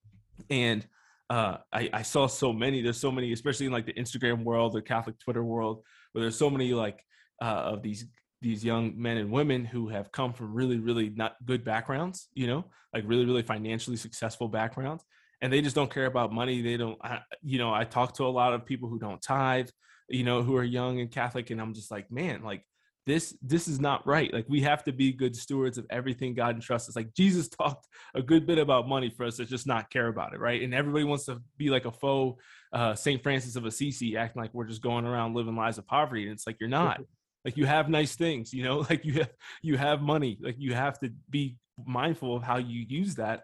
And 0.49 0.86
uh, 1.30 1.57
I, 1.72 1.89
I 1.93 2.01
saw 2.01 2.28
so 2.28 2.51
many, 2.51 2.82
there's 2.82 2.99
so 2.99 3.11
many, 3.11 3.32
especially 3.32 3.68
in 3.68 3.72
like 3.72 3.86
the 3.86 3.93
Instagram 3.93 4.43
world, 4.43 4.74
the 4.74 4.82
Catholic 4.82 5.20
Twitter 5.20 5.43
world, 5.43 5.84
where 6.11 6.24
there's 6.24 6.38
so 6.38 6.49
many 6.49 6.74
like 6.74 7.03
uh, 7.41 7.45
of 7.45 7.84
these 7.84 8.05
these 8.41 8.63
young 8.63 8.93
men 8.95 9.18
and 9.18 9.32
women 9.32 9.65
who 9.65 9.88
have 9.88 10.11
come 10.11 10.34
from 10.34 10.53
really 10.53 10.78
really 10.78 11.09
not 11.09 11.36
good 11.45 11.63
backgrounds 11.63 12.28
you 12.36 12.45
know 12.47 12.63
like 12.93 13.03
really 13.07 13.26
really 13.26 13.41
financially 13.41 13.97
successful 13.97 14.47
backgrounds 14.47 15.03
and 15.42 15.52
they 15.52 15.62
just 15.62 15.76
don't 15.76 15.94
care 15.94 16.06
about 16.06 16.34
money. 16.34 16.62
They 16.62 16.78
don't, 16.78 16.98
I, 17.04 17.20
you 17.42 17.60
know, 17.60 17.74
I 17.74 17.84
talk 17.84 18.16
to 18.16 18.26
a 18.26 18.30
lot 18.30 18.54
of 18.54 18.66
people 18.66 18.90
who 18.90 19.00
don't 19.00 19.22
tithe, 19.22 19.70
you 20.10 20.24
know, 20.24 20.42
who 20.42 20.56
are 20.56 20.64
young 20.64 21.00
and 21.00 21.12
Catholic, 21.12 21.50
and 21.50 21.62
I'm 21.62 21.74
just 21.74 21.92
like, 21.92 22.12
man, 22.12 22.44
like 22.44 22.64
this 23.08 23.38
this 23.42 23.70
is 23.70 23.80
not 23.80 24.06
right 24.06 24.34
like 24.34 24.46
we 24.50 24.62
have 24.62 24.84
to 24.84 24.92
be 24.92 25.14
good 25.14 25.34
stewards 25.34 25.78
of 25.78 25.86
everything 25.90 26.36
god 26.36 26.56
entrusts 26.56 26.90
us. 26.90 26.96
Like 26.96 27.14
jesus 27.14 27.48
talked 27.62 27.88
a 28.14 28.22
good 28.22 28.46
bit 28.46 28.60
about 28.60 28.88
money 28.88 29.10
for 29.10 29.26
us 29.26 29.38
to 29.38 29.46
just 29.46 29.66
not 29.66 29.90
care 29.90 30.08
about 30.08 30.34
it 30.34 30.40
right? 30.40 30.62
And 30.62 30.76
everybody 30.76 31.06
wants 31.06 31.26
to 31.26 31.42
be 31.58 31.70
like 31.70 31.86
a 31.86 31.92
faux 31.92 32.40
uh, 32.74 32.94
saint 32.94 33.24
francis 33.24 33.56
of 33.56 33.66
assisi 33.66 34.18
acting 34.18 34.42
like 34.42 34.54
we're 34.54 34.66
just 34.66 34.82
going 34.82 35.06
around 35.06 35.34
living 35.34 35.56
lives 35.56 35.78
of 35.78 35.88
poverty 35.88 36.24
and 36.24 36.34
it's 36.34 36.46
like 36.46 36.58
you're 36.60 36.70
not. 36.70 37.02
Like 37.46 37.56
you 37.56 37.66
have 37.66 37.88
nice 37.88 38.14
things 38.18 38.54
you 38.54 38.62
know 38.62 38.80
like 38.90 39.06
you 39.06 39.14
have 39.20 39.32
you 39.62 39.78
have 39.78 40.02
money 40.02 40.38
like 40.42 40.56
you 40.58 40.74
have 40.74 41.00
to 41.00 41.14
be 41.30 41.56
mindful 41.86 42.36
of 42.36 42.44
how 42.44 42.58
you 42.58 42.86
use 42.90 43.16
that. 43.16 43.44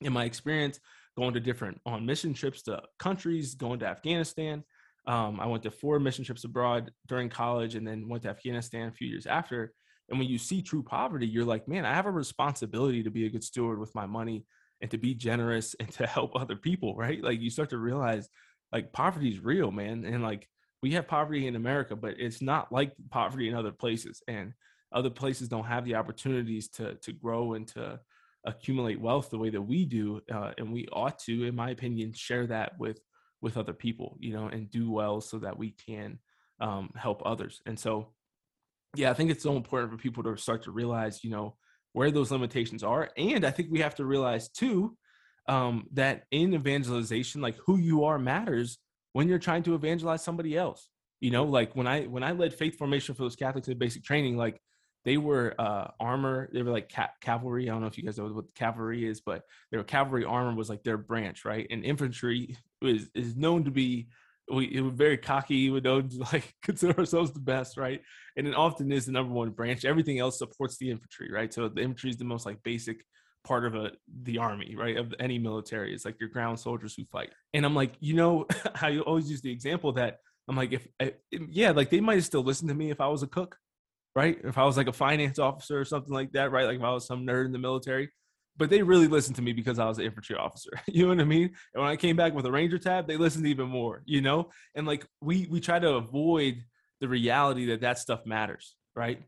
In 0.00 0.12
my 0.12 0.24
experience 0.24 0.80
going 1.16 1.34
to 1.34 1.40
different 1.40 1.80
on 1.86 2.06
mission 2.06 2.32
trips 2.32 2.62
to 2.62 2.80
countries 2.98 3.54
going 3.54 3.78
to 3.78 3.86
afghanistan 3.86 4.62
um, 5.06 5.40
I 5.40 5.46
went 5.46 5.62
to 5.64 5.70
four 5.70 5.98
mission 5.98 6.24
trips 6.24 6.44
abroad 6.44 6.90
during 7.08 7.28
college 7.28 7.74
and 7.74 7.86
then 7.86 8.08
went 8.08 8.22
to 8.24 8.28
Afghanistan 8.28 8.88
a 8.88 8.92
few 8.92 9.08
years 9.08 9.26
after. 9.26 9.72
And 10.08 10.18
when 10.18 10.28
you 10.28 10.38
see 10.38 10.62
true 10.62 10.82
poverty, 10.82 11.26
you're 11.26 11.44
like, 11.44 11.68
man, 11.68 11.84
I 11.84 11.94
have 11.94 12.06
a 12.06 12.10
responsibility 12.10 13.02
to 13.02 13.10
be 13.10 13.26
a 13.26 13.30
good 13.30 13.44
steward 13.44 13.78
with 13.78 13.94
my 13.94 14.06
money 14.06 14.44
and 14.80 14.90
to 14.90 14.98
be 14.98 15.14
generous 15.14 15.74
and 15.80 15.90
to 15.92 16.06
help 16.06 16.32
other 16.34 16.56
people, 16.56 16.94
right? 16.94 17.22
Like 17.22 17.40
you 17.40 17.50
start 17.50 17.70
to 17.70 17.78
realize 17.78 18.28
like 18.72 18.92
poverty 18.92 19.30
is 19.30 19.40
real, 19.40 19.70
man. 19.70 20.04
And 20.04 20.22
like 20.22 20.48
we 20.82 20.92
have 20.92 21.08
poverty 21.08 21.46
in 21.46 21.56
America, 21.56 21.96
but 21.96 22.14
it's 22.18 22.42
not 22.42 22.72
like 22.72 22.92
poverty 23.10 23.48
in 23.48 23.54
other 23.54 23.72
places. 23.72 24.22
And 24.28 24.52
other 24.92 25.10
places 25.10 25.48
don't 25.48 25.66
have 25.66 25.84
the 25.84 25.94
opportunities 25.94 26.68
to 26.68 26.94
to 26.96 27.12
grow 27.12 27.54
and 27.54 27.66
to 27.68 28.00
accumulate 28.44 29.00
wealth 29.00 29.30
the 29.30 29.38
way 29.38 29.50
that 29.50 29.62
we 29.62 29.84
do. 29.84 30.20
Uh, 30.32 30.52
and 30.58 30.72
we 30.72 30.86
ought 30.92 31.18
to, 31.20 31.46
in 31.46 31.54
my 31.54 31.70
opinion, 31.70 32.12
share 32.12 32.46
that 32.46 32.78
with 32.78 33.00
with 33.42 33.56
other 33.56 33.72
people, 33.72 34.16
you 34.20 34.34
know, 34.34 34.48
and 34.48 34.70
do 34.70 34.90
well 34.90 35.20
so 35.20 35.38
that 35.38 35.58
we 35.58 35.70
can 35.70 36.18
um, 36.60 36.90
help 36.94 37.22
others. 37.24 37.62
And 37.64 37.78
so, 37.78 38.12
yeah, 38.94 39.10
I 39.10 39.14
think 39.14 39.30
it's 39.30 39.42
so 39.42 39.56
important 39.56 39.90
for 39.90 39.98
people 39.98 40.22
to 40.24 40.36
start 40.36 40.64
to 40.64 40.70
realize, 40.70 41.24
you 41.24 41.30
know, 41.30 41.56
where 41.92 42.10
those 42.10 42.30
limitations 42.30 42.82
are. 42.82 43.08
And 43.16 43.46
I 43.46 43.50
think 43.50 43.70
we 43.70 43.80
have 43.80 43.94
to 43.96 44.04
realize 44.04 44.50
too 44.50 44.96
um, 45.48 45.86
that 45.94 46.24
in 46.30 46.54
evangelization, 46.54 47.40
like 47.40 47.56
who 47.64 47.78
you 47.78 48.04
are 48.04 48.18
matters 48.18 48.78
when 49.12 49.28
you're 49.28 49.38
trying 49.38 49.62
to 49.64 49.74
evangelize 49.74 50.22
somebody 50.22 50.56
else. 50.56 50.88
You 51.20 51.30
know, 51.30 51.44
like 51.44 51.74
when 51.74 51.86
I 51.86 52.02
when 52.04 52.22
I 52.22 52.32
led 52.32 52.54
faith 52.54 52.78
formation 52.78 53.14
for 53.14 53.22
those 53.22 53.36
Catholics 53.36 53.68
in 53.68 53.76
basic 53.78 54.04
training, 54.04 54.36
like 54.36 54.60
they 55.04 55.16
were 55.16 55.54
uh, 55.58 55.88
armor. 55.98 56.50
They 56.52 56.62
were 56.62 56.70
like 56.70 56.92
ca- 56.92 57.12
cavalry. 57.20 57.68
I 57.68 57.72
don't 57.72 57.80
know 57.80 57.86
if 57.86 57.96
you 57.96 58.04
guys 58.04 58.18
know 58.18 58.26
what 58.26 58.54
cavalry 58.54 59.08
is, 59.08 59.20
but 59.20 59.42
their 59.70 59.82
cavalry 59.82 60.24
armor 60.24 60.54
was 60.54 60.68
like 60.68 60.82
their 60.82 60.98
branch, 60.98 61.44
right? 61.44 61.66
And 61.70 61.84
infantry 61.84 62.56
is 62.82 63.10
is 63.14 63.36
known 63.36 63.64
to 63.64 63.70
be 63.70 64.08
we 64.52 64.80
was 64.80 64.94
very 64.94 65.16
cocky. 65.16 65.70
We 65.70 65.80
don't 65.80 66.12
like 66.32 66.54
consider 66.62 66.98
ourselves 66.98 67.32
the 67.32 67.40
best, 67.40 67.76
right? 67.76 68.02
And 68.36 68.46
it 68.46 68.54
often 68.54 68.92
is 68.92 69.06
the 69.06 69.12
number 69.12 69.32
one 69.32 69.50
branch. 69.50 69.84
Everything 69.84 70.18
else 70.18 70.38
supports 70.38 70.76
the 70.76 70.90
infantry, 70.90 71.30
right? 71.32 71.52
So 71.52 71.68
the 71.68 71.82
infantry 71.82 72.10
is 72.10 72.16
the 72.16 72.24
most 72.24 72.46
like 72.46 72.62
basic 72.62 73.04
part 73.44 73.64
of 73.64 73.74
a 73.74 73.92
the 74.22 74.38
army, 74.38 74.76
right? 74.76 74.96
Of 74.96 75.14
any 75.18 75.38
military. 75.38 75.94
It's 75.94 76.04
like 76.04 76.20
your 76.20 76.28
ground 76.28 76.60
soldiers 76.60 76.94
who 76.94 77.04
fight. 77.06 77.30
And 77.54 77.64
I'm 77.64 77.74
like, 77.74 77.94
you 78.00 78.14
know, 78.14 78.46
how 78.74 78.88
you 78.88 79.00
always 79.02 79.30
use 79.30 79.40
the 79.40 79.52
example 79.52 79.92
that 79.92 80.18
I'm 80.48 80.56
like, 80.56 80.72
if, 80.72 80.86
if 80.98 81.14
yeah, 81.30 81.70
like 81.70 81.90
they 81.90 82.00
might 82.00 82.22
still 82.24 82.42
listened 82.42 82.68
to 82.68 82.74
me 82.74 82.90
if 82.90 83.00
I 83.00 83.08
was 83.08 83.22
a 83.22 83.28
cook, 83.28 83.56
right? 84.14 84.38
If 84.42 84.58
I 84.58 84.64
was 84.64 84.76
like 84.76 84.88
a 84.88 84.92
finance 84.92 85.38
officer 85.38 85.78
or 85.78 85.84
something 85.84 86.12
like 86.12 86.32
that, 86.32 86.50
right? 86.50 86.66
Like 86.66 86.78
if 86.78 86.82
I 86.82 86.92
was 86.92 87.06
some 87.06 87.26
nerd 87.26 87.46
in 87.46 87.52
the 87.52 87.58
military, 87.58 88.10
but 88.56 88.68
they 88.68 88.82
really 88.82 89.06
listened 89.06 89.36
to 89.36 89.42
me 89.42 89.52
because 89.52 89.78
I 89.78 89.86
was 89.86 89.98
an 89.98 90.04
infantry 90.04 90.36
officer. 90.36 90.70
You 90.86 91.04
know 91.04 91.10
what 91.10 91.20
I 91.20 91.24
mean? 91.24 91.50
And 91.74 91.82
when 91.82 91.90
I 91.90 91.96
came 91.96 92.16
back 92.16 92.34
with 92.34 92.46
a 92.46 92.52
ranger 92.52 92.78
tab, 92.78 93.06
they 93.06 93.16
listened 93.16 93.46
even 93.46 93.68
more, 93.68 94.02
you 94.04 94.20
know? 94.20 94.50
And 94.74 94.86
like 94.86 95.06
we 95.20 95.46
we 95.50 95.60
try 95.60 95.78
to 95.78 95.94
avoid 95.94 96.62
the 97.00 97.08
reality 97.08 97.66
that 97.66 97.80
that 97.80 97.98
stuff 97.98 98.26
matters, 98.26 98.76
right? 98.94 99.22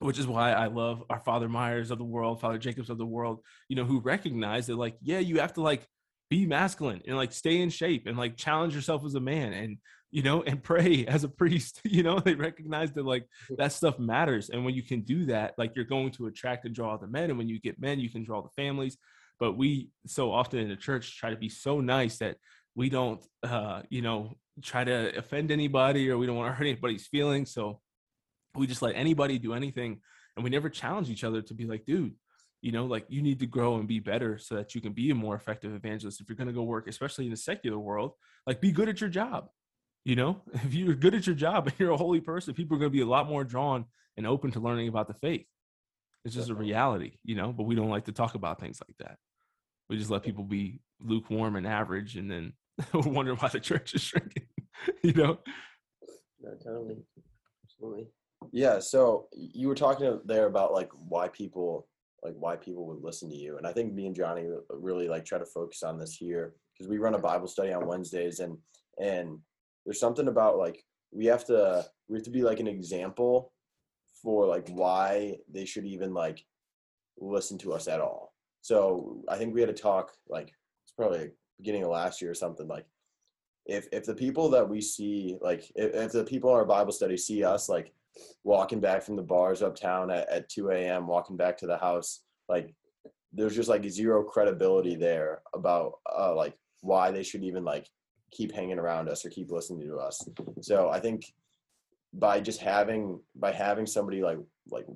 Which 0.00 0.18
is 0.18 0.26
why 0.26 0.52
I 0.52 0.66
love 0.66 1.04
our 1.10 1.20
Father 1.20 1.48
Myers 1.48 1.90
of 1.90 1.98
the 1.98 2.04
world, 2.04 2.40
Father 2.40 2.58
Jacobs 2.58 2.90
of 2.90 2.98
the 2.98 3.06
world, 3.06 3.40
you 3.68 3.76
know, 3.76 3.84
who 3.84 4.00
recognize 4.00 4.66
that 4.66 4.76
like, 4.76 4.96
yeah, 5.02 5.18
you 5.18 5.40
have 5.40 5.52
to 5.54 5.60
like 5.60 5.86
be 6.30 6.46
masculine 6.46 7.02
and 7.06 7.16
like 7.16 7.32
stay 7.32 7.60
in 7.60 7.70
shape 7.70 8.06
and 8.06 8.18
like 8.18 8.36
challenge 8.36 8.74
yourself 8.74 9.04
as 9.04 9.14
a 9.14 9.20
man 9.20 9.52
and 9.52 9.78
you 10.10 10.22
know, 10.22 10.42
and 10.42 10.62
pray 10.62 11.06
as 11.06 11.24
a 11.24 11.28
priest. 11.28 11.80
You 11.88 12.02
know, 12.02 12.20
they 12.20 12.34
recognize 12.34 12.92
that 12.92 13.04
like 13.04 13.26
that 13.56 13.72
stuff 13.72 13.98
matters. 13.98 14.50
And 14.50 14.64
when 14.64 14.74
you 14.74 14.82
can 14.82 15.00
do 15.00 15.26
that, 15.26 15.54
like 15.58 15.72
you're 15.74 15.84
going 15.84 16.12
to 16.12 16.26
attract 16.26 16.64
and 16.64 16.74
draw 16.74 16.96
the 16.96 17.08
men. 17.08 17.30
And 17.30 17.38
when 17.38 17.48
you 17.48 17.58
get 17.58 17.80
men, 17.80 17.98
you 17.98 18.08
can 18.08 18.22
draw 18.22 18.42
the 18.42 18.50
families. 18.50 18.96
But 19.40 19.56
we 19.56 19.88
so 20.06 20.32
often 20.32 20.60
in 20.60 20.68
the 20.68 20.76
church 20.76 21.18
try 21.18 21.30
to 21.30 21.36
be 21.36 21.48
so 21.48 21.80
nice 21.80 22.18
that 22.18 22.36
we 22.74 22.88
don't, 22.88 23.24
uh, 23.42 23.82
you 23.88 24.02
know, 24.02 24.34
try 24.62 24.84
to 24.84 25.16
offend 25.16 25.50
anybody 25.50 26.10
or 26.10 26.18
we 26.18 26.26
don't 26.26 26.36
want 26.36 26.52
to 26.52 26.56
hurt 26.56 26.66
anybody's 26.66 27.06
feelings. 27.06 27.52
So 27.52 27.80
we 28.54 28.66
just 28.66 28.82
let 28.82 28.94
anybody 28.94 29.38
do 29.38 29.54
anything. 29.54 30.00
And 30.36 30.44
we 30.44 30.50
never 30.50 30.68
challenge 30.68 31.10
each 31.10 31.24
other 31.24 31.42
to 31.42 31.54
be 31.54 31.64
like, 31.66 31.84
dude, 31.84 32.14
you 32.60 32.70
know, 32.70 32.86
like 32.86 33.06
you 33.08 33.22
need 33.22 33.40
to 33.40 33.46
grow 33.46 33.76
and 33.76 33.88
be 33.88 33.98
better 33.98 34.38
so 34.38 34.56
that 34.56 34.74
you 34.74 34.80
can 34.80 34.92
be 34.92 35.10
a 35.10 35.14
more 35.14 35.34
effective 35.34 35.74
evangelist. 35.74 36.20
If 36.20 36.28
you're 36.28 36.36
going 36.36 36.48
to 36.48 36.54
go 36.54 36.62
work, 36.62 36.86
especially 36.86 37.24
in 37.24 37.30
the 37.32 37.36
secular 37.36 37.78
world, 37.78 38.12
like 38.46 38.60
be 38.60 38.72
good 38.72 38.88
at 38.88 39.00
your 39.00 39.10
job 39.10 39.48
you 40.08 40.16
know, 40.16 40.40
if 40.54 40.72
you're 40.72 40.94
good 40.94 41.14
at 41.14 41.26
your 41.26 41.36
job 41.36 41.66
and 41.66 41.76
you're 41.78 41.90
a 41.90 41.96
holy 41.96 42.20
person, 42.20 42.54
people 42.54 42.76
are 42.76 42.80
going 42.80 42.90
to 42.90 42.96
be 42.96 43.02
a 43.02 43.06
lot 43.06 43.28
more 43.28 43.44
drawn 43.44 43.84
and 44.16 44.26
open 44.26 44.50
to 44.52 44.60
learning 44.60 44.88
about 44.88 45.06
the 45.06 45.14
faith. 45.14 45.46
It's 46.24 46.34
just 46.34 46.48
a 46.48 46.54
reality, 46.54 47.18
you 47.24 47.36
know, 47.36 47.52
but 47.52 47.64
we 47.64 47.74
don't 47.74 47.90
like 47.90 48.06
to 48.06 48.12
talk 48.12 48.34
about 48.34 48.58
things 48.58 48.80
like 48.86 48.96
that. 48.98 49.18
We 49.88 49.98
just 49.98 50.10
let 50.10 50.22
people 50.22 50.44
be 50.44 50.80
lukewarm 51.00 51.56
and 51.56 51.66
average 51.66 52.16
and 52.16 52.30
then 52.30 52.54
wonder 52.94 53.34
why 53.34 53.48
the 53.48 53.60
church 53.60 53.94
is 53.94 54.00
shrinking, 54.02 54.46
you 55.02 55.12
know? 55.12 55.38
No, 56.40 56.54
totally. 56.64 56.96
Absolutely. 57.64 58.06
Yeah. 58.50 58.78
So 58.78 59.28
you 59.32 59.68
were 59.68 59.74
talking 59.74 60.20
there 60.24 60.46
about 60.46 60.72
like 60.72 60.90
why 60.94 61.28
people 61.28 61.86
like 62.22 62.34
why 62.36 62.56
people 62.56 62.86
would 62.86 63.02
listen 63.02 63.30
to 63.30 63.36
you, 63.36 63.58
and 63.58 63.66
I 63.66 63.72
think 63.72 63.92
me 63.92 64.06
and 64.06 64.16
Johnny 64.16 64.42
uh, 64.42 64.76
really 64.76 65.08
like 65.08 65.24
try 65.24 65.38
to 65.38 65.46
focus 65.46 65.84
on 65.84 65.98
this 65.98 66.14
here 66.14 66.54
because 66.72 66.88
we 66.88 66.98
run 66.98 67.14
a 67.14 67.18
Bible 67.18 67.46
study 67.46 67.72
on 67.72 67.86
Wednesdays, 67.86 68.40
and 68.40 68.58
and 69.00 69.38
there's 69.88 69.98
something 69.98 70.28
about 70.28 70.58
like 70.58 70.84
we 71.12 71.24
have 71.24 71.46
to 71.46 71.82
we 72.08 72.18
have 72.18 72.24
to 72.24 72.30
be 72.30 72.42
like 72.42 72.60
an 72.60 72.66
example 72.66 73.54
for 74.22 74.46
like 74.46 74.68
why 74.68 75.38
they 75.50 75.64
should 75.64 75.86
even 75.86 76.12
like 76.12 76.44
listen 77.18 77.56
to 77.56 77.72
us 77.72 77.88
at 77.88 77.98
all. 77.98 78.34
So 78.60 79.22
I 79.30 79.38
think 79.38 79.54
we 79.54 79.62
had 79.62 79.70
a 79.70 79.72
talk 79.72 80.12
like 80.28 80.52
it's 80.84 80.92
probably 80.94 81.30
beginning 81.56 81.84
of 81.84 81.88
last 81.88 82.20
year 82.20 82.30
or 82.30 82.34
something 82.34 82.68
like 82.68 82.84
if 83.64 83.88
if 83.90 84.04
the 84.04 84.14
people 84.14 84.50
that 84.50 84.68
we 84.68 84.82
see 84.82 85.38
like 85.40 85.64
if, 85.74 85.94
if 85.94 86.12
the 86.12 86.24
people 86.24 86.50
in 86.50 86.56
our 86.56 86.66
Bible 86.66 86.92
study 86.92 87.16
see 87.16 87.42
us 87.42 87.70
like 87.70 87.90
walking 88.44 88.80
back 88.80 89.02
from 89.02 89.16
the 89.16 89.22
bars 89.22 89.62
uptown 89.62 90.10
at, 90.10 90.28
at 90.28 90.50
2 90.50 90.68
a.m. 90.68 91.06
walking 91.06 91.38
back 91.38 91.56
to 91.56 91.66
the 91.66 91.78
house 91.78 92.24
like 92.50 92.74
there's 93.32 93.56
just 93.56 93.70
like 93.70 93.88
zero 93.88 94.22
credibility 94.22 94.96
there 94.96 95.40
about 95.54 95.92
uh 96.14 96.34
like 96.34 96.58
why 96.82 97.10
they 97.10 97.22
should 97.22 97.42
even 97.42 97.64
like 97.64 97.88
keep 98.30 98.52
hanging 98.52 98.78
around 98.78 99.08
us 99.08 99.24
or 99.24 99.30
keep 99.30 99.50
listening 99.50 99.86
to 99.88 99.96
us. 99.96 100.26
So 100.60 100.88
I 100.88 101.00
think 101.00 101.32
by 102.12 102.40
just 102.40 102.60
having 102.60 103.20
by 103.36 103.52
having 103.52 103.86
somebody 103.86 104.22
like 104.22 104.38
like 104.70 104.86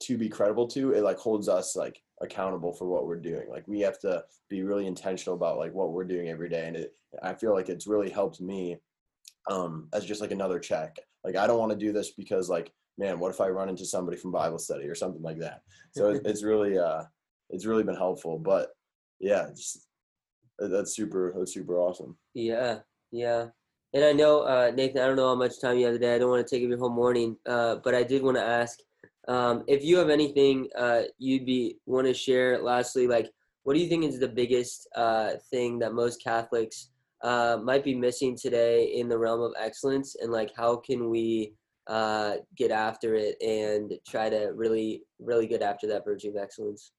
to 0.00 0.16
be 0.16 0.28
credible 0.28 0.66
to, 0.66 0.92
it 0.92 1.02
like 1.02 1.18
holds 1.18 1.48
us 1.48 1.76
like 1.76 2.02
accountable 2.22 2.72
for 2.72 2.86
what 2.86 3.06
we're 3.06 3.20
doing. 3.20 3.48
Like 3.50 3.66
we 3.68 3.80
have 3.80 3.98
to 4.00 4.24
be 4.48 4.62
really 4.62 4.86
intentional 4.86 5.34
about 5.34 5.58
like 5.58 5.74
what 5.74 5.92
we're 5.92 6.04
doing 6.04 6.28
every 6.28 6.48
day. 6.48 6.66
And 6.66 6.76
it 6.76 6.94
I 7.22 7.34
feel 7.34 7.54
like 7.54 7.68
it's 7.68 7.86
really 7.86 8.10
helped 8.10 8.40
me 8.40 8.78
um 9.50 9.88
as 9.92 10.04
just 10.04 10.20
like 10.20 10.32
another 10.32 10.58
check. 10.58 10.96
Like 11.24 11.36
I 11.36 11.46
don't 11.46 11.58
want 11.58 11.72
to 11.72 11.78
do 11.78 11.92
this 11.92 12.10
because 12.12 12.48
like 12.48 12.72
man, 12.98 13.18
what 13.18 13.30
if 13.30 13.40
I 13.40 13.48
run 13.48 13.70
into 13.70 13.86
somebody 13.86 14.18
from 14.18 14.30
Bible 14.30 14.58
study 14.58 14.86
or 14.86 14.94
something 14.94 15.22
like 15.22 15.38
that? 15.38 15.62
So 15.92 16.10
it's 16.24 16.42
really 16.42 16.78
uh 16.78 17.04
it's 17.50 17.66
really 17.66 17.82
been 17.82 17.96
helpful. 17.96 18.38
But 18.38 18.70
yeah, 19.18 19.48
just 19.54 19.86
that's 20.68 20.94
super 20.94 21.34
that's 21.36 21.54
super 21.54 21.78
awesome. 21.78 22.16
Yeah 22.34 22.80
yeah. 23.10 23.46
And 23.92 24.04
i 24.04 24.12
know 24.12 24.42
uh, 24.42 24.70
nathan 24.74 25.02
i 25.02 25.06
don't 25.06 25.16
know 25.16 25.28
how 25.28 25.34
much 25.34 25.60
time 25.60 25.78
you 25.78 25.86
have 25.86 25.94
today. 25.94 26.14
I 26.14 26.18
don't 26.18 26.30
want 26.30 26.46
to 26.46 26.54
take 26.54 26.62
up 26.64 26.68
your 26.68 26.78
whole 26.78 26.90
morning 26.90 27.36
uh, 27.46 27.76
but 27.82 27.94
i 27.94 28.02
did 28.02 28.22
want 28.22 28.36
to 28.36 28.44
ask 28.44 28.78
um, 29.28 29.64
if 29.68 29.84
you 29.84 29.96
have 29.98 30.10
anything 30.10 30.68
uh, 30.76 31.02
you'd 31.18 31.46
be 31.46 31.76
want 31.86 32.06
to 32.06 32.14
share. 32.14 32.58
Lastly 32.62 33.06
like 33.06 33.30
what 33.64 33.74
do 33.74 33.80
you 33.80 33.88
think 33.88 34.04
is 34.04 34.18
the 34.18 34.28
biggest 34.28 34.88
uh, 34.96 35.32
thing 35.50 35.78
that 35.80 35.92
most 35.92 36.22
catholics 36.22 36.90
uh, 37.22 37.58
might 37.62 37.84
be 37.84 37.94
missing 37.94 38.36
today 38.36 38.84
in 38.84 39.08
the 39.08 39.18
realm 39.18 39.42
of 39.42 39.52
excellence? 39.58 40.16
And 40.20 40.32
like 40.32 40.50
how 40.56 40.76
can 40.76 41.10
we 41.10 41.54
uh, 41.86 42.36
get 42.56 42.70
after 42.70 43.14
it 43.14 43.40
and 43.42 43.92
try 44.08 44.30
to 44.30 44.52
really 44.54 45.02
really 45.18 45.46
get 45.46 45.62
after 45.62 45.86
that 45.88 46.04
virtue 46.04 46.30
of 46.30 46.36
excellence? 46.36 46.92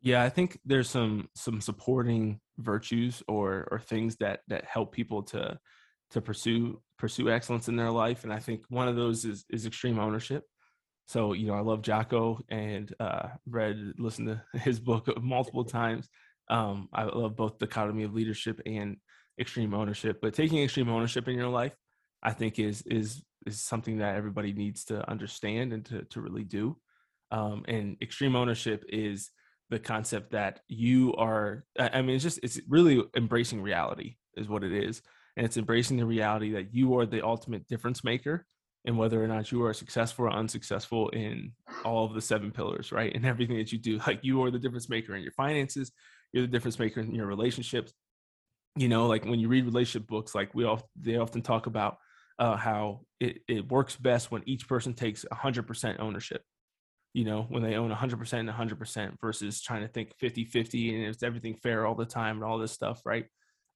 Yeah, 0.00 0.22
I 0.22 0.28
think 0.28 0.58
there's 0.64 0.88
some 0.88 1.28
some 1.34 1.60
supporting 1.60 2.40
virtues 2.58 3.22
or 3.28 3.68
or 3.70 3.78
things 3.78 4.16
that 4.16 4.40
that 4.48 4.64
help 4.64 4.92
people 4.92 5.22
to 5.22 5.58
to 6.10 6.20
pursue 6.20 6.80
pursue 6.98 7.30
excellence 7.30 7.68
in 7.68 7.76
their 7.76 7.90
life, 7.90 8.24
and 8.24 8.32
I 8.32 8.38
think 8.38 8.64
one 8.68 8.88
of 8.88 8.96
those 8.96 9.24
is 9.24 9.44
is 9.50 9.66
extreme 9.66 9.98
ownership. 9.98 10.44
So 11.06 11.32
you 11.32 11.46
know, 11.46 11.54
I 11.54 11.60
love 11.60 11.82
Jocko 11.82 12.40
and 12.48 12.92
uh, 13.00 13.28
read 13.46 13.94
listened 13.98 14.28
to 14.28 14.58
his 14.58 14.80
book 14.80 15.08
multiple 15.22 15.64
times. 15.64 16.08
Um, 16.50 16.88
I 16.92 17.04
love 17.04 17.36
both 17.36 17.58
the 17.58 17.66
dichotomy 17.66 18.04
of 18.04 18.14
leadership 18.14 18.60
and 18.66 18.96
extreme 19.38 19.74
ownership. 19.74 20.18
But 20.20 20.34
taking 20.34 20.62
extreme 20.62 20.88
ownership 20.88 21.28
in 21.28 21.36
your 21.36 21.48
life 21.48 21.74
I 22.22 22.32
think 22.32 22.58
is 22.58 22.82
is 22.82 23.22
is 23.46 23.60
something 23.60 23.98
that 23.98 24.16
everybody 24.16 24.52
needs 24.52 24.84
to 24.86 25.08
understand 25.08 25.72
and 25.72 25.84
to 25.86 26.02
to 26.10 26.20
really 26.20 26.44
do. 26.44 26.76
Um, 27.30 27.64
and 27.68 27.96
extreme 28.02 28.36
ownership 28.36 28.84
is 28.88 29.30
the 29.70 29.78
concept 29.78 30.32
that 30.32 30.60
you 30.68 31.14
are. 31.14 31.64
I 31.78 32.02
mean, 32.02 32.16
it's 32.16 32.24
just 32.24 32.40
it's 32.42 32.60
really 32.68 33.02
embracing 33.16 33.62
reality 33.62 34.16
is 34.36 34.48
what 34.48 34.64
it 34.64 34.72
is, 34.72 35.02
and 35.36 35.44
it's 35.44 35.56
embracing 35.56 35.96
the 35.96 36.06
reality 36.06 36.52
that 36.52 36.74
you 36.74 36.96
are 36.98 37.06
the 37.06 37.24
ultimate 37.24 37.66
difference 37.68 38.04
maker 38.04 38.46
and 38.84 38.96
whether 38.96 39.22
or 39.22 39.26
not 39.26 39.52
you 39.52 39.64
are 39.64 39.74
successful 39.74 40.26
or 40.26 40.30
unsuccessful 40.30 41.08
in 41.10 41.52
all 41.84 42.04
of 42.06 42.14
the 42.14 42.22
seven 42.22 42.50
pillars, 42.50 42.92
right? 42.92 43.14
And 43.14 43.26
everything 43.26 43.58
that 43.58 43.72
you 43.72 43.78
do, 43.78 43.98
like 44.06 44.20
you 44.22 44.42
are 44.44 44.50
the 44.50 44.58
difference 44.58 44.88
maker 44.88 45.14
in 45.14 45.22
your 45.22 45.32
finances, 45.32 45.92
you're 46.32 46.46
the 46.46 46.52
difference 46.52 46.78
maker 46.78 47.00
in 47.00 47.14
your 47.14 47.26
relationships. 47.26 47.92
You 48.76 48.88
know, 48.88 49.06
like 49.06 49.24
when 49.24 49.40
you 49.40 49.48
read 49.48 49.64
relationship 49.64 50.08
books, 50.08 50.34
like 50.34 50.54
we 50.54 50.64
all 50.64 50.88
they 50.96 51.16
often 51.16 51.42
talk 51.42 51.66
about 51.66 51.98
uh, 52.38 52.56
how 52.56 53.00
it, 53.18 53.42
it 53.48 53.68
works 53.68 53.96
best 53.96 54.30
when 54.30 54.42
each 54.46 54.68
person 54.68 54.94
takes 54.94 55.24
100% 55.32 55.98
ownership. 55.98 56.42
You 57.14 57.24
know, 57.24 57.46
when 57.48 57.62
they 57.62 57.74
own 57.74 57.90
100% 57.90 58.32
and 58.32 58.48
100% 58.48 59.20
versus 59.20 59.60
trying 59.60 59.82
to 59.82 59.88
think 59.88 60.14
50 60.18 60.44
50 60.44 60.94
and 60.94 61.04
it's 61.06 61.22
everything 61.22 61.56
fair 61.56 61.86
all 61.86 61.94
the 61.94 62.04
time 62.04 62.36
and 62.36 62.44
all 62.44 62.58
this 62.58 62.72
stuff, 62.72 63.00
right? 63.04 63.26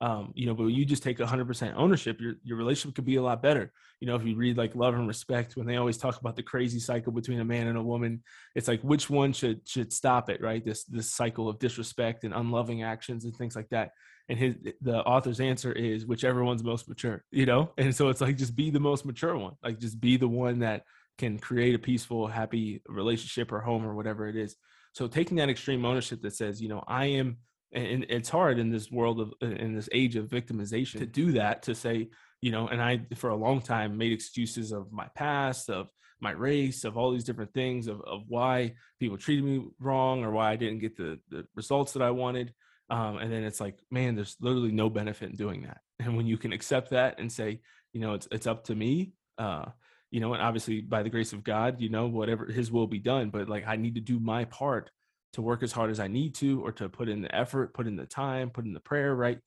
Um, 0.02 0.32
you 0.34 0.46
know, 0.46 0.54
but 0.54 0.66
you 0.66 0.84
just 0.84 1.04
take 1.04 1.18
100% 1.18 1.74
ownership, 1.76 2.20
your, 2.20 2.34
your 2.42 2.56
relationship 2.56 2.96
could 2.96 3.04
be 3.04 3.16
a 3.16 3.22
lot 3.22 3.40
better. 3.40 3.70
You 4.00 4.08
know, 4.08 4.16
if 4.16 4.24
you 4.24 4.34
read 4.34 4.58
like 4.58 4.74
Love 4.74 4.94
and 4.94 5.06
Respect, 5.06 5.56
when 5.56 5.64
they 5.64 5.76
always 5.76 5.96
talk 5.96 6.18
about 6.18 6.34
the 6.34 6.42
crazy 6.42 6.80
cycle 6.80 7.12
between 7.12 7.38
a 7.38 7.44
man 7.44 7.68
and 7.68 7.78
a 7.78 7.82
woman, 7.82 8.24
it's 8.56 8.66
like 8.66 8.80
which 8.82 9.08
one 9.08 9.32
should 9.32 9.60
should 9.66 9.92
stop 9.92 10.28
it, 10.28 10.42
right? 10.42 10.64
This 10.64 10.82
this 10.84 11.12
cycle 11.12 11.48
of 11.48 11.60
disrespect 11.60 12.24
and 12.24 12.34
unloving 12.34 12.82
actions 12.82 13.24
and 13.24 13.36
things 13.36 13.54
like 13.54 13.68
that. 13.68 13.92
And 14.28 14.36
his 14.36 14.56
the 14.80 15.04
author's 15.04 15.38
answer 15.38 15.70
is 15.70 16.04
whichever 16.04 16.42
one's 16.42 16.64
most 16.64 16.88
mature, 16.88 17.22
you 17.30 17.46
know. 17.46 17.70
And 17.78 17.94
so 17.94 18.08
it's 18.08 18.20
like 18.20 18.36
just 18.36 18.56
be 18.56 18.70
the 18.70 18.80
most 18.80 19.06
mature 19.06 19.36
one, 19.36 19.54
like 19.62 19.78
just 19.78 20.00
be 20.00 20.16
the 20.16 20.26
one 20.26 20.58
that 20.60 20.82
can 21.22 21.38
create 21.38 21.76
a 21.76 21.78
peaceful, 21.78 22.26
happy 22.26 22.82
relationship 22.88 23.52
or 23.52 23.60
home 23.60 23.86
or 23.86 23.94
whatever 23.94 24.26
it 24.26 24.34
is. 24.34 24.56
So 24.92 25.06
taking 25.06 25.36
that 25.36 25.48
extreme 25.48 25.84
ownership 25.84 26.20
that 26.22 26.34
says, 26.34 26.60
you 26.60 26.68
know, 26.68 26.82
I 26.88 27.06
am 27.06 27.36
and 27.72 28.04
it's 28.08 28.28
hard 28.28 28.58
in 28.58 28.70
this 28.70 28.90
world 28.90 29.20
of 29.20 29.32
in 29.40 29.72
this 29.74 29.88
age 29.92 30.16
of 30.16 30.26
victimization 30.26 30.98
to 30.98 31.06
do 31.06 31.32
that 31.32 31.62
to 31.62 31.74
say 31.74 32.10
you 32.42 32.52
know 32.52 32.68
and 32.68 32.82
i 32.82 33.00
for 33.14 33.30
a 33.30 33.34
long 33.46 33.62
time 33.62 33.96
made 33.96 34.12
excuses 34.12 34.72
of 34.72 34.92
my 34.92 35.06
past 35.14 35.70
of 35.70 35.88
my 36.20 36.32
race 36.32 36.84
of 36.84 36.98
all 36.98 37.10
these 37.10 37.24
different 37.24 37.54
things 37.54 37.86
of, 37.86 38.02
of 38.02 38.24
why 38.28 38.74
people 39.00 39.16
treated 39.16 39.42
me 39.42 39.64
wrong 39.80 40.22
or 40.22 40.30
why 40.30 40.52
i 40.52 40.56
didn't 40.56 40.80
get 40.80 40.98
the, 40.98 41.18
the 41.30 41.46
results 41.54 41.92
that 41.94 42.02
i 42.02 42.10
wanted 42.10 42.52
um, 42.90 43.16
and 43.16 43.32
then 43.32 43.42
it's 43.42 43.58
like 43.58 43.78
man 43.90 44.14
there's 44.14 44.36
literally 44.38 44.70
no 44.70 44.90
benefit 44.90 45.30
in 45.30 45.36
doing 45.36 45.62
that 45.62 45.78
and 45.98 46.14
when 46.14 46.26
you 46.26 46.36
can 46.36 46.52
accept 46.52 46.90
that 46.90 47.18
and 47.18 47.32
say 47.32 47.58
you 47.94 48.02
know 48.02 48.12
it's 48.12 48.28
it's 48.30 48.46
up 48.46 48.64
to 48.64 48.74
me 48.74 49.14
uh, 49.38 49.64
you 50.12 50.20
know 50.20 50.32
and 50.34 50.42
obviously 50.42 50.80
by 50.80 51.02
the 51.02 51.10
grace 51.10 51.32
of 51.32 51.42
god 51.42 51.80
you 51.80 51.88
know 51.88 52.06
whatever 52.06 52.46
his 52.46 52.70
will 52.70 52.86
be 52.86 53.00
done 53.00 53.30
but 53.30 53.48
like 53.48 53.64
i 53.66 53.74
need 53.74 53.96
to 53.96 54.00
do 54.00 54.20
my 54.20 54.44
part 54.44 54.90
to 55.32 55.42
work 55.42 55.62
as 55.62 55.72
hard 55.72 55.90
as 55.90 56.00
I 56.00 56.08
need 56.08 56.34
to, 56.36 56.60
or 56.64 56.72
to 56.72 56.88
put 56.88 57.08
in 57.08 57.22
the 57.22 57.34
effort, 57.34 57.74
put 57.74 57.86
in 57.86 57.96
the 57.96 58.06
time, 58.06 58.50
put 58.50 58.66
in 58.66 58.74
the 58.74 58.80
prayer, 58.80 59.14
right, 59.14 59.38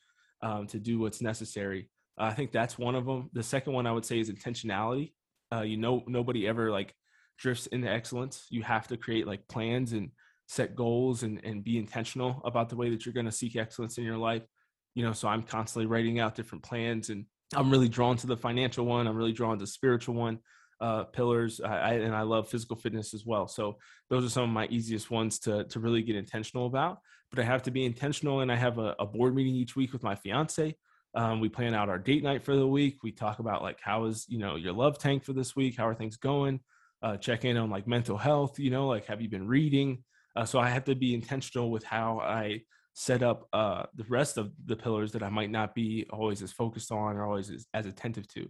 um, 0.42 0.68
to 0.68 0.80
do 0.80 1.00
what's 1.00 1.22
necessary. 1.22 1.90
Uh, 2.20 2.24
I 2.24 2.34
think 2.34 2.52
that's 2.52 2.78
one 2.78 2.96
of 2.96 3.06
them. 3.06 3.30
The 3.34 3.44
second 3.44 3.74
one 3.74 3.86
I 3.86 3.92
would 3.92 4.06
say 4.06 4.20
is 4.20 4.32
intentionality. 4.32 5.14
Uh, 5.54 5.62
you 5.62 5.78
know, 5.78 6.04
nobody 6.08 6.48
ever 6.48 6.72
like 6.72 6.94
drifts 7.38 7.68
into 7.68 7.90
excellence. 7.90 8.48
You 8.50 8.64
have 8.64 8.88
to 8.88 8.98
create 8.98 9.28
like 9.28 9.48
plans 9.48 9.94
and 9.94 10.12
set 10.48 10.76
goals 10.76 11.24
and 11.24 11.44
and 11.44 11.64
be 11.64 11.78
intentional 11.78 12.42
about 12.46 12.70
the 12.70 12.76
way 12.76 12.90
that 12.90 13.06
you're 13.06 13.14
going 13.14 13.26
to 13.26 13.32
seek 13.32 13.56
excellence 13.56 13.98
in 13.98 14.04
your 14.04 14.18
life. 14.18 14.44
You 14.96 15.04
know, 15.04 15.14
so 15.14 15.28
I'm 15.28 15.44
constantly 15.44 15.86
writing 15.86 16.20
out 16.20 16.36
different 16.36 16.64
plans, 16.64 17.10
and 17.10 17.26
I'm 17.56 17.70
really 17.70 17.90
drawn 17.90 18.18
to 18.18 18.28
the 18.28 18.38
financial 18.38 18.86
one. 18.86 19.08
I'm 19.08 19.16
really 19.16 19.34
drawn 19.34 19.60
to 19.60 19.68
spiritual 19.68 20.16
one 20.16 20.40
uh, 20.82 21.06
pillars. 21.06 21.62
I, 21.62 21.78
I, 21.78 21.94
and 21.94 22.16
I 22.16 22.22
love 22.22 22.50
physical 22.50 22.76
fitness 22.76 23.14
as 23.14 23.26
well. 23.26 23.48
So 23.48 23.78
those 24.10 24.26
are 24.26 24.30
some 24.30 24.44
of 24.44 24.50
my 24.50 24.68
easiest 24.68 25.10
ones 25.12 25.40
to 25.40 25.64
to 25.66 25.80
really 25.80 26.02
get 26.02 26.16
intentional 26.16 26.66
about. 26.68 27.00
But 27.32 27.40
I 27.40 27.44
have 27.44 27.64
to 27.64 27.72
be 27.72 27.86
intentional, 27.86 28.42
and 28.42 28.52
I 28.52 28.56
have 28.56 28.78
a, 28.78 28.96
a 29.00 29.06
board 29.06 29.36
meeting 29.36 29.56
each 29.56 29.76
week 29.76 29.94
with 29.94 30.04
my 30.04 30.16
fiance. 30.16 30.76
Um, 31.16 31.40
we 31.40 31.50
plan 31.50 31.74
out 31.74 31.90
our 31.90 31.98
date 31.98 32.24
night 32.24 32.44
for 32.44 32.56
the 32.56 32.68
week. 32.68 33.02
We 33.02 33.12
talk 33.12 33.40
about 33.40 33.62
like 33.62 33.80
how 33.82 34.06
is 34.06 34.26
you 34.28 34.38
know 34.38 34.56
your 34.56 34.74
love 34.74 35.00
tank 35.00 35.24
for 35.24 35.34
this 35.34 35.56
week? 35.56 35.78
How 35.78 35.88
are 35.88 35.96
things 35.96 36.18
going? 36.18 36.60
Uh, 37.02 37.18
check 37.18 37.46
in 37.46 37.58
on 37.58 37.70
like 37.70 37.88
mental 37.88 38.18
health. 38.18 38.60
You 38.60 38.70
know, 38.70 38.88
like 38.88 39.06
have 39.06 39.22
you 39.22 39.30
been 39.30 39.48
reading? 39.48 40.04
Uh, 40.36 40.46
so 40.46 40.60
I 40.60 40.70
have 40.70 40.84
to 40.86 40.96
be 40.96 41.14
intentional 41.14 41.72
with 41.72 41.84
how 41.86 42.20
I 42.20 42.62
set 42.96 43.22
up 43.22 43.48
uh, 43.52 43.84
the 43.96 44.06
rest 44.08 44.38
of 44.38 44.52
the 44.66 44.76
pillars 44.76 45.12
that 45.12 45.22
I 45.22 45.30
might 45.30 45.52
not 45.52 45.76
be 45.76 46.08
always 46.10 46.42
as 46.42 46.54
focused 46.54 46.94
on 46.94 47.18
or 47.18 47.26
always 47.26 47.52
as, 47.52 47.68
as 47.74 47.86
attentive 47.86 48.26
to. 48.30 48.50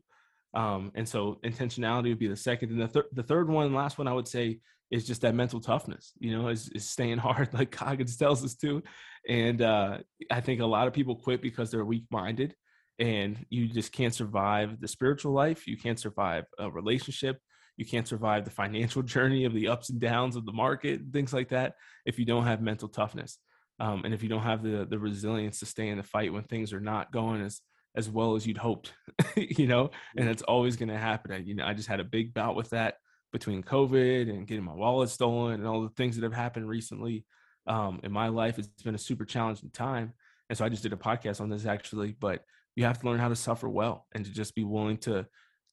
Um, 0.53 0.91
and 0.93 1.09
so 1.09 1.39
intentionality 1.43 2.09
would 2.09 2.19
be 2.19 2.27
the 2.27 2.35
second. 2.35 2.69
And 2.69 2.79
the, 2.79 2.87
thir- 2.87 3.09
the 3.11 3.23
third 3.23 3.49
one, 3.49 3.73
last 3.73 3.97
one 3.97 4.07
I 4.07 4.13
would 4.13 4.27
say 4.27 4.59
is 4.91 5.07
just 5.07 5.21
that 5.21 5.33
mental 5.33 5.59
toughness, 5.59 6.13
you 6.19 6.31
know, 6.31 6.49
is, 6.49 6.69
is 6.69 6.87
staying 6.87 7.17
hard 7.27 7.53
like 7.55 7.75
Goggins 7.77 8.17
tells 8.17 8.45
us 8.45 8.53
to. 8.57 8.83
And 9.27 9.63
uh, 9.63 9.97
I 10.29 10.41
think 10.41 10.61
a 10.61 10.65
lot 10.65 10.87
of 10.87 10.93
people 10.93 11.15
quit 11.15 11.41
because 11.41 11.71
they're 11.71 11.83
weak 11.83 12.05
minded 12.11 12.55
and 12.99 13.43
you 13.49 13.67
just 13.67 13.91
can't 13.91 14.13
survive 14.13 14.79
the 14.79 14.87
spiritual 14.87 15.33
life. 15.33 15.67
You 15.67 15.75
can't 15.75 15.99
survive 15.99 16.45
a 16.59 16.69
relationship. 16.69 17.39
You 17.77 17.85
can't 17.85 18.07
survive 18.07 18.45
the 18.45 18.51
financial 18.51 19.01
journey 19.15 19.45
of 19.45 19.55
the 19.55 19.69
ups 19.69 19.89
and 19.89 19.99
downs 19.99 20.35
of 20.35 20.45
the 20.45 20.53
market, 20.53 21.01
things 21.11 21.33
like 21.33 21.49
that, 21.49 21.73
if 22.05 22.19
you 22.19 22.25
don't 22.25 22.45
have 22.45 22.61
mental 22.61 22.87
toughness. 22.87 23.39
Um, 23.79 24.03
and 24.05 24.13
if 24.13 24.23
you 24.23 24.29
don't 24.29 24.41
have 24.41 24.63
the 24.63 24.85
the 24.89 24.99
resilience 24.99 25.59
to 25.59 25.65
stay 25.65 25.89
in 25.89 25.97
the 25.97 26.03
fight 26.03 26.31
when 26.31 26.43
things 26.43 26.73
are 26.73 26.79
not 26.79 27.11
going 27.11 27.41
as 27.41 27.61
as 27.95 28.09
well 28.09 28.35
as 28.35 28.45
you'd 28.45 28.57
hoped, 28.57 28.93
you 29.35 29.67
know, 29.67 29.89
and 30.17 30.27
it's 30.29 30.41
always 30.43 30.75
going 30.75 30.89
to 30.89 30.97
happen. 30.97 31.31
I, 31.31 31.37
you 31.37 31.55
know, 31.55 31.65
I 31.65 31.73
just 31.73 31.87
had 31.87 31.99
a 31.99 32.05
big 32.05 32.33
bout 32.33 32.55
with 32.55 32.71
that 32.71 32.95
between 33.31 33.63
COVID 33.63 34.29
and 34.29 34.47
getting 34.47 34.63
my 34.63 34.73
wallet 34.73 35.09
stolen 35.09 35.55
and 35.55 35.67
all 35.67 35.81
the 35.81 35.89
things 35.89 36.15
that 36.15 36.23
have 36.23 36.33
happened 36.33 36.67
recently 36.67 37.25
um, 37.67 37.99
in 38.03 38.11
my 38.11 38.27
life. 38.27 38.59
It's 38.59 38.83
been 38.83 38.95
a 38.95 38.99
super 38.99 39.25
challenging 39.25 39.71
time. 39.71 40.13
And 40.49 40.57
so 40.57 40.65
I 40.65 40.69
just 40.69 40.83
did 40.83 40.93
a 40.93 40.97
podcast 40.97 41.41
on 41.41 41.49
this 41.49 41.65
actually, 41.65 42.15
but 42.19 42.43
you 42.75 42.85
have 42.85 42.99
to 42.99 43.05
learn 43.05 43.19
how 43.19 43.29
to 43.29 43.35
suffer 43.35 43.69
well 43.69 44.05
and 44.13 44.25
to 44.25 44.31
just 44.31 44.55
be 44.55 44.63
willing 44.63 44.97
to 44.99 45.25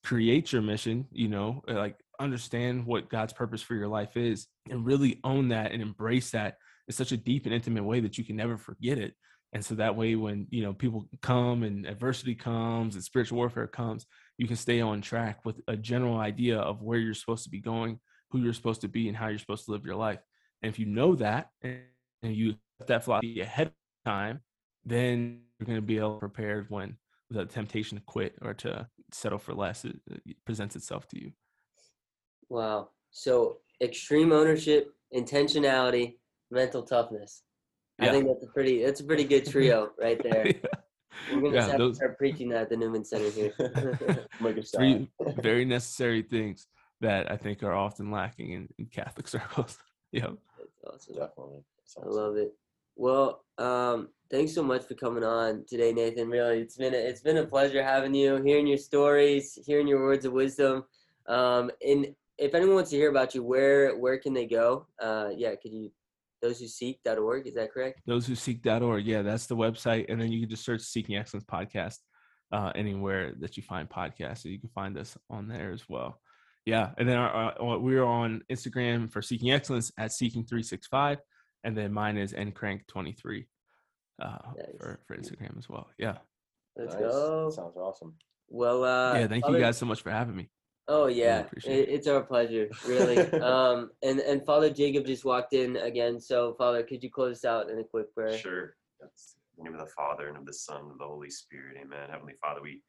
create 0.05 0.53
your 0.53 0.63
mission, 0.63 1.07
you 1.13 1.29
know, 1.29 1.63
like 1.67 1.97
understand 2.19 2.87
what 2.87 3.11
God's 3.11 3.33
purpose 3.33 3.63
for 3.63 3.75
your 3.75 3.89
life 3.89 4.17
is 4.17 4.47
and 4.71 4.87
really 4.87 5.21
own 5.25 5.49
that 5.49 5.73
and 5.73 5.83
embrace 5.83 6.31
that 6.31 6.57
in 6.89 6.95
such 6.95 7.13
a 7.13 7.17
deep 7.17 7.47
and 7.47 7.55
intimate 7.55 7.85
way 7.85 8.01
that 8.01 8.19
you 8.19 8.25
can 8.25 8.37
never 8.37 8.57
forget 8.57 8.99
it. 8.99 9.15
And 9.53 9.65
so 9.65 9.75
that 9.75 9.97
way 9.97 10.15
when 10.17 10.47
you 10.51 10.63
know 10.63 10.73
people 10.73 11.09
come 11.21 11.63
and 11.63 11.87
adversity 11.87 12.35
comes 12.35 12.95
and 12.95 13.05
spiritual 13.05 13.37
warfare 13.37 13.67
comes 13.67 14.07
you 14.39 14.47
can 14.47 14.57
stay 14.57 14.81
on 14.81 15.03
track 15.03 15.45
with 15.45 15.61
a 15.69 15.77
general 15.77 16.17
idea 16.17 16.59
of 16.59 16.83
where 16.83 16.99
you're 16.99 17.13
supposed 17.13 17.45
to 17.45 17.51
be 17.51 17.61
going 17.61 18.01
who 18.31 18.39
you're 18.39 18.55
supposed 18.55 18.81
to 18.81 18.89
be 18.89 19.09
and 19.09 19.17
how 19.17 19.29
you're 19.29 19.39
supposed 19.39 19.67
to 19.67 19.73
live 19.73 19.85
your 19.85 19.95
life. 19.95 20.21
And 20.63 20.73
if 20.73 20.79
you 20.79 20.87
know 20.87 21.15
that 21.17 21.51
and 21.63 21.83
you 22.23 22.55
have 22.79 22.89
that 22.89 23.05
philosophy 23.05 23.41
ahead 23.41 23.67
of 23.67 23.73
time 24.11 24.41
then 24.85 25.41
you're 25.59 25.67
going 25.67 25.77
to 25.77 25.83
be 25.83 25.99
able 25.99 26.19
prepared 26.19 26.67
when 26.71 26.97
the 27.31 27.45
temptation 27.45 27.99
to 27.99 28.05
quit 28.05 28.35
or 28.43 28.55
to 28.55 28.89
settle 29.13 29.39
for 29.39 29.55
less 29.55 29.85
it, 29.85 29.97
uh, 30.11 30.17
it 30.27 30.37
presents 30.45 30.77
itself 30.77 31.07
to 31.09 31.21
you. 31.21 31.33
Wow. 32.49 32.89
So 33.11 33.59
extreme 33.81 34.33
ownership 34.33 34.95
intentionality 35.15 36.17
mental 36.53 36.83
toughness 36.83 37.43
I 37.99 38.11
think 38.11 38.27
that's 38.27 38.43
a 38.43 38.47
pretty 38.47 38.83
that's 38.83 39.01
a 39.01 39.05
pretty 39.05 39.25
good 39.25 39.47
trio 39.47 39.91
right 40.01 40.21
there. 40.23 40.47
yeah. 40.47 40.55
We're 41.33 41.41
gonna 41.41 41.55
yeah, 41.55 41.67
have 41.69 41.79
those... 41.79 41.93
to 41.93 41.97
start 41.97 42.19
preaching 42.19 42.49
that 42.51 42.63
at 42.63 42.71
the 42.71 42.77
Newman 42.77 43.05
Center 43.05 43.31
here. 43.31 43.53
Three 44.75 45.09
very 45.43 45.65
necessary 45.65 46.23
things 46.23 46.67
that 47.01 47.31
I 47.31 47.37
think 47.37 47.63
are 47.63 47.75
often 47.75 48.11
lacking 48.11 48.53
in, 48.53 48.69
in 48.79 48.87
Catholic 48.87 49.29
circles. 49.29 49.79
yeah. 50.11 50.29
Awesome. 50.87 51.15
Definitely. 51.15 51.65
I 52.03 52.07
love 52.07 52.37
it. 52.37 52.55
Well, 52.97 53.45
um, 53.59 54.09
thanks 54.31 54.55
so 54.55 54.63
much 54.63 54.85
for 54.85 54.95
coming 54.95 55.23
on 55.23 55.65
today, 55.69 55.93
Nathan. 55.93 56.29
Really, 56.29 56.61
it's 56.61 56.77
been 56.77 56.95
a, 56.95 56.97
it's 56.97 57.21
been 57.21 57.37
a 57.37 57.47
pleasure 57.47 57.83
having 57.83 58.15
you, 58.15 58.43
hearing 58.43 58.67
your 58.67 58.79
stories, 58.79 59.59
hearing 59.67 59.87
your 59.87 60.03
words 60.03 60.25
of 60.25 60.33
wisdom. 60.33 60.85
Um, 61.29 61.71
and 61.87 62.15
if 62.39 62.55
anyone 62.55 62.77
wants 62.77 62.91
to 62.91 62.97
hear 62.97 63.11
about 63.11 63.35
you, 63.35 63.43
where 63.43 63.97
where 63.97 64.19
can 64.19 64.33
they 64.33 64.47
go? 64.47 64.87
Uh, 65.01 65.29
yeah, 65.37 65.55
could 65.55 65.73
you 65.73 65.91
those 66.43 66.59
who 66.59 66.67
seek.org 66.67 67.47
is 67.47 67.55
that 67.55 67.73
correct? 67.73 68.03
Those 68.07 68.27
who 68.27 68.35
seek.org 68.35 69.07
yeah 69.07 69.23
that's 69.23 69.47
the 69.47 69.57
website 69.57 70.07
and 70.09 70.21
then 70.21 70.31
you 70.31 70.41
can 70.41 70.51
just 70.51 70.65
search 70.65 70.83
seeking 70.83 71.17
excellence 71.17 71.45
podcast 71.45 71.97
uh, 72.53 72.71
anywhere 72.75 73.33
that 73.41 73.57
you 73.57 73.63
find 73.63 73.89
podcasts 73.89 74.39
so 74.39 74.49
you 74.49 74.61
can 74.61 74.69
find 74.75 74.99
us 74.99 75.17
on 75.31 75.49
there 75.49 75.73
as 75.73 75.89
well. 75.89 76.21
Yeah 76.67 76.91
and 76.99 77.09
then 77.09 77.17
our, 77.17 77.55
our, 77.59 77.79
we're 77.79 78.05
on 78.05 78.43
instagram 78.51 79.11
for 79.11 79.23
seeking 79.23 79.51
excellence 79.53 79.91
at 79.99 80.13
seeking 80.13 80.45
365 80.45 81.19
and 81.65 81.77
then 81.77 81.93
mine 81.93 82.17
is 82.19 82.33
ncrank23 82.33 83.47
uh, 84.21 84.29
nice. 84.57 84.67
for, 84.79 85.01
for 85.07 85.17
instagram 85.17 85.57
as 85.57 85.69
well 85.69 85.89
yeah. 85.99 86.19
Let's 86.77 86.95
nice. 86.95 87.03
go. 87.03 87.51
Sounds 87.51 87.77
awesome. 87.77 88.15
Well 88.49 88.85
uh 88.85 89.15
yeah 89.15 89.27
thank 89.29 89.45
other- 89.45 89.59
you 89.59 89.65
guys 89.65 89.79
so 89.79 89.87
much 89.87 90.03
for 90.03 90.11
having 90.11 90.37
me 90.37 90.51
Oh 90.89 91.07
yeah, 91.07 91.45
really 91.65 91.81
it, 91.81 91.89
it's 91.89 92.07
our 92.07 92.23
pleasure, 92.23 92.69
really. 92.87 93.19
um, 93.41 93.91
and 94.03 94.21
and 94.21 94.45
Father 94.45 94.71
Jacob 94.71 95.07
just 95.07 95.25
walked 95.25 95.53
in 95.53 95.77
again. 95.77 96.21
So 96.21 96.55
Father, 96.55 96.83
could 96.83 97.03
you 97.03 97.11
close 97.11 97.39
us 97.39 97.45
out 97.45 97.71
in 97.71 97.79
a 97.79 97.85
quick 97.85 98.13
prayer? 98.15 98.37
Sure. 98.37 98.75
That's 99.01 99.37
in 99.59 99.65
the 99.65 99.71
name 99.71 99.81
of 99.81 99.87
the 99.87 99.93
Father 99.93 100.29
and 100.29 100.37
of 100.37 100.47
the 100.47 100.53
Son 100.53 100.83
and 100.83 100.93
of 100.93 100.99
the 100.99 101.05
Holy 101.05 101.31
Spirit. 101.31 101.77
Amen. 101.81 102.09
Heavenly 102.11 102.35
Father, 102.41 102.61
we 102.63 102.83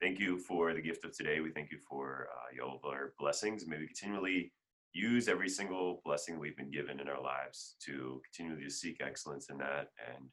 thank 0.00 0.18
you 0.18 0.38
for 0.38 0.74
the 0.74 0.80
gift 0.80 1.04
of 1.04 1.16
today. 1.16 1.40
We 1.40 1.50
thank 1.50 1.70
you 1.70 1.78
for 1.78 2.28
uh, 2.32 2.64
all 2.64 2.80
of 2.82 2.84
our 2.84 3.12
blessings. 3.18 3.66
May 3.66 3.78
we 3.78 3.86
continually 3.86 4.52
use 4.92 5.28
every 5.28 5.48
single 5.48 6.00
blessing 6.04 6.38
we've 6.38 6.56
been 6.56 6.70
given 6.70 6.98
in 6.98 7.08
our 7.08 7.22
lives 7.22 7.76
to 7.86 8.20
continually 8.24 8.68
seek 8.70 9.00
excellence 9.00 9.48
in 9.50 9.58
that 9.58 9.88
and 10.14 10.26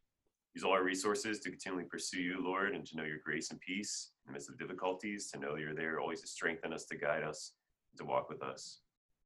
use 0.57 0.63
all 0.63 0.71
our 0.71 0.83
resources 0.83 1.39
to 1.39 1.51
continually 1.51 1.83
pursue 1.83 2.19
you, 2.19 2.43
Lord, 2.43 2.73
and 2.73 2.83
to 2.87 2.97
know 2.97 3.03
your 3.03 3.19
grace 3.23 3.51
and 3.51 3.59
peace 3.59 4.09
in 4.25 4.31
the 4.31 4.33
midst 4.33 4.49
of 4.49 4.57
difficulties, 4.57 5.29
to 5.29 5.39
know 5.39 5.55
you're 5.55 5.75
there 5.75 5.99
always 5.99 6.21
to 6.21 6.27
strengthen 6.27 6.73
us, 6.73 6.85
to 6.85 6.97
guide 6.97 7.21
us, 7.21 7.51
to 7.95 8.03
walk 8.03 8.27
with 8.27 8.41
us. 8.41 8.79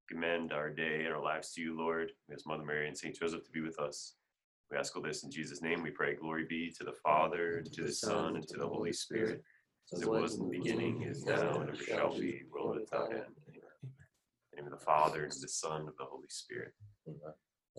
Commend 0.09 0.51
our 0.51 0.69
day 0.69 1.05
and 1.05 1.13
our 1.13 1.23
lives 1.23 1.53
to 1.53 1.61
you, 1.61 1.77
Lord. 1.77 2.11
We 2.27 2.36
ask 2.36 2.45
Mother 2.45 2.65
Mary 2.65 2.89
and 2.89 2.97
St. 2.97 3.17
Joseph 3.17 3.45
to 3.45 3.51
be 3.51 3.61
with 3.61 3.79
us. 3.79 4.15
We 4.69 4.77
ask 4.77 4.93
all 4.93 5.01
this 5.01 5.23
in 5.23 5.32
Jesus' 5.32 5.61
name. 5.61 5.82
We 5.82 5.91
pray, 5.91 6.15
Glory 6.15 6.43
be 6.49 6.69
to 6.77 6.84
the 6.84 6.95
Father, 7.01 7.59
and 7.59 7.73
to 7.75 7.84
the 7.84 7.93
Son, 7.93 8.36
and 8.36 8.45
to 8.49 8.57
the 8.57 8.67
Holy 8.67 8.91
Spirit, 8.91 9.41
as 9.93 10.01
it 10.01 10.09
was 10.09 10.36
in 10.36 10.49
the 10.49 10.57
beginning, 10.57 11.03
is 11.03 11.23
now, 11.23 11.61
and 11.61 11.69
ever 11.69 11.77
shall 11.77 12.13
be, 12.13 12.41
world 12.51 12.75
without 12.75 13.09
end. 13.09 13.21
Amen. 13.47 13.61
In 13.84 13.89
the 14.51 14.55
name 14.57 14.65
of 14.65 14.77
the 14.77 14.86
Father, 14.86 15.23
and 15.23 15.32
of 15.32 15.39
the 15.39 15.47
Son, 15.47 15.79
and 15.79 15.88
of 15.88 15.95
the 15.95 16.03
Holy 16.03 16.27
Spirit. 16.27 16.73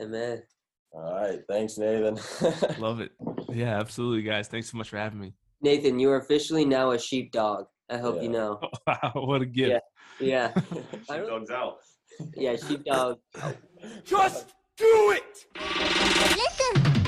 Amen. 0.01 0.43
All 0.95 1.15
right. 1.15 1.41
Thanks, 1.49 1.79
Nathan. 1.79 2.19
Love 2.79 3.01
it. 3.01 3.13
Yeah, 3.57 3.79
absolutely, 3.79 4.23
guys. 4.23 4.49
Thanks 4.49 4.71
so 4.71 4.79
much 4.79 4.89
for 4.89 4.97
having 4.97 5.21
me. 5.21 5.35
Nathan, 5.61 5.99
you 5.99 6.11
are 6.11 6.17
officially 6.17 6.65
now 6.65 6.91
a 6.93 6.99
sheepdog. 6.99 7.67
I 7.91 7.99
hope 7.99 8.17
you 8.17 8.23
Yeah. 8.31 8.39
know. 8.39 8.61
Wow, 8.87 9.13
what 9.15 9.43
a 9.43 9.47
gift. 9.47 9.81
Yeah. 10.21 10.53
I 11.11 11.19
don't- 11.19 11.51
out. 11.51 11.77
Yeah, 12.37 12.57
sheepdog. 12.57 13.19
Just 14.05 14.53
do 14.77 15.17
it! 15.17 15.47
Listen. 16.37 17.02